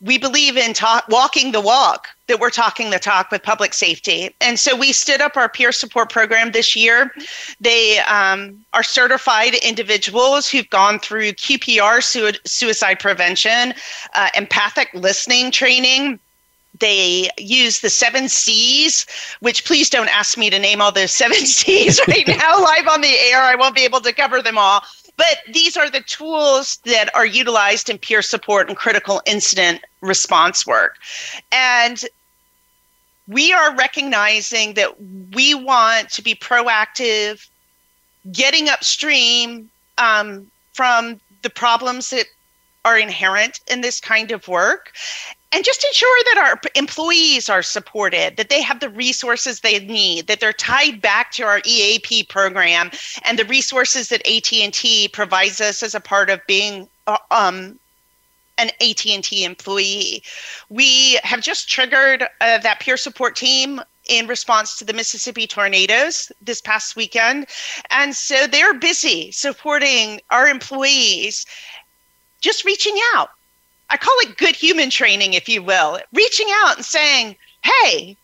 we 0.03 0.17
believe 0.17 0.57
in 0.57 0.73
talk, 0.73 1.05
walking 1.09 1.53
the 1.53 1.61
walk 1.61 2.09
that 2.27 2.41
we're 2.41 2.51
talking 2.51 2.91
the 2.91 2.99
talk 2.99 3.31
with 3.31 3.43
public 3.43 3.75
safety 3.75 4.35
and 4.41 4.59
so 4.59 4.77
we 4.77 4.93
stood 4.93 5.21
up 5.21 5.37
our 5.37 5.49
peer 5.49 5.73
support 5.73 6.11
program 6.11 6.53
this 6.53 6.77
year 6.77 7.13
they 7.61 7.99
um, 8.01 8.65
are 8.73 8.83
certified 8.83 9.55
individuals 9.57 10.49
who've 10.49 10.71
gone 10.71 10.99
through 10.99 11.33
qpr 11.33 12.03
su- 12.03 12.39
suicide 12.45 12.99
prevention 13.01 13.75
uh, 14.15 14.29
empathic 14.35 14.89
listening 14.95 15.51
training 15.51 16.19
they 16.79 17.29
use 17.37 17.81
the 17.81 17.91
seven 17.91 18.29
C's, 18.29 19.07
which 19.41 19.65
please 19.65 19.91
don't 19.91 20.09
ask 20.09 20.39
me 20.39 20.51
to 20.51 20.59
name 20.59 20.81
all 20.81 20.93
those 20.93 21.13
seven 21.13 21.37
C's 21.47 22.01
right 22.09 22.27
now 22.29 22.63
live 22.63 22.89
on 22.89 23.01
the 23.01 23.15
air. 23.31 23.43
I 23.43 23.55
won't 23.55 23.75
be 23.75 23.85
able 23.85 24.01
to 24.01 24.13
cover 24.13 24.43
them 24.43 24.59
all. 24.59 24.83
But 25.21 25.53
these 25.53 25.77
are 25.77 25.91
the 25.91 26.01
tools 26.01 26.79
that 26.87 27.15
are 27.15 27.27
utilized 27.27 27.91
in 27.91 27.99
peer 27.99 28.23
support 28.23 28.69
and 28.69 28.77
critical 28.77 29.21
incident 29.27 29.83
response 30.01 30.67
work. 30.67 30.97
And 31.53 32.03
we 33.29 33.53
are 33.53 33.77
recognizing 33.77 34.73
that 34.75 34.95
we 35.35 35.53
want 35.53 36.09
to 36.13 36.23
be 36.23 36.35
proactive, 36.35 37.47
getting 38.33 38.71
upstream 38.71 39.69
um, 39.99 40.51
from 40.73 41.21
the 41.43 41.51
problems 41.51 42.09
that 42.09 42.25
are 42.87 42.99
inherent 42.99 43.61
in 43.71 43.83
this 43.83 44.01
kind 44.01 44.31
of 44.31 44.49
work 44.49 44.95
and 45.53 45.65
just 45.65 45.85
ensure 45.85 46.19
that 46.27 46.39
our 46.39 46.61
employees 46.75 47.49
are 47.49 47.63
supported 47.63 48.37
that 48.37 48.49
they 48.49 48.63
have 48.63 48.81
the 48.81 48.89
resources 48.89 49.61
they 49.61 49.79
need 49.81 50.27
that 50.27 50.41
they're 50.41 50.53
tied 50.53 51.01
back 51.01 51.33
to 51.33 51.43
our 51.43 51.61
eap 51.65 52.29
program 52.29 52.91
and 53.25 53.39
the 53.39 53.45
resources 53.47 54.09
that 54.09 54.27
at&t 54.27 55.09
provides 55.09 55.61
us 55.61 55.83
as 55.83 55.95
a 55.95 56.01
part 56.01 56.31
of 56.31 56.41
being 56.47 56.89
uh, 57.07 57.19
um, 57.31 57.79
an 58.59 58.71
AT&T 58.83 59.43
employee. 59.43 60.23
We 60.69 61.19
have 61.25 61.41
just 61.41 61.71
triggered 61.71 62.25
uh, 62.43 62.59
that 62.59 62.81
peer 62.81 62.99
support 62.99 63.35
team 63.35 63.81
in 64.07 64.27
response 64.27 64.77
to 64.77 64.85
the 64.85 64.93
Mississippi 64.93 65.47
tornadoes 65.47 66.31
this 66.43 66.61
past 66.61 66.95
weekend. 66.95 67.47
And 67.91 68.15
so 68.15 68.47
they're 68.47 68.75
busy 68.75 69.31
supporting 69.31 70.21
our 70.31 70.47
employees, 70.47 71.47
just 72.43 72.67
reaching 72.67 72.97
out 73.15 73.31
I 73.91 73.97
call 73.97 74.15
it 74.21 74.39
good 74.39 74.55
human 74.55 74.89
training, 74.89 75.35
if 75.35 75.49
you 75.49 75.63
will, 75.63 75.99
reaching 76.15 76.47
out 76.63 76.77
and 76.77 76.85
saying, 76.85 77.37
Hey, 77.63 78.17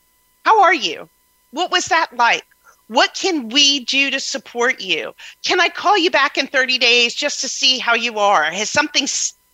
how 0.45 0.63
are 0.63 0.75
you? 0.75 1.09
What 1.51 1.71
was 1.71 1.87
that 1.87 2.17
like? 2.17 2.45
What 2.89 3.15
can 3.15 3.49
we 3.49 3.85
do 3.85 4.11
to 4.11 4.21
support 4.21 4.81
you? 4.81 5.13
Can 5.43 5.61
I 5.61 5.69
call 5.69 5.99
you 5.99 6.11
back 6.11 6.39
in 6.39 6.47
30 6.47 6.79
days 6.79 7.15
just 7.15 7.41
to 7.41 7.49
see 7.49 7.79
how 7.79 7.95
you 7.95 8.19
are? 8.19 8.45
Has 8.45 8.71
something 8.71 9.05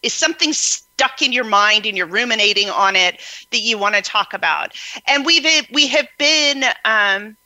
is 0.02 0.12
something 0.12 0.52
stuck 0.52 1.22
in 1.22 1.32
your 1.32 1.44
mind 1.44 1.86
and 1.86 1.96
you're 1.96 2.06
ruminating 2.06 2.68
on 2.68 2.94
it 2.96 3.20
that 3.50 3.60
you 3.60 3.78
want 3.78 3.94
to 3.94 4.02
talk 4.02 4.34
about? 4.34 4.74
And 5.06 5.24
we've 5.24 5.46
we 5.72 5.86
have 5.86 6.08
been 6.18 6.64
um, 6.84 7.36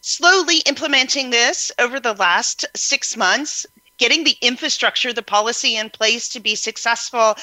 slowly 0.00 0.58
implementing 0.66 1.30
this 1.30 1.70
over 1.78 2.00
the 2.00 2.14
last 2.14 2.64
six 2.74 3.16
months 3.16 3.66
getting 3.98 4.24
the 4.24 4.36
infrastructure, 4.40 5.12
the 5.12 5.22
policy 5.22 5.76
in 5.76 5.90
place 5.90 6.28
to 6.30 6.40
be 6.40 6.54
successful. 6.54 7.34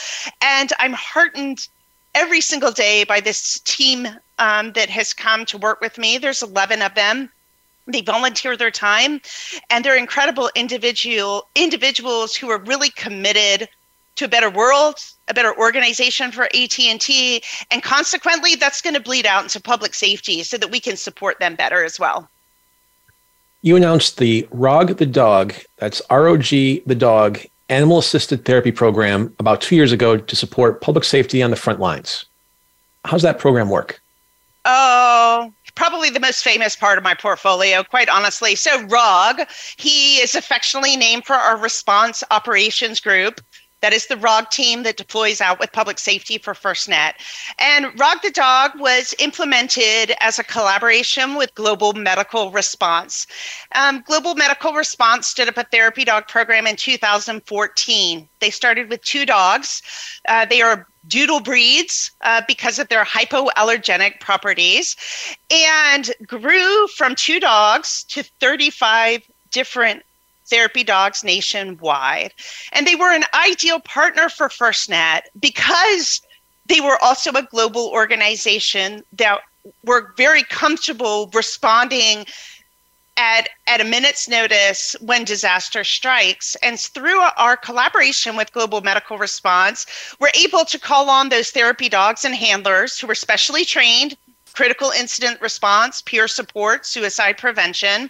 And 0.42 0.72
I'm 0.80 0.94
heartened 0.94 1.68
every 2.16 2.42
single 2.42 2.72
day 2.72 3.04
by 3.04 3.20
this 3.20 3.60
team 3.62 4.08
um, 4.40 4.74
that 4.74 4.90
has 4.90 5.14
come 5.14 5.46
to 5.46 5.58
work 5.58 5.82
with 5.82 5.98
me. 5.98 6.18
There's 6.18 6.44
11 6.44 6.82
of 6.82 6.96
them. 6.96 7.30
They 7.86 8.02
volunteer 8.02 8.56
their 8.56 8.72
time, 8.72 9.20
and 9.70 9.84
they're 9.84 9.98
incredible 9.98 10.50
individual 10.56 11.50
individuals 11.54 12.34
who 12.34 12.50
are 12.50 12.60
really 12.60 12.90
committed 12.92 13.68
to 14.16 14.26
a 14.26 14.30
better 14.30 14.50
world, 14.50 14.96
a 15.28 15.34
better 15.34 15.58
organization 15.58 16.32
for 16.32 16.46
AT&T, 16.46 17.44
and 17.72 17.84
consequently, 17.84 18.56
that's 18.56 18.80
going 18.80 18.94
to 18.94 19.02
bleed 19.02 19.26
out 19.26 19.44
into 19.44 19.60
public 19.60 19.94
safety 19.96 20.44
so 20.44 20.58
that 20.58 20.72
we 20.72 20.80
can 20.80 20.96
support 20.96 21.40
them 21.40 21.56
better 21.56 21.84
as 21.84 22.00
well 22.00 22.30
you 23.64 23.78
announced 23.78 24.18
the 24.18 24.48
ROG 24.52 24.98
the 24.98 25.06
Dog, 25.06 25.56
that's 25.78 26.02
ROG 26.12 26.44
the 26.44 26.96
Dog 26.96 27.40
Animal 27.70 27.98
Assisted 27.98 28.46
Therapy 28.46 28.74
Program 28.74 29.34
about 29.40 29.62
two 29.62 29.76
years 29.76 29.94
ago 29.94 30.18
to 30.18 30.36
support 30.36 30.82
public 30.82 31.06
safety 31.06 31.42
on 31.42 31.50
the 31.50 31.56
front 31.56 31.80
lines. 31.80 32.26
How's 33.06 33.22
that 33.22 33.40
program 33.40 33.70
work? 33.70 34.02
Oh, 34.66 35.52
probably 35.76 36.10
the 36.10 36.20
most 36.20 36.44
famous 36.44 36.76
part 36.76 36.98
of 36.98 37.06
my 37.06 37.14
portfolio, 37.14 37.84
quite 37.84 38.10
honestly. 38.10 38.56
So, 38.56 38.84
ROG, 38.84 39.48
he 39.78 40.18
is 40.18 40.36
affectionately 40.36 40.98
named 40.98 41.26
for 41.26 41.34
our 41.34 41.58
response 41.58 42.22
operations 42.32 43.00
group 43.00 43.40
That 43.84 43.92
is 43.92 44.08
the 44.08 44.16
ROG 44.16 44.50
team 44.50 44.84
that 44.84 44.96
deploys 44.96 45.42
out 45.42 45.60
with 45.60 45.74
public 45.74 46.00
safety 46.00 46.38
for 46.38 46.54
FirstNet. 46.54 47.16
And 47.60 47.88
ROG 48.00 48.22
the 48.22 48.32
Dog 48.32 48.72
was 48.80 49.14
implemented 49.20 50.16
as 50.22 50.40
a 50.40 50.44
collaboration 50.46 51.36
with 51.36 51.54
Global 51.54 51.92
Medical 51.92 52.50
Response. 52.50 53.28
Um, 53.76 54.02
Global 54.08 54.36
Medical 54.36 54.72
Response 54.72 55.28
stood 55.28 55.50
up 55.50 55.58
a 55.58 55.66
therapy 55.66 56.06
dog 56.06 56.30
program 56.30 56.66
in 56.66 56.78
2014. 56.78 58.30
They 58.40 58.50
started 58.50 58.90
with 58.90 59.04
two 59.04 59.26
dogs. 59.26 59.82
Uh, 60.30 60.46
they 60.46 60.62
are 60.62 60.88
doodle 61.10 61.42
breeds 61.42 62.12
uh, 62.22 62.42
because 62.48 62.80
of 62.80 62.88
their 62.88 63.04
hypoallergenic 63.04 64.22
properties 64.22 64.96
and 65.52 66.10
grew 66.26 66.88
from 66.88 67.16
two 67.16 67.42
dogs 67.42 68.06
to 68.06 68.24
35 68.40 69.24
different 69.52 70.04
therapy 70.46 70.84
dogs 70.84 71.24
nationwide. 71.24 72.34
And 72.72 72.86
they 72.88 72.96
were 72.96 73.12
an 73.12 73.24
ideal 73.34 73.80
partner 73.80 74.30
for 74.30 74.50
FirstNet 74.50 75.22
because 75.40 76.22
they 76.66 76.82
were 76.82 77.02
also 77.04 77.32
a 77.32 77.44
global 77.44 77.88
organization 77.90 79.04
that 79.14 79.42
were 79.84 80.14
very 80.18 80.44
comfortable 80.44 81.30
responding 81.34 82.26
at, 83.16 83.48
at 83.68 83.80
a 83.80 83.84
minute's 83.84 84.28
notice 84.28 84.96
when 85.02 85.24
disaster 85.24 85.84
strikes. 85.84 86.56
And 86.64 86.80
through 86.80 87.20
our 87.38 87.56
collaboration 87.56 88.36
with 88.36 88.52
Global 88.54 88.82
Medical 88.82 89.18
Response, 89.18 89.86
we're 90.20 90.32
able 90.36 90.66
to 90.66 90.80
call 90.80 91.10
on 91.10 91.30
those 91.30 91.52
therapy 91.52 91.90
dogs 91.90 92.26
and 92.26 92.36
handlers 92.36 93.00
who 93.00 93.10
are 93.10 93.16
specially 93.16 93.66
trained 93.66 94.18
critical 94.54 94.92
incident 94.92 95.42
response, 95.42 96.02
peer 96.02 96.28
support, 96.28 96.86
suicide 96.86 97.38
prevention. 97.38 98.10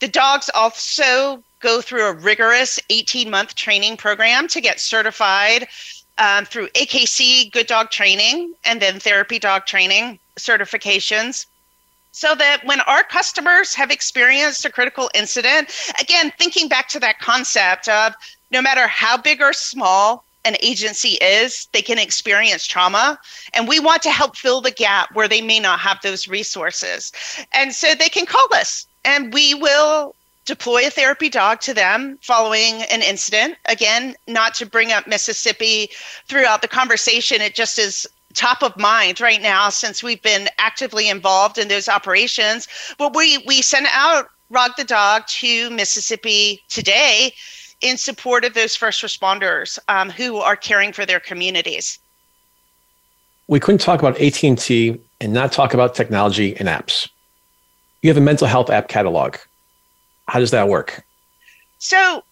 The 0.00 0.08
dogs 0.08 0.50
also 0.54 1.42
go 1.60 1.80
through 1.80 2.06
a 2.06 2.12
rigorous 2.12 2.78
18 2.90 3.30
month 3.30 3.54
training 3.54 3.96
program 3.96 4.48
to 4.48 4.60
get 4.60 4.80
certified 4.80 5.68
um, 6.18 6.44
through 6.44 6.68
AKC 6.68 7.50
Good 7.52 7.66
Dog 7.66 7.90
Training 7.90 8.54
and 8.64 8.80
then 8.80 8.98
Therapy 8.98 9.38
Dog 9.38 9.66
Training 9.66 10.18
certifications. 10.38 11.46
So 12.12 12.34
that 12.34 12.64
when 12.64 12.80
our 12.82 13.02
customers 13.02 13.74
have 13.74 13.90
experienced 13.90 14.64
a 14.64 14.70
critical 14.70 15.10
incident, 15.14 15.70
again, 16.00 16.32
thinking 16.38 16.66
back 16.66 16.88
to 16.88 17.00
that 17.00 17.18
concept 17.18 17.88
of 17.88 18.14
no 18.50 18.62
matter 18.62 18.86
how 18.86 19.18
big 19.18 19.42
or 19.42 19.52
small 19.52 20.24
an 20.46 20.56
agency 20.62 21.18
is, 21.20 21.68
they 21.72 21.82
can 21.82 21.98
experience 21.98 22.66
trauma. 22.66 23.18
And 23.52 23.68
we 23.68 23.80
want 23.80 24.02
to 24.02 24.10
help 24.10 24.36
fill 24.36 24.62
the 24.62 24.70
gap 24.70 25.14
where 25.14 25.28
they 25.28 25.42
may 25.42 25.60
not 25.60 25.80
have 25.80 25.98
those 26.02 26.26
resources. 26.26 27.12
And 27.52 27.74
so 27.74 27.94
they 27.94 28.08
can 28.08 28.24
call 28.24 28.46
us 28.54 28.86
and 29.04 29.32
we 29.32 29.54
will 29.54 30.14
deploy 30.46 30.86
a 30.86 30.90
therapy 30.90 31.28
dog 31.28 31.60
to 31.60 31.74
them 31.74 32.18
following 32.22 32.82
an 32.84 33.02
incident. 33.02 33.56
Again, 33.66 34.14
not 34.26 34.54
to 34.54 34.64
bring 34.64 34.92
up 34.92 35.06
Mississippi 35.06 35.90
throughout 36.26 36.62
the 36.62 36.68
conversation, 36.68 37.40
it 37.40 37.54
just 37.54 37.78
is 37.78 38.06
top 38.32 38.62
of 38.62 38.76
mind 38.76 39.20
right 39.20 39.42
now 39.42 39.68
since 39.68 40.02
we've 40.02 40.22
been 40.22 40.48
actively 40.58 41.08
involved 41.08 41.58
in 41.58 41.68
those 41.68 41.88
operations. 41.88 42.68
But 42.96 43.14
we 43.14 43.38
we 43.46 43.60
sent 43.60 43.88
out 43.90 44.28
ROG 44.50 44.72
the 44.76 44.84
dog 44.84 45.26
to 45.26 45.68
Mississippi 45.70 46.62
today 46.68 47.34
in 47.80 47.96
support 47.96 48.44
of 48.44 48.54
those 48.54 48.76
first 48.76 49.02
responders 49.02 49.78
um, 49.88 50.08
who 50.08 50.36
are 50.36 50.56
caring 50.56 50.92
for 50.92 51.04
their 51.04 51.20
communities. 51.20 51.98
We 53.48 53.60
couldn't 53.60 53.80
talk 53.80 54.00
about 54.00 54.20
AT&T 54.20 55.00
and 55.20 55.32
not 55.32 55.52
talk 55.52 55.74
about 55.74 55.94
technology 55.94 56.56
and 56.56 56.68
apps. 56.68 57.08
You 58.02 58.10
have 58.10 58.16
a 58.16 58.20
mental 58.20 58.46
health 58.46 58.70
app 58.70 58.88
catalog. 58.88 59.36
How 60.28 60.38
does 60.38 60.50
that 60.50 60.68
work? 60.68 61.04
So 61.78 62.24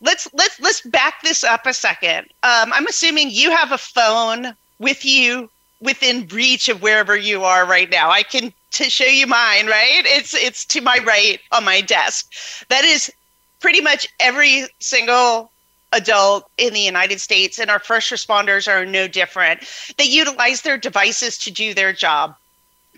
let's 0.00 0.28
let's 0.34 0.60
let's 0.60 0.80
back 0.82 1.22
this 1.22 1.44
up 1.44 1.66
a 1.66 1.72
second. 1.72 2.26
Um, 2.42 2.72
I'm 2.72 2.86
assuming 2.86 3.30
you 3.30 3.50
have 3.50 3.72
a 3.72 3.78
phone 3.78 4.54
with 4.78 5.04
you 5.04 5.50
within 5.80 6.26
reach 6.28 6.68
of 6.68 6.82
wherever 6.82 7.16
you 7.16 7.44
are 7.44 7.66
right 7.66 7.90
now. 7.90 8.10
I 8.10 8.22
can 8.22 8.52
to 8.72 8.84
show 8.90 9.04
you 9.06 9.26
mine, 9.26 9.66
right? 9.66 10.02
It's 10.04 10.34
it's 10.34 10.64
to 10.66 10.80
my 10.80 10.98
right 11.04 11.40
on 11.52 11.64
my 11.64 11.80
desk. 11.80 12.32
That 12.68 12.84
is 12.84 13.12
pretty 13.60 13.80
much 13.80 14.06
every 14.20 14.66
single 14.80 15.50
adult 15.92 16.50
in 16.58 16.74
the 16.74 16.80
United 16.80 17.20
States 17.20 17.58
and 17.58 17.70
our 17.70 17.78
first 17.78 18.10
responders 18.10 18.70
are 18.70 18.84
no 18.84 19.08
different. 19.08 19.60
They 19.96 20.04
utilize 20.04 20.62
their 20.62 20.76
devices 20.76 21.38
to 21.38 21.50
do 21.50 21.72
their 21.72 21.92
job. 21.92 22.34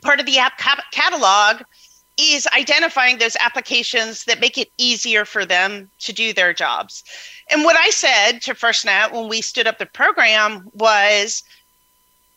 Part 0.02 0.20
of 0.20 0.26
the 0.26 0.38
app 0.38 0.58
catalog 0.90 1.62
is 2.18 2.48
identifying 2.48 3.18
those 3.18 3.36
applications 3.40 4.24
that 4.24 4.40
make 4.40 4.58
it 4.58 4.70
easier 4.76 5.24
for 5.24 5.44
them 5.44 5.88
to 6.00 6.12
do 6.12 6.32
their 6.32 6.52
jobs. 6.52 7.04
And 7.50 7.64
what 7.64 7.76
I 7.76 7.90
said 7.90 8.40
to 8.42 8.54
FirstNet 8.54 9.12
when 9.12 9.28
we 9.28 9.40
stood 9.40 9.66
up 9.66 9.78
the 9.78 9.86
program 9.86 10.68
was 10.74 11.44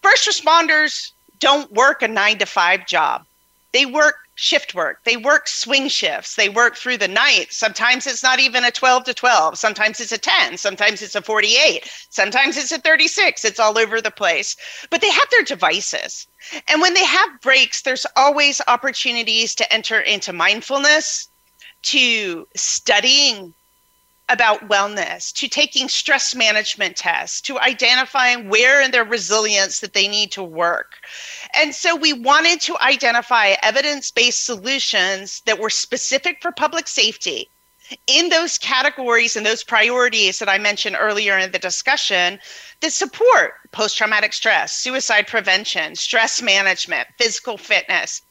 first 0.04 0.30
responders 0.30 1.12
don't 1.40 1.72
work 1.74 2.04
a 2.04 2.08
nine 2.08 2.38
to 2.38 2.46
five 2.46 2.86
job. 2.86 3.26
They 3.74 3.86
work 3.86 4.16
shift 4.36 4.74
work. 4.74 5.04
They 5.04 5.18
work 5.18 5.48
swing 5.48 5.88
shifts. 5.88 6.36
They 6.36 6.50
work 6.50 6.76
through 6.76 6.98
the 6.98 7.08
night. 7.08 7.48
Sometimes 7.52 8.08
it's 8.08 8.24
not 8.24 8.40
even 8.40 8.64
a 8.64 8.72
12 8.72 9.04
to 9.06 9.14
12. 9.14 9.58
Sometimes 9.58 10.00
it's 10.00 10.12
a 10.12 10.18
10. 10.18 10.58
Sometimes 10.58 11.02
it's 11.02 11.16
a 11.16 11.22
48. 11.22 11.90
Sometimes 12.10 12.58
it's 12.58 12.72
a 12.72 12.80
36. 12.80 13.46
It's 13.46 13.60
all 13.60 13.78
over 13.78 14.02
the 14.02 14.12
place. 14.12 14.56
But 14.90 15.02
they 15.02 15.12
have 15.12 15.30
their 15.30 15.44
devices. 15.44 16.28
And 16.68 16.82
when 16.82 16.94
they 16.94 17.06
have 17.06 17.42
breaks, 17.42 17.82
there's 17.82 18.06
always 18.16 18.62
opportunities 18.68 19.54
to 19.56 19.74
enter 19.74 20.00
into 20.00 20.34
mindfulness, 20.34 21.28
to 21.84 22.48
studying 22.56 23.54
about 24.32 24.70
wellness, 24.70 25.34
to 25.34 25.48
taking 25.48 25.90
stress 25.90 26.34
management 26.34 26.96
tests, 26.96 27.42
to 27.42 27.60
identifying 27.60 28.48
where 28.48 28.82
in 28.82 28.92
their 28.92 29.04
resilience 29.04 29.80
that 29.82 29.94
they 29.94 30.08
need 30.08 30.32
to 30.32 30.44
work. 30.44 30.96
And 31.54 31.76
so 31.76 31.96
we 31.96 32.14
wanted 32.14 32.62
to 32.62 32.78
identify 32.82 33.56
evidence 33.62 34.10
based 34.10 34.46
solutions 34.46 35.42
that 35.46 35.60
were 35.60 35.70
specific 35.70 36.42
for 36.42 36.52
public 36.52 36.88
safety 36.88 37.50
in 38.08 38.30
those 38.30 38.58
categories 38.58 39.36
and 39.36 39.46
those 39.46 39.64
priorities 39.64 40.40
that 40.40 40.48
I 40.48 40.58
mentioned 40.58 40.96
earlier 40.98 41.38
in 41.38 41.52
the 41.52 41.60
discussion 41.60 42.40
that 42.80 42.94
support 42.94 43.56
post 43.72 43.98
traumatic 43.98 44.32
stress, 44.34 44.74
suicide 44.74 45.28
prevention, 45.28 45.96
stress 45.96 46.42
management, 46.42 47.08
physical 47.18 47.58
fitness. 47.58 48.22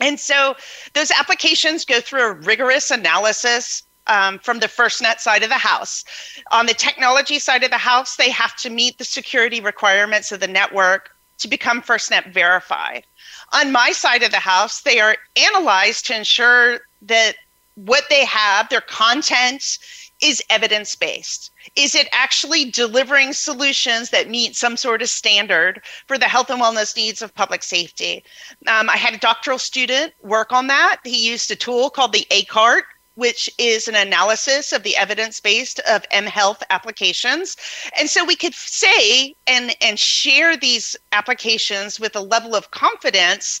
And 0.00 0.18
so 0.18 0.56
those 0.94 1.10
applications 1.10 1.84
go 1.84 2.00
through 2.00 2.22
a 2.22 2.32
rigorous 2.32 2.90
analysis 2.90 3.82
um, 4.06 4.38
from 4.38 4.58
the 4.58 4.66
FirstNet 4.66 5.20
side 5.20 5.42
of 5.42 5.48
the 5.48 5.54
house. 5.54 6.04
On 6.52 6.66
the 6.66 6.74
technology 6.74 7.38
side 7.38 7.64
of 7.64 7.70
the 7.70 7.78
house, 7.78 8.16
they 8.16 8.30
have 8.30 8.56
to 8.56 8.70
meet 8.70 8.98
the 8.98 9.04
security 9.04 9.60
requirements 9.60 10.32
of 10.32 10.40
the 10.40 10.48
network 10.48 11.10
to 11.38 11.48
become 11.48 11.82
FirstNet 11.82 12.32
verified. 12.32 13.04
On 13.52 13.72
my 13.72 13.92
side 13.92 14.22
of 14.22 14.30
the 14.30 14.38
house, 14.38 14.82
they 14.82 15.00
are 15.00 15.16
analyzed 15.36 16.06
to 16.06 16.16
ensure 16.16 16.80
that 17.02 17.34
what 17.74 18.04
they 18.08 18.24
have, 18.24 18.68
their 18.68 18.80
content, 18.80 19.78
is 20.22 20.42
evidence 20.48 20.94
based. 20.94 21.50
Is 21.76 21.94
it 21.94 22.08
actually 22.12 22.70
delivering 22.70 23.32
solutions 23.32 24.10
that 24.10 24.30
meet 24.30 24.56
some 24.56 24.76
sort 24.76 25.02
of 25.02 25.08
standard 25.08 25.82
for 26.06 26.16
the 26.16 26.28
health 26.28 26.50
and 26.50 26.60
wellness 26.62 26.96
needs 26.96 27.20
of 27.20 27.34
public 27.34 27.62
safety? 27.62 28.24
Um, 28.68 28.88
I 28.88 28.96
had 28.96 29.14
a 29.14 29.18
doctoral 29.18 29.58
student 29.58 30.14
work 30.22 30.52
on 30.52 30.68
that. 30.68 31.00
He 31.04 31.28
used 31.28 31.50
a 31.50 31.56
tool 31.56 31.90
called 31.90 32.12
the 32.12 32.26
ACART, 32.30 32.82
which 33.16 33.48
is 33.58 33.88
an 33.88 33.94
analysis 33.94 34.72
of 34.72 34.82
the 34.82 34.96
evidence 34.96 35.40
based 35.40 35.80
of 35.88 36.04
M 36.10 36.26
Health 36.26 36.62
applications. 36.70 37.56
And 37.98 38.10
so 38.10 38.24
we 38.24 38.36
could 38.36 38.54
say 38.54 39.34
and, 39.46 39.76
and 39.80 39.98
share 39.98 40.56
these 40.56 40.96
applications 41.12 42.00
with 42.00 42.16
a 42.16 42.20
level 42.20 42.54
of 42.54 42.70
confidence 42.70 43.60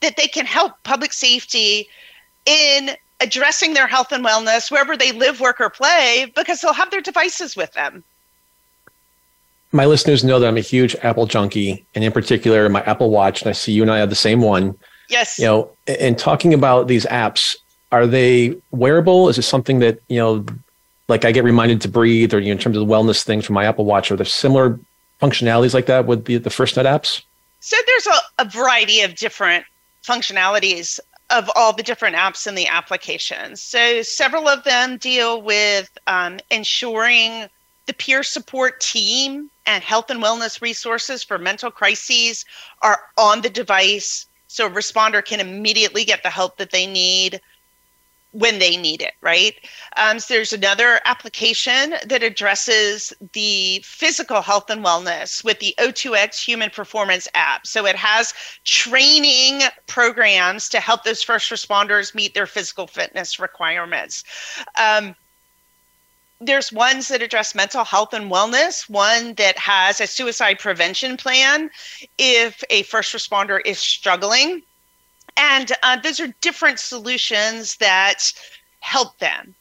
that 0.00 0.16
they 0.16 0.26
can 0.26 0.46
help 0.46 0.72
public 0.82 1.12
safety 1.12 1.88
in 2.46 2.90
addressing 3.20 3.74
their 3.74 3.86
health 3.86 4.12
and 4.12 4.24
wellness 4.24 4.70
wherever 4.70 4.96
they 4.96 5.12
live, 5.12 5.40
work, 5.40 5.60
or 5.60 5.70
play 5.70 6.32
because 6.34 6.60
they'll 6.60 6.72
have 6.72 6.90
their 6.90 7.02
devices 7.02 7.54
with 7.56 7.72
them. 7.72 8.02
My 9.72 9.86
listeners 9.86 10.24
know 10.24 10.40
that 10.40 10.48
I'm 10.48 10.56
a 10.56 10.62
huge 10.62 10.96
Apple 11.02 11.26
junkie, 11.26 11.84
and 11.94 12.02
in 12.02 12.10
particular, 12.10 12.68
my 12.68 12.82
Apple 12.82 13.10
Watch. 13.10 13.42
And 13.42 13.50
I 13.50 13.52
see 13.52 13.72
you 13.72 13.82
and 13.82 13.90
I 13.90 13.98
have 13.98 14.10
the 14.10 14.16
same 14.16 14.40
one. 14.40 14.76
Yes. 15.08 15.38
You 15.38 15.44
know, 15.44 15.70
and 15.86 16.18
talking 16.18 16.54
about 16.54 16.88
these 16.88 17.06
apps, 17.06 17.56
are 17.92 18.06
they 18.06 18.56
wearable? 18.70 19.28
Is 19.28 19.38
it 19.38 19.42
something 19.42 19.80
that 19.80 20.00
you 20.08 20.18
know, 20.18 20.44
like 21.08 21.24
I 21.24 21.32
get 21.32 21.44
reminded 21.44 21.80
to 21.82 21.88
breathe, 21.88 22.32
or 22.34 22.38
you 22.38 22.46
know, 22.46 22.52
in 22.52 22.58
terms 22.58 22.76
of 22.76 22.86
the 22.86 22.92
wellness 22.92 23.22
things 23.22 23.44
from 23.44 23.54
my 23.54 23.64
Apple 23.64 23.84
Watch? 23.84 24.10
Are 24.10 24.16
there 24.16 24.26
similar 24.26 24.78
functionalities 25.20 25.74
like 25.74 25.86
that 25.86 26.06
with 26.06 26.24
the 26.24 26.38
the 26.38 26.50
FirstNet 26.50 26.84
apps? 26.84 27.22
So 27.60 27.76
there's 27.86 28.06
a, 28.06 28.42
a 28.42 28.44
variety 28.46 29.02
of 29.02 29.16
different 29.16 29.64
functionalities 30.02 30.98
of 31.28 31.50
all 31.54 31.72
the 31.72 31.82
different 31.82 32.16
apps 32.16 32.46
in 32.46 32.54
the 32.54 32.66
application. 32.66 33.54
So 33.54 34.02
several 34.02 34.48
of 34.48 34.64
them 34.64 34.96
deal 34.96 35.40
with 35.40 35.90
um, 36.06 36.40
ensuring 36.50 37.48
the 37.86 37.94
peer 37.94 38.22
support 38.22 38.80
team 38.80 39.50
and 39.66 39.84
health 39.84 40.10
and 40.10 40.22
wellness 40.22 40.60
resources 40.60 41.22
for 41.22 41.38
mental 41.38 41.70
crises 41.70 42.44
are 42.82 43.00
on 43.16 43.42
the 43.42 43.50
device 43.50 44.26
so 44.48 44.66
a 44.66 44.70
responder 44.70 45.24
can 45.24 45.38
immediately 45.38 46.04
get 46.04 46.24
the 46.24 46.30
help 46.30 46.56
that 46.58 46.72
they 46.72 46.86
need 46.86 47.40
when 48.32 48.58
they 48.58 48.76
need 48.76 49.02
it, 49.02 49.14
right? 49.20 49.54
Um, 49.96 50.18
so 50.18 50.34
there's 50.34 50.52
another 50.52 51.00
application 51.04 51.94
that 52.06 52.22
addresses 52.22 53.12
the 53.32 53.80
physical 53.84 54.40
health 54.40 54.70
and 54.70 54.84
wellness 54.84 55.44
with 55.44 55.58
the 55.58 55.74
O2X 55.78 56.44
Human 56.44 56.70
Performance 56.70 57.26
app. 57.34 57.66
So 57.66 57.86
it 57.86 57.96
has 57.96 58.32
training 58.64 59.62
programs 59.86 60.68
to 60.68 60.80
help 60.80 61.02
those 61.02 61.22
first 61.22 61.50
responders 61.50 62.14
meet 62.14 62.34
their 62.34 62.46
physical 62.46 62.86
fitness 62.86 63.40
requirements. 63.40 64.24
Um, 64.80 65.16
there's 66.40 66.72
ones 66.72 67.08
that 67.08 67.20
address 67.20 67.54
mental 67.54 67.84
health 67.84 68.14
and 68.14 68.30
wellness, 68.30 68.88
one 68.88 69.34
that 69.34 69.58
has 69.58 70.00
a 70.00 70.06
suicide 70.06 70.58
prevention 70.58 71.16
plan 71.16 71.70
if 72.16 72.64
a 72.70 72.82
first 72.84 73.12
responder 73.12 73.60
is 73.66 73.78
struggling 73.78 74.62
and 75.36 75.72
uh, 75.82 75.96
those 75.96 76.20
are 76.20 76.28
different 76.40 76.78
solutions 76.78 77.76
that 77.76 78.32
help 78.80 79.18
them. 79.18 79.54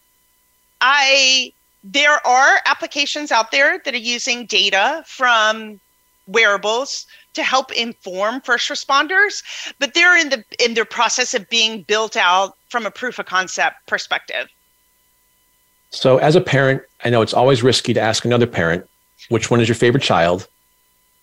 I 0.81 1.53
there 1.83 2.25
are 2.27 2.59
applications 2.65 3.31
out 3.31 3.51
there 3.51 3.79
that 3.85 3.93
are 3.93 3.97
using 3.97 4.45
data 4.45 5.03
from 5.05 5.79
wearables 6.27 7.07
to 7.33 7.43
help 7.43 7.71
inform 7.71 8.41
first 8.41 8.69
responders, 8.69 9.43
but 9.79 9.93
they're 9.93 10.17
in 10.17 10.29
the 10.29 10.43
in 10.59 10.73
their 10.73 10.85
process 10.85 11.33
of 11.33 11.49
being 11.49 11.83
built 11.83 12.17
out 12.17 12.57
from 12.69 12.85
a 12.85 12.91
proof 12.91 13.19
of 13.19 13.25
concept 13.25 13.75
perspective. 13.87 14.47
So, 15.91 16.17
as 16.17 16.35
a 16.35 16.41
parent, 16.41 16.83
I 17.03 17.09
know 17.09 17.21
it's 17.21 17.33
always 17.33 17.63
risky 17.63 17.93
to 17.93 17.99
ask 17.99 18.25
another 18.25 18.45
parent, 18.45 18.87
which 19.29 19.49
one 19.49 19.59
is 19.59 19.67
your 19.67 19.75
favorite 19.75 20.03
child? 20.03 20.47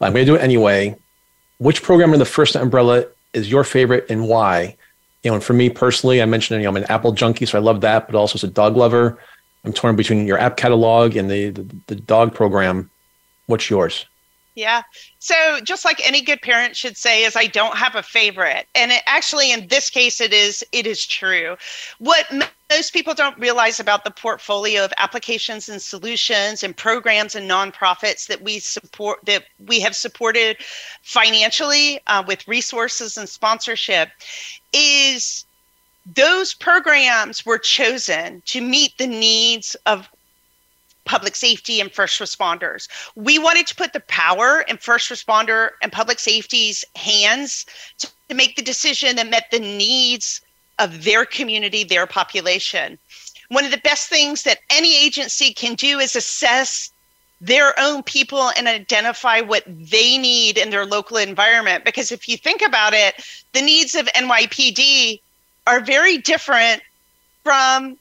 I'm 0.00 0.12
going 0.12 0.26
to 0.26 0.30
do 0.30 0.36
it 0.36 0.42
anyway. 0.42 0.96
Which 1.58 1.82
program 1.82 2.12
in 2.12 2.18
the 2.18 2.26
first 2.26 2.54
umbrella 2.54 3.06
is 3.36 3.50
your 3.50 3.62
favorite 3.62 4.06
and 4.08 4.26
why? 4.26 4.76
You 5.22 5.30
know, 5.30 5.34
and 5.36 5.44
for 5.44 5.52
me 5.52 5.70
personally, 5.70 6.22
I 6.22 6.24
mentioned, 6.24 6.60
you 6.60 6.64
know, 6.64 6.70
I'm 6.70 6.76
an 6.76 6.90
Apple 6.90 7.12
junkie, 7.12 7.46
so 7.46 7.58
I 7.58 7.60
love 7.60 7.80
that, 7.82 8.06
but 8.06 8.16
also 8.16 8.36
as 8.36 8.44
a 8.44 8.48
dog 8.48 8.76
lover, 8.76 9.18
I'm 9.64 9.72
torn 9.72 9.96
between 9.96 10.26
your 10.26 10.38
app 10.38 10.56
catalog 10.56 11.16
and 11.16 11.30
the, 11.30 11.50
the, 11.50 11.66
the 11.88 11.96
dog 11.96 12.34
program. 12.34 12.90
What's 13.46 13.68
yours? 13.68 14.06
Yeah. 14.54 14.82
So 15.18 15.34
just 15.62 15.84
like 15.84 16.00
any 16.06 16.22
good 16.22 16.40
parent 16.40 16.76
should 16.76 16.96
say 16.96 17.24
is 17.24 17.36
I 17.36 17.46
don't 17.46 17.76
have 17.76 17.94
a 17.94 18.02
favorite. 18.02 18.66
And 18.74 18.90
it 18.90 19.02
actually 19.06 19.52
in 19.52 19.68
this 19.68 19.90
case 19.90 20.20
it 20.20 20.32
is 20.32 20.64
it 20.72 20.86
is 20.86 21.06
true. 21.06 21.56
What 21.98 22.26
most 22.70 22.92
people 22.92 23.14
don't 23.14 23.38
realize 23.38 23.78
about 23.78 24.04
the 24.04 24.10
portfolio 24.10 24.84
of 24.84 24.92
applications 24.96 25.68
and 25.68 25.80
solutions 25.80 26.62
and 26.62 26.76
programs 26.76 27.34
and 27.34 27.48
nonprofits 27.48 28.26
that 28.26 28.42
we 28.42 28.58
support 28.58 29.20
that 29.24 29.44
we 29.66 29.80
have 29.80 29.94
supported 29.94 30.56
financially 31.02 32.00
uh, 32.06 32.22
with 32.26 32.46
resources 32.48 33.16
and 33.16 33.28
sponsorship 33.28 34.10
is 34.72 35.44
those 36.14 36.54
programs 36.54 37.44
were 37.44 37.58
chosen 37.58 38.42
to 38.46 38.60
meet 38.60 38.96
the 38.98 39.06
needs 39.06 39.76
of 39.86 40.08
public 41.04 41.36
safety 41.36 41.80
and 41.80 41.92
first 41.92 42.20
responders. 42.20 42.88
We 43.14 43.38
wanted 43.38 43.66
to 43.68 43.76
put 43.76 43.92
the 43.92 44.00
power 44.00 44.64
in 44.68 44.76
first 44.76 45.08
responder 45.08 45.70
and 45.82 45.92
public 45.92 46.18
safety's 46.18 46.84
hands 46.96 47.64
to, 47.98 48.08
to 48.28 48.34
make 48.34 48.56
the 48.56 48.62
decision 48.62 49.16
that 49.16 49.30
met 49.30 49.46
the 49.52 49.60
needs 49.60 50.40
of 50.78 51.04
their 51.04 51.24
community, 51.24 51.84
their 51.84 52.06
population. 52.06 52.98
One 53.48 53.64
of 53.64 53.70
the 53.70 53.78
best 53.78 54.08
things 54.08 54.42
that 54.42 54.58
any 54.70 54.96
agency 55.04 55.52
can 55.52 55.74
do 55.74 55.98
is 55.98 56.16
assess 56.16 56.90
their 57.40 57.78
own 57.78 58.02
people 58.02 58.50
and 58.56 58.66
identify 58.66 59.40
what 59.40 59.62
they 59.66 60.18
need 60.18 60.58
in 60.58 60.70
their 60.70 60.86
local 60.86 61.18
environment. 61.18 61.84
Because 61.84 62.10
if 62.10 62.28
you 62.28 62.36
think 62.36 62.62
about 62.62 62.94
it, 62.94 63.14
the 63.52 63.62
needs 63.62 63.94
of 63.94 64.06
NYPD 64.06 65.20
are 65.66 65.80
very 65.80 66.18
different 66.18 66.82
from 67.44 67.98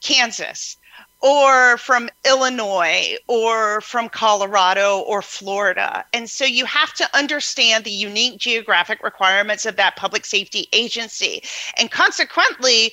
Kansas 0.00 0.76
or 1.20 1.76
from 1.78 2.08
Illinois 2.24 3.16
or 3.26 3.80
from 3.80 4.08
Colorado 4.08 5.00
or 5.00 5.20
Florida. 5.20 6.04
And 6.12 6.30
so 6.30 6.44
you 6.44 6.64
have 6.64 6.94
to 6.94 7.16
understand 7.16 7.84
the 7.84 7.90
unique 7.90 8.38
geographic 8.38 9.02
requirements 9.02 9.66
of 9.66 9.76
that 9.76 9.96
public 9.96 10.24
safety 10.24 10.68
agency. 10.72 11.42
And 11.76 11.90
consequently, 11.90 12.92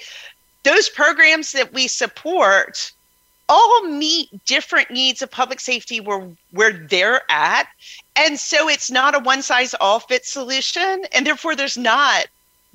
those 0.64 0.90
programs 0.90 1.52
that 1.52 1.72
we 1.74 1.88
support 1.88 2.92
all 3.48 3.84
meet 3.84 4.28
different 4.46 4.90
needs 4.90 5.22
of 5.22 5.30
public 5.30 5.60
safety 5.60 6.00
where 6.00 6.28
where 6.52 6.74
they're 6.74 7.22
at 7.30 7.68
and 8.16 8.40
so 8.40 8.68
it's 8.68 8.90
not 8.90 9.14
a 9.14 9.20
one 9.20 9.44
size 9.44 9.76
all 9.80 10.00
fit 10.00 10.26
solution 10.26 11.04
and 11.14 11.28
therefore 11.28 11.56
there's 11.56 11.78
not 11.78 12.26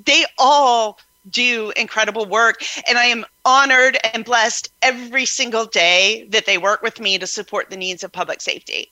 they 0.04 0.24
all 0.38 1.00
do 1.28 1.72
incredible 1.76 2.26
work. 2.26 2.62
And 2.88 2.98
I 2.98 3.04
am 3.04 3.24
honored 3.44 3.98
and 4.14 4.24
blessed 4.24 4.72
every 4.82 5.26
single 5.26 5.66
day 5.66 6.26
that 6.30 6.46
they 6.46 6.58
work 6.58 6.82
with 6.82 7.00
me 7.00 7.18
to 7.18 7.26
support 7.26 7.70
the 7.70 7.76
needs 7.76 8.02
of 8.02 8.12
public 8.12 8.40
safety. 8.40 8.90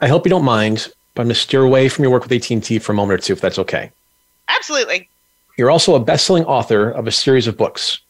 I 0.00 0.08
hope 0.08 0.26
you 0.26 0.30
don't 0.30 0.44
mind, 0.44 0.88
but 1.14 1.22
I'm 1.22 1.28
going 1.28 1.34
to 1.34 1.40
steer 1.40 1.62
away 1.62 1.88
from 1.88 2.02
your 2.02 2.12
work 2.12 2.24
with 2.24 2.32
AT&T 2.32 2.78
for 2.80 2.92
a 2.92 2.94
moment 2.94 3.20
or 3.20 3.24
two, 3.24 3.32
if 3.32 3.40
that's 3.40 3.58
okay. 3.58 3.90
Absolutely. 4.48 5.08
You're 5.56 5.70
also 5.70 5.94
a 5.94 6.00
best-selling 6.00 6.44
author 6.44 6.90
of 6.90 7.06
a 7.06 7.12
series 7.12 7.46
of 7.46 7.56
books. 7.56 8.00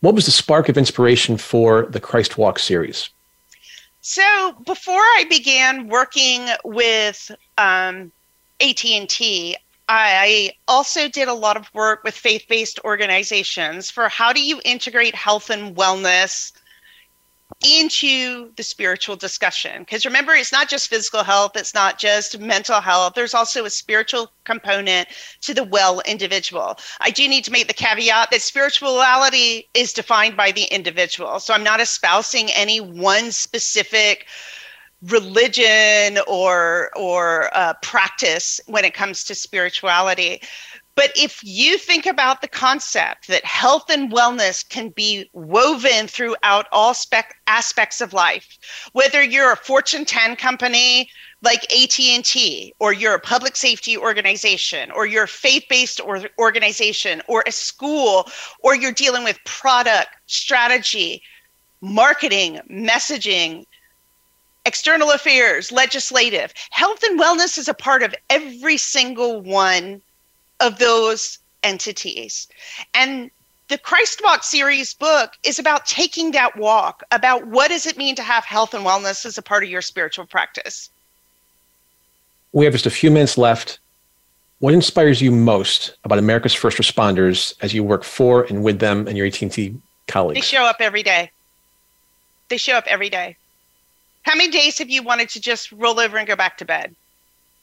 What 0.00 0.14
was 0.14 0.26
the 0.26 0.32
spark 0.32 0.68
of 0.68 0.78
inspiration 0.78 1.36
for 1.36 1.86
the 1.86 2.00
Christ 2.00 2.38
Walk 2.38 2.58
series? 2.58 3.10
So 4.00 4.56
before 4.66 4.94
I 4.94 5.26
began 5.28 5.88
working 5.88 6.48
with 6.64 7.30
um, 7.58 8.10
AT&T, 8.60 9.56
I 9.88 10.52
also 10.68 11.08
did 11.08 11.28
a 11.28 11.34
lot 11.34 11.56
of 11.56 11.72
work 11.74 12.04
with 12.04 12.14
faith 12.14 12.46
based 12.48 12.80
organizations 12.84 13.90
for 13.90 14.08
how 14.08 14.32
do 14.32 14.42
you 14.42 14.60
integrate 14.64 15.14
health 15.14 15.50
and 15.50 15.76
wellness 15.76 16.52
into 17.64 18.52
the 18.56 18.62
spiritual 18.62 19.16
discussion. 19.16 19.82
Because 19.82 20.04
remember, 20.04 20.32
it's 20.32 20.52
not 20.52 20.68
just 20.68 20.88
physical 20.88 21.22
health, 21.22 21.52
it's 21.54 21.74
not 21.74 21.98
just 21.98 22.38
mental 22.38 22.80
health, 22.80 23.14
there's 23.14 23.34
also 23.34 23.64
a 23.64 23.70
spiritual 23.70 24.32
component 24.44 25.08
to 25.42 25.54
the 25.54 25.64
well 25.64 26.00
individual. 26.06 26.78
I 27.00 27.10
do 27.10 27.28
need 27.28 27.44
to 27.44 27.52
make 27.52 27.68
the 27.68 27.74
caveat 27.74 28.30
that 28.30 28.42
spirituality 28.42 29.68
is 29.74 29.92
defined 29.92 30.36
by 30.36 30.52
the 30.52 30.64
individual. 30.64 31.40
So 31.40 31.54
I'm 31.54 31.64
not 31.64 31.80
espousing 31.80 32.50
any 32.52 32.80
one 32.80 33.32
specific 33.32 34.26
religion 35.08 36.18
or 36.26 36.90
or 36.96 37.50
uh, 37.56 37.74
practice 37.82 38.60
when 38.66 38.84
it 38.84 38.94
comes 38.94 39.24
to 39.24 39.34
spirituality. 39.34 40.40
But 40.94 41.10
if 41.16 41.40
you 41.42 41.78
think 41.78 42.04
about 42.04 42.42
the 42.42 42.48
concept 42.48 43.28
that 43.28 43.44
health 43.46 43.88
and 43.88 44.12
wellness 44.12 44.68
can 44.68 44.90
be 44.90 45.28
woven 45.32 46.06
throughout 46.06 46.66
all 46.70 46.92
spec- 46.92 47.36
aspects 47.46 48.00
of 48.00 48.12
life 48.12 48.58
whether 48.92 49.22
you're 49.22 49.52
a 49.52 49.56
fortune 49.56 50.04
10 50.04 50.36
company 50.36 51.08
like 51.42 51.64
AT&T 51.72 52.74
or 52.78 52.92
you're 52.92 53.14
a 53.14 53.20
public 53.20 53.56
safety 53.56 53.96
organization 53.96 54.90
or 54.92 55.06
you're 55.06 55.24
a 55.24 55.28
faith-based 55.28 56.00
or 56.00 56.24
organization 56.38 57.22
or 57.26 57.42
a 57.46 57.52
school 57.52 58.28
or 58.60 58.76
you're 58.76 58.92
dealing 58.92 59.24
with 59.24 59.42
product 59.44 60.10
strategy 60.26 61.22
marketing 61.80 62.60
messaging 62.70 63.64
external 64.64 65.10
affairs, 65.10 65.72
legislative. 65.72 66.52
Health 66.70 67.02
and 67.02 67.18
wellness 67.18 67.58
is 67.58 67.68
a 67.68 67.74
part 67.74 68.02
of 68.02 68.14
every 68.30 68.76
single 68.76 69.40
one 69.40 70.00
of 70.60 70.78
those 70.78 71.38
entities. 71.62 72.48
And 72.94 73.30
the 73.68 73.78
Christ 73.78 74.20
Walk 74.22 74.44
series 74.44 74.94
book 74.94 75.32
is 75.44 75.58
about 75.58 75.86
taking 75.86 76.32
that 76.32 76.56
walk, 76.56 77.02
about 77.10 77.46
what 77.46 77.68
does 77.68 77.86
it 77.86 77.96
mean 77.96 78.14
to 78.16 78.22
have 78.22 78.44
health 78.44 78.74
and 78.74 78.84
wellness 78.84 79.24
as 79.24 79.38
a 79.38 79.42
part 79.42 79.64
of 79.64 79.70
your 79.70 79.82
spiritual 79.82 80.26
practice. 80.26 80.90
We 82.52 82.64
have 82.64 82.74
just 82.74 82.86
a 82.86 82.90
few 82.90 83.10
minutes 83.10 83.38
left. 83.38 83.78
What 84.58 84.74
inspires 84.74 85.20
you 85.20 85.32
most 85.32 85.96
about 86.04 86.18
America's 86.18 86.54
first 86.54 86.78
responders 86.78 87.54
as 87.62 87.74
you 87.74 87.82
work 87.82 88.04
for 88.04 88.44
and 88.44 88.62
with 88.62 88.78
them 88.78 89.08
and 89.08 89.16
your 89.16 89.26
AT&T 89.26 89.74
colleagues? 90.06 90.36
They 90.36 90.46
show 90.46 90.64
up 90.64 90.76
every 90.78 91.02
day. 91.02 91.30
They 92.48 92.58
show 92.58 92.74
up 92.74 92.84
every 92.86 93.08
day. 93.08 93.36
How 94.22 94.36
many 94.36 94.50
days 94.50 94.78
have 94.78 94.90
you 94.90 95.02
wanted 95.02 95.28
to 95.30 95.40
just 95.40 95.72
roll 95.72 95.98
over 95.98 96.16
and 96.16 96.26
go 96.26 96.36
back 96.36 96.58
to 96.58 96.64
bed? 96.64 96.94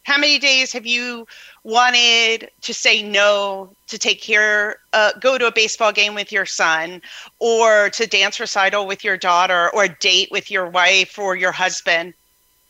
How 0.04 0.18
many 0.18 0.40
days 0.40 0.72
have 0.74 0.86
you 0.86 1.28
wanted 1.64 2.50
to 2.62 2.74
say 2.74 3.04
no 3.04 3.70
to 3.88 3.98
take 3.98 4.22
care, 4.22 4.78
uh, 4.94 5.12
go 5.20 5.38
to 5.38 5.48
a 5.48 5.52
baseball 5.52 5.92
game 5.92 6.16
with 6.16 6.32
your 6.32 6.46
son, 6.46 7.02
or 7.40 7.90
to 7.92 8.08
dance 8.08 8.40
recital 8.40 8.88
with 8.88 9.04
your 9.04 9.18
daughter, 9.18 9.70
or 9.74 9.88
date 9.88 10.30
with 10.32 10.50
your 10.50 10.68
wife 10.68 11.20
or 11.20 11.36
your 11.36 11.52
husband? 11.52 12.14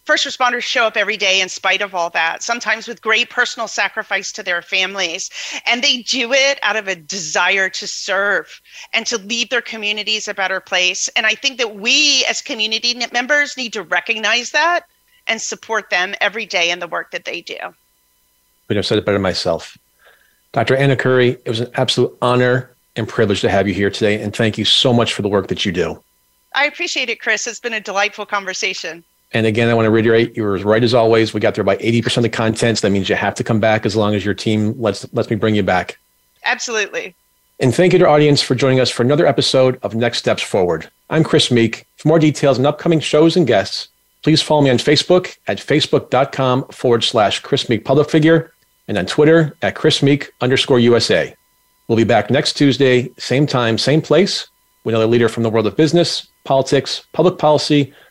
First 0.10 0.26
responders 0.26 0.64
show 0.64 0.86
up 0.86 0.98
every 0.98 1.18
day 1.18 1.40
in 1.40 1.50
spite 1.50 1.84
of 1.84 1.94
all 1.94 2.10
that, 2.10 2.42
sometimes 2.42 2.88
with 2.88 3.00
great 3.00 3.30
personal 3.30 3.68
sacrifice 3.68 4.32
to 4.32 4.42
their 4.42 4.64
families. 4.64 5.30
And 5.68 5.84
they 5.84 5.98
do 5.98 6.34
it 6.34 6.58
out 6.64 6.76
of 6.76 6.88
a 6.88 6.96
desire 6.96 7.70
to 7.70 7.86
serve 7.86 8.60
and 8.92 9.06
to 9.06 9.20
leave 9.20 9.52
their 9.52 9.62
communities 9.62 10.28
a 10.28 10.34
better 10.34 10.60
place. 10.60 11.10
And 11.10 11.28
I 11.28 11.36
think 11.36 11.60
that 11.60 11.76
we 11.76 12.26
as 12.26 12.42
community 12.42 13.00
members 13.14 13.56
need 13.56 13.72
to 13.74 13.84
recognize 13.84 14.50
that 14.50 14.88
and 15.28 15.40
support 15.40 15.92
them 15.92 16.16
every 16.22 16.48
day 16.48 16.72
in 16.72 16.80
the 16.80 16.88
work 16.88 17.12
that 17.12 17.26
they 17.26 17.42
do. 17.42 17.58
But 18.68 18.78
I've 18.78 18.88
said 18.88 18.98
it 18.98 19.06
better 19.06 19.20
myself. 19.20 19.78
Dr. 20.54 20.76
Anna 20.76 20.96
Courie, 20.96 21.38
it 21.46 21.50
was 21.50 21.60
an 21.60 21.70
absolute 21.76 22.18
honor 22.24 22.76
and 22.96 23.08
privilege 23.08 23.42
to 23.42 23.50
have 23.50 23.68
you 23.68 23.76
here 23.76 23.92
today. 23.92 24.20
And 24.20 24.36
thank 24.36 24.58
you 24.58 24.66
so 24.66 24.92
much 24.92 25.14
for 25.14 25.22
the 25.22 25.30
work 25.30 25.50
that 25.50 25.66
you 25.66 25.72
do. 25.72 26.04
I 26.56 26.66
appreciate 26.66 27.12
it, 27.12 27.22
Chris. 27.22 27.46
It's 27.46 27.60
been 27.60 27.76
a 27.76 27.80
delightful 27.80 28.26
conversation. 28.26 29.04
And 29.32 29.46
again, 29.46 29.70
I 29.70 29.74
want 29.74 29.86
to 29.86 29.92
reiterate, 29.92 30.36
you 30.36 30.44
were 30.44 30.58
right 30.58 30.84
as 30.84 30.94
always. 30.94 31.34
We 31.34 31.40
got 31.40 31.56
there 31.56 31.64
by 31.64 31.78
80% 31.78 32.18
of 32.18 32.24
the 32.24 32.30
content. 32.30 32.80
So 32.80 32.88
that 32.88 32.92
means 32.92 33.10
you 33.10 33.16
have 33.16 33.36
to 33.36 33.44
come 33.44 33.60
back 33.60 33.86
as 33.86 33.96
long 33.96 34.16
as 34.16 34.26
your 34.26 34.34
team 34.34 34.74
lets, 34.80 35.12
lets 35.14 35.30
me 35.30 35.36
bring 35.36 35.56
you 35.56 35.64
back. 35.64 36.00
Absolutely. 36.44 37.16
And 37.60 37.76
thank 37.76 37.94
you 37.94 38.00
to 38.00 38.06
our 38.06 38.12
audience 38.12 38.42
for 38.42 38.56
joining 38.56 38.80
us 38.80 38.90
for 38.90 39.04
another 39.04 39.28
episode 39.28 39.78
of 39.84 39.94
Next 39.94 40.18
Steps 40.20 40.42
Forward. 40.42 40.90
I'm 41.10 41.24
Chris 41.24 41.52
Meek. 41.52 41.86
For 41.98 42.08
more 42.08 42.18
details 42.18 42.58
on 42.58 42.66
upcoming 42.66 43.02
shows 43.02 43.36
and 43.36 43.46
guests, 43.46 43.90
please 44.24 44.42
follow 44.42 44.62
me 44.62 44.70
on 44.70 44.78
Facebook 44.78 45.38
at 45.48 45.58
facebook.com 45.58 46.66
forward 46.70 47.04
slash 47.04 47.42
Chris 47.42 47.70
Meek 47.70 47.84
Public 47.86 48.10
Figure 48.10 48.54
and 48.88 48.98
on 48.98 49.06
Twitter 49.06 49.56
at 49.62 49.76
Chris 49.76 50.02
Meek 50.02 50.32
underscore 50.42 50.80
USA. 50.80 51.36
We'll 51.88 51.98
be 51.98 52.04
back 52.04 52.30
next 52.30 52.54
Tuesday, 52.54 53.10
same 53.18 53.46
time, 53.46 53.78
same 53.78 54.02
place, 54.02 54.48
with 54.84 54.96
another 54.96 55.08
leader 55.08 55.28
from 55.28 55.44
the 55.44 55.50
world 55.50 55.68
of 55.68 55.76
business, 55.76 56.28
politics, 56.46 57.06
public 57.14 57.38
policy, 57.38 57.94